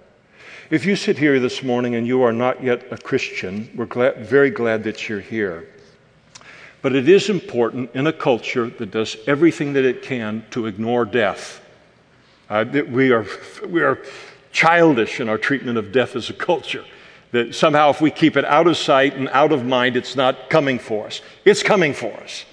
If 0.68 0.84
you 0.84 0.96
sit 0.96 1.16
here 1.16 1.38
this 1.38 1.62
morning 1.62 1.94
and 1.94 2.08
you 2.08 2.22
are 2.22 2.32
not 2.32 2.60
yet 2.60 2.88
a 2.90 2.98
Christian, 2.98 3.70
we're 3.76 3.86
glad, 3.86 4.26
very 4.26 4.50
glad 4.50 4.82
that 4.82 5.08
you're 5.08 5.20
here. 5.20 5.68
But 6.82 6.96
it 6.96 7.08
is 7.08 7.30
important 7.30 7.94
in 7.94 8.08
a 8.08 8.12
culture 8.12 8.68
that 8.68 8.90
does 8.90 9.16
everything 9.28 9.74
that 9.74 9.84
it 9.84 10.02
can 10.02 10.44
to 10.50 10.66
ignore 10.66 11.04
death. 11.04 11.60
Uh, 12.50 12.64
we, 12.88 13.12
are, 13.12 13.24
we 13.68 13.80
are 13.80 14.02
childish 14.50 15.20
in 15.20 15.28
our 15.28 15.38
treatment 15.38 15.78
of 15.78 15.92
death 15.92 16.16
as 16.16 16.30
a 16.30 16.34
culture. 16.34 16.84
That 17.30 17.54
somehow, 17.54 17.90
if 17.90 18.00
we 18.00 18.10
keep 18.10 18.36
it 18.36 18.44
out 18.44 18.66
of 18.66 18.76
sight 18.76 19.14
and 19.14 19.28
out 19.28 19.52
of 19.52 19.64
mind, 19.64 19.96
it's 19.96 20.16
not 20.16 20.50
coming 20.50 20.80
for 20.80 21.06
us. 21.06 21.22
It's 21.44 21.62
coming 21.62 21.94
for 21.94 22.12
us. 22.14 22.44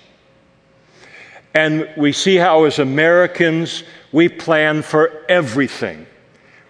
And 1.55 1.89
we 1.97 2.11
see 2.11 2.35
how, 2.35 2.65
as 2.65 2.77
Americans, 2.77 3.83
we 4.11 4.29
plan 4.29 4.83
for 4.83 5.25
everything. 5.27 6.05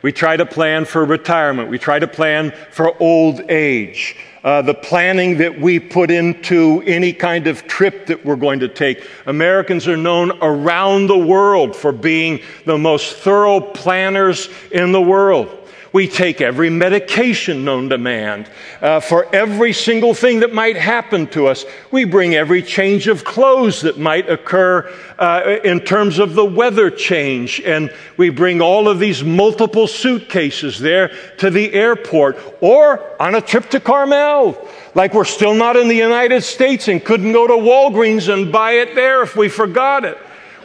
We 0.03 0.11
try 0.11 0.35
to 0.35 0.45
plan 0.45 0.83
for 0.83 1.05
retirement. 1.05 1.69
We 1.69 1.79
try 1.79 1.97
to 1.97 2.07
plan 2.07 2.53
for 2.71 3.01
old 3.01 3.49
age. 3.49 4.17
Uh, 4.43 4.61
the 4.61 4.73
planning 4.73 5.37
that 5.37 5.61
we 5.61 5.79
put 5.79 6.11
into 6.11 6.83
any 6.85 7.13
kind 7.13 7.47
of 7.47 7.65
trip 7.65 8.07
that 8.07 8.25
we're 8.25 8.35
going 8.35 8.59
to 8.59 8.67
take. 8.67 9.07
Americans 9.25 9.87
are 9.87 9.95
known 9.95 10.37
around 10.41 11.07
the 11.07 11.17
world 11.17 11.73
for 11.73 11.93
being 11.93 12.41
the 12.65 12.77
most 12.77 13.15
thorough 13.15 13.61
planners 13.61 14.49
in 14.71 14.91
the 14.91 15.01
world. 15.01 15.62
We 15.93 16.07
take 16.07 16.41
every 16.41 16.71
medication 16.71 17.63
known 17.63 17.89
to 17.89 17.99
man. 17.99 18.47
Uh, 18.81 18.99
for 18.99 19.33
every 19.33 19.73
single 19.73 20.15
thing 20.15 20.39
that 20.39 20.51
might 20.51 20.75
happen 20.75 21.27
to 21.27 21.45
us, 21.45 21.65
we 21.91 22.03
bring 22.03 22.33
every 22.33 22.63
change 22.63 23.07
of 23.07 23.23
clothes 23.23 23.81
that 23.81 23.99
might 23.99 24.27
occur 24.27 24.91
uh, 25.19 25.57
in 25.63 25.81
terms 25.81 26.17
of 26.17 26.33
the 26.33 26.43
weather 26.43 26.89
change. 26.89 27.61
And 27.61 27.93
we 28.17 28.31
bring 28.31 28.59
all 28.59 28.89
of 28.89 28.97
these 28.97 29.23
multiple 29.23 29.85
suitcases 29.85 30.79
there 30.79 31.11
to 31.37 31.51
the 31.51 31.71
airport 31.73 32.39
or 32.59 33.21
on 33.21 33.35
a 33.35 33.41
trip 33.41 33.69
to 33.69 33.79
Carmel. 33.79 34.67
Like 34.95 35.13
we're 35.13 35.25
still 35.25 35.53
not 35.53 35.77
in 35.77 35.89
the 35.89 35.95
United 35.95 36.41
States 36.41 36.87
and 36.87 37.05
couldn't 37.05 37.33
go 37.33 37.45
to 37.45 37.53
Walgreens 37.53 38.33
and 38.33 38.51
buy 38.51 38.71
it 38.73 38.95
there 38.95 39.21
if 39.21 39.35
we 39.35 39.47
forgot 39.47 40.05
it. 40.05 40.17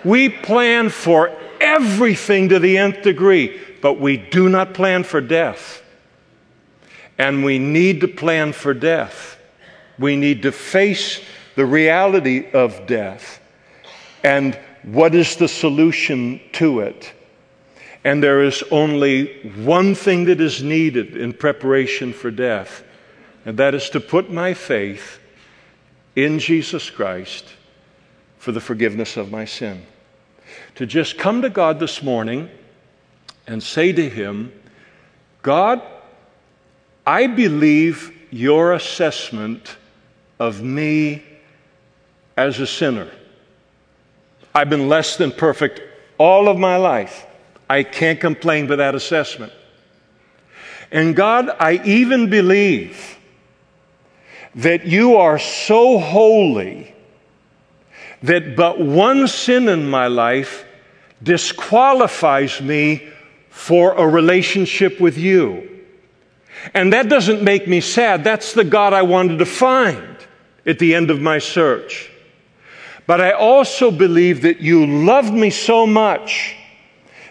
We 0.05 0.31
plan 0.31 0.89
for 0.89 1.31
everything 1.61 2.49
to 2.49 2.59
the 2.59 2.79
nth 2.79 3.03
degree 3.03 3.61
but 3.81 4.01
we 4.01 4.16
do 4.16 4.49
not 4.49 4.74
plan 4.74 5.05
for 5.05 5.20
death. 5.20 5.83
And 7.18 7.45
we 7.45 7.59
need 7.59 8.01
to 8.03 8.09
plan 8.09 8.53
for 8.53 8.74
death. 8.74 9.39
We 9.99 10.16
need 10.16 10.43
to 10.43 10.53
face 10.53 11.20
the 11.57 11.66
reality 11.66 12.51
of 12.53 12.87
death. 12.87 13.41
And 14.22 14.59
what 14.83 15.14
is 15.14 15.37
the 15.37 15.49
solution 15.49 16.41
to 16.53 16.81
it? 16.81 17.12
And 18.05 18.22
there 18.22 18.43
is 18.43 18.62
only 18.70 19.51
one 19.64 19.95
thing 19.95 20.26
that 20.26 20.41
is 20.41 20.62
needed 20.62 21.16
in 21.16 21.33
preparation 21.33 22.12
for 22.12 22.31
death, 22.31 22.85
and 23.45 23.59
that 23.59 23.74
is 23.74 23.91
to 23.91 24.01
put 24.01 24.31
my 24.31 24.55
faith 24.55 25.18
in 26.14 26.39
Jesus 26.39 26.91
Christ 26.91 27.45
for 28.39 28.53
the 28.53 28.61
forgiveness 28.61 29.16
of 29.16 29.33
my 29.33 29.45
sin. 29.45 29.85
To 30.76 30.87
just 30.87 31.18
come 31.18 31.43
to 31.43 31.51
God 31.51 31.81
this 31.81 32.03
morning 32.03 32.49
and 33.49 33.62
say 33.62 33.92
to 33.92 34.09
him, 34.09 34.53
God, 35.42 35.82
I 37.07 37.26
believe 37.26 38.14
your 38.30 38.74
assessment 38.74 39.76
of 40.38 40.62
me 40.62 41.22
as 42.36 42.61
a 42.61 42.66
sinner. 42.66 43.11
I've 44.55 44.70
been 44.70 44.88
less 44.88 45.16
than 45.16 45.32
perfect 45.32 45.80
all 46.18 46.49
of 46.49 46.59
my 46.59 46.76
life. 46.76 47.26
I 47.70 47.82
can't 47.82 48.20
complain 48.20 48.66
with 48.68 48.78
that 48.78 48.94
assessment. 48.94 49.53
And 50.90 51.16
God, 51.16 51.51
I 51.59 51.80
even 51.84 52.30
believe 52.30 53.18
that 54.55 54.86
you 54.86 55.16
are 55.16 55.38
so 55.38 55.99
holy 55.99 56.94
that 58.22 58.57
but 58.57 58.80
one 58.80 59.28
sin 59.28 59.68
in 59.68 59.88
my 59.88 60.09
life 60.09 60.64
disqualifies 61.22 62.61
me 62.61 63.09
for 63.51 63.92
a 63.92 64.07
relationship 64.07 65.01
with 65.01 65.18
you. 65.18 65.84
And 66.74 66.92
that 66.92 67.09
doesn't 67.09 67.42
make 67.42 67.68
me 67.68 67.80
sad. 67.80 68.24
That's 68.24 68.53
the 68.53 68.64
God 68.64 68.92
I 68.92 69.03
wanted 69.03 69.38
to 69.38 69.46
find 69.46 70.16
at 70.66 70.78
the 70.78 70.94
end 70.94 71.11
of 71.11 71.20
my 71.20 71.38
search. 71.38 72.11
But 73.07 73.20
I 73.20 73.32
also 73.32 73.90
believe 73.90 74.42
that 74.42 74.61
you 74.61 74.86
loved 74.86 75.32
me 75.32 75.51
so 75.51 75.86
much 75.86 76.57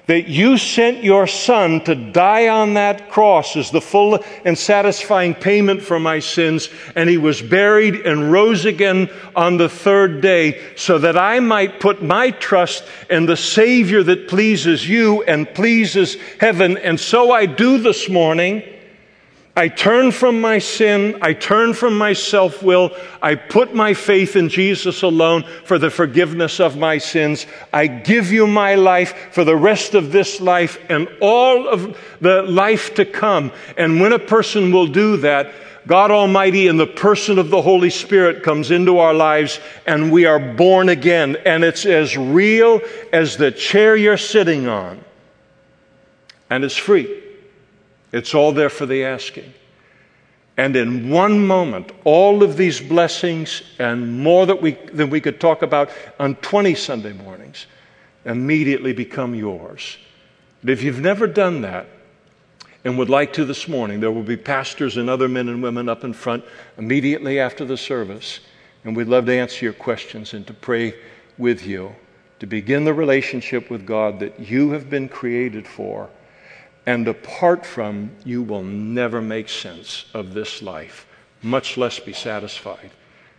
that 0.08 0.28
you 0.28 0.58
sent 0.58 1.03
your 1.03 1.28
son 1.28 1.82
to 1.82 1.93
die 1.93 2.47
on 2.47 2.74
that 2.74 3.10
cross 3.10 3.55
as 3.55 3.72
the 3.72 3.82
full 3.82 4.24
and 4.43 4.58
satisfying 4.58 5.36
payment 5.36 5.82
for 5.82 5.99
my 5.99 6.20
sins, 6.20 6.70
and 6.95 7.10
he 7.10 7.18
was 7.18 7.41
buried 7.41 7.95
and 7.95 8.32
rose 8.32 8.66
again 8.66 9.10
on 9.36 9.58
the 9.58 9.70
third 9.70 10.22
day 10.22 10.62
so 10.76 10.97
that 10.97 11.18
I 11.18 11.39
might 11.39 11.80
put 11.80 12.01
my 12.01 12.32
trust 12.32 12.86
in 13.10 13.26
the 13.26 13.38
Savior 13.38 14.01
that 14.03 14.28
pleases 14.28 14.88
you 14.88 15.24
and 15.24 15.53
pleases 15.53 16.16
heaven. 16.39 16.78
And 16.78 16.99
so 16.99 17.32
I 17.32 17.45
do 17.45 17.78
this 17.78 18.10
morning. 18.10 18.64
I 19.58 19.70
turn 19.70 20.12
from 20.12 20.39
my 20.39 20.60
sin. 20.60 21.18
I 21.20 21.34
turn 21.34 21.74
from 21.74 21.97
my 21.97 22.14
self 22.14 22.62
will. 22.62 22.91
I 23.24 23.34
put 23.34 23.74
my 23.74 23.95
faith 23.95 24.36
in 24.36 24.49
Jesus 24.49 25.01
alone 25.01 25.45
for 25.64 25.80
the 25.80 25.89
forgiveness 25.89 26.60
of 26.60 26.78
my 26.78 26.99
sins. 26.99 27.47
I 27.74 27.88
give 27.88 28.32
you 28.32 28.45
my 28.45 28.76
life 28.76 29.34
for 29.34 29.43
the 29.43 29.55
rest 29.55 29.95
of 29.95 30.12
this 30.12 30.39
life 30.39 30.78
and 30.89 31.10
all 31.22 31.68
of 31.68 31.97
the 32.22 32.43
life 32.43 32.93
to 32.95 33.05
come. 33.05 33.51
And 33.78 33.99
when 33.99 34.14
a 34.14 34.20
person 34.20 34.72
will 34.72 34.86
do 34.86 35.18
that, 35.18 35.51
God 35.88 36.12
Almighty 36.12 36.68
in 36.68 36.78
the 36.78 36.86
person 36.86 37.39
of 37.39 37.49
the 37.49 37.64
Holy 37.64 37.89
Spirit 37.89 38.43
comes 38.43 38.70
into 38.70 38.99
our 38.99 39.16
lives 39.16 39.60
and 39.88 40.12
we 40.12 40.28
are 40.28 40.53
born 40.53 40.88
again. 40.88 41.36
And 41.47 41.64
it's 41.64 41.88
as 41.88 42.16
real 42.16 42.80
as 43.12 43.38
the 43.38 43.51
chair 43.51 43.95
you're 43.95 44.18
sitting 44.18 44.68
on. 44.68 45.03
And 46.47 46.64
it's 46.64 46.78
free. 46.78 47.24
It's 48.12 48.34
all 48.34 48.51
there 48.51 48.70
for 48.70 48.86
the 48.86 49.03
asking. 49.03 49.53
And 50.58 50.76
in 50.76 51.10
one 51.10 51.45
moment, 51.45 51.91
all 52.03 52.41
of 52.41 52.58
these 52.58 52.82
blessings 52.82 53.62
and 53.78 54.20
more 54.20 54.47
that 54.47 54.60
we, 54.60 54.72
than 54.72 55.10
we 55.12 55.22
could 55.22 55.39
talk 55.39 55.62
about 55.62 55.91
on 56.20 56.36
20 56.36 56.74
Sunday 56.74 57.14
mornings 57.14 57.68
immediately 58.26 58.91
become 58.91 59.36
yours. 59.36 59.97
But 60.64 60.72
if 60.72 60.82
you've 60.82 60.99
never 60.99 61.28
done 61.28 61.62
that 61.62 61.88
and 62.84 62.97
would 62.97 63.10
like 63.10 63.34
to 63.34 63.45
this 63.45 63.68
morning, 63.68 63.99
there 63.99 64.12
will 64.12 64.24
be 64.24 64.36
pastors 64.36 64.97
and 64.97 65.10
other 65.10 65.28
men 65.28 65.47
and 65.47 65.62
women 65.62 65.88
up 65.88 66.03
in 66.03 66.14
front 66.14 66.43
immediately 66.78 67.39
after 67.39 67.64
the 67.64 67.78
service. 67.78 68.39
And 68.84 68.95
we'd 68.95 69.08
love 69.08 69.28
to 69.28 69.34
answer 69.34 69.64
your 69.64 69.74
questions 69.74 70.34
and 70.34 70.47
to 70.47 70.53
pray 70.53 70.95
with 71.38 71.68
you 71.68 71.95
to 72.39 72.47
begin 72.47 72.84
the 72.84 72.93
relationship 72.93 73.70
with 73.70 73.86
God 73.86 74.20
that 74.20 74.39
you 74.39 74.72
have 74.72 74.89
been 74.89 75.08
created 75.08 75.68
for 75.68 76.10
and 76.88 77.06
apart 77.10 77.66
from, 77.66 78.10
you 78.24 78.42
will 78.42 78.64
never 78.64 79.22
make 79.22 79.50
sense 79.50 80.06
of 80.14 80.34
this 80.34 80.62
life, 80.62 81.06
much 81.44 81.76
less 81.76 82.00
be 82.00 82.14
satisfied 82.14 82.92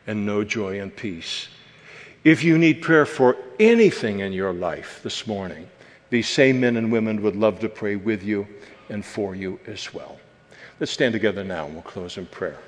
and 0.06 0.26
know 0.26 0.44
joy 0.44 0.78
and 0.78 0.94
peace. 0.94 1.48
If 2.24 2.44
you 2.44 2.58
need 2.58 2.82
prayer 2.82 3.06
for 3.06 3.38
anything 3.58 4.20
in 4.20 4.34
your 4.34 4.52
life 4.52 5.00
this 5.02 5.26
morning, 5.26 5.66
these 6.10 6.28
same 6.28 6.60
men 6.60 6.76
and 6.76 6.92
women 6.92 7.22
would 7.22 7.36
love 7.36 7.58
to 7.60 7.70
pray 7.70 7.96
with 7.96 8.22
you 8.22 8.46
and 8.90 9.02
for 9.02 9.34
you 9.34 9.58
as 9.66 9.94
well. 9.94 10.20
Let's 10.78 10.92
stand 10.92 11.14
together 11.14 11.42
now 11.42 11.64
and 11.64 11.72
we'll 11.72 11.82
close 11.82 12.18
in 12.18 12.26
prayer. 12.26 12.58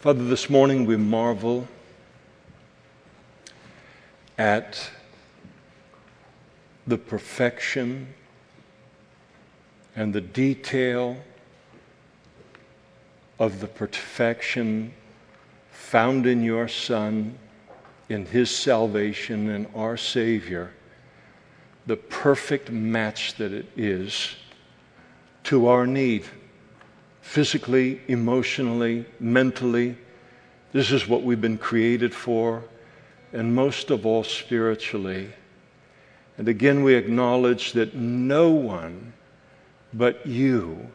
Father, 0.00 0.24
this 0.24 0.48
morning 0.48 0.86
we 0.86 0.96
marvel 0.96 1.68
at 4.38 4.90
the 6.86 6.96
perfection 6.96 8.14
and 9.94 10.14
the 10.14 10.22
detail 10.22 11.18
of 13.38 13.60
the 13.60 13.66
perfection 13.66 14.94
found 15.70 16.24
in 16.24 16.42
your 16.42 16.66
Son, 16.66 17.38
in 18.08 18.24
His 18.24 18.50
salvation, 18.50 19.50
in 19.50 19.66
our 19.74 19.98
Savior, 19.98 20.70
the 21.86 21.96
perfect 21.96 22.70
match 22.70 23.34
that 23.34 23.52
it 23.52 23.66
is 23.76 24.34
to 25.44 25.66
our 25.66 25.86
need 25.86 26.24
physically, 27.20 28.00
emotionally, 28.08 29.06
mentally. 29.18 29.96
This 30.72 30.90
is 30.90 31.08
what 31.08 31.22
we've 31.22 31.40
been 31.40 31.58
created 31.58 32.14
for, 32.14 32.64
and 33.32 33.54
most 33.54 33.90
of 33.90 34.06
all, 34.06 34.24
spiritually. 34.24 35.30
And 36.38 36.48
again, 36.48 36.82
we 36.82 36.94
acknowledge 36.94 37.72
that 37.72 37.94
no 37.94 38.50
one 38.50 39.12
but 39.92 40.26
you 40.26 40.90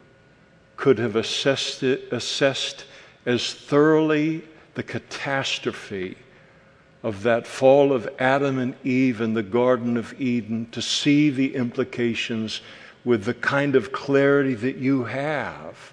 could 0.76 0.98
have 0.98 1.16
assessed, 1.16 1.82
it, 1.82 2.12
assessed 2.12 2.84
as 3.24 3.52
thoroughly 3.52 4.42
the 4.74 4.82
catastrophe 4.82 6.16
of 7.02 7.22
that 7.22 7.46
fall 7.46 7.92
of 7.92 8.08
Adam 8.18 8.58
and 8.58 8.74
Eve 8.84 9.20
in 9.20 9.34
the 9.34 9.42
Garden 9.42 9.96
of 9.96 10.18
Eden 10.20 10.66
to 10.72 10.82
see 10.82 11.30
the 11.30 11.54
implications 11.54 12.60
with 13.04 13.24
the 13.24 13.34
kind 13.34 13.76
of 13.76 13.92
clarity 13.92 14.54
that 14.54 14.76
you 14.76 15.04
have 15.04 15.92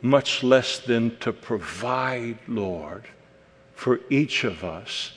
much 0.00 0.42
less 0.42 0.78
than 0.78 1.16
to 1.18 1.32
provide, 1.32 2.38
Lord, 2.46 3.04
for 3.74 4.00
each 4.10 4.44
of 4.44 4.64
us 4.64 5.12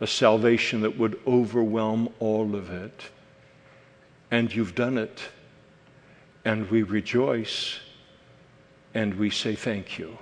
a 0.00 0.06
salvation 0.06 0.80
that 0.80 0.98
would 0.98 1.18
overwhelm 1.26 2.08
all 2.18 2.56
of 2.56 2.70
it. 2.70 3.02
And 4.30 4.52
you've 4.52 4.74
done 4.74 4.98
it. 4.98 5.20
And 6.44 6.68
we 6.70 6.82
rejoice 6.82 7.78
and 8.94 9.14
we 9.14 9.30
say 9.30 9.54
thank 9.54 9.98
you. 9.98 10.18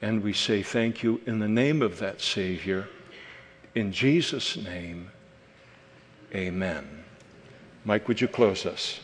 And 0.00 0.22
we 0.22 0.32
say 0.32 0.62
thank 0.62 1.02
you 1.02 1.20
in 1.26 1.38
the 1.38 1.48
name 1.48 1.82
of 1.82 1.98
that 1.98 2.20
Savior. 2.20 2.88
In 3.74 3.92
Jesus' 3.92 4.56
name, 4.56 5.10
amen. 6.34 7.04
Mike, 7.84 8.08
would 8.08 8.20
you 8.20 8.28
close 8.28 8.64
us? 8.66 9.00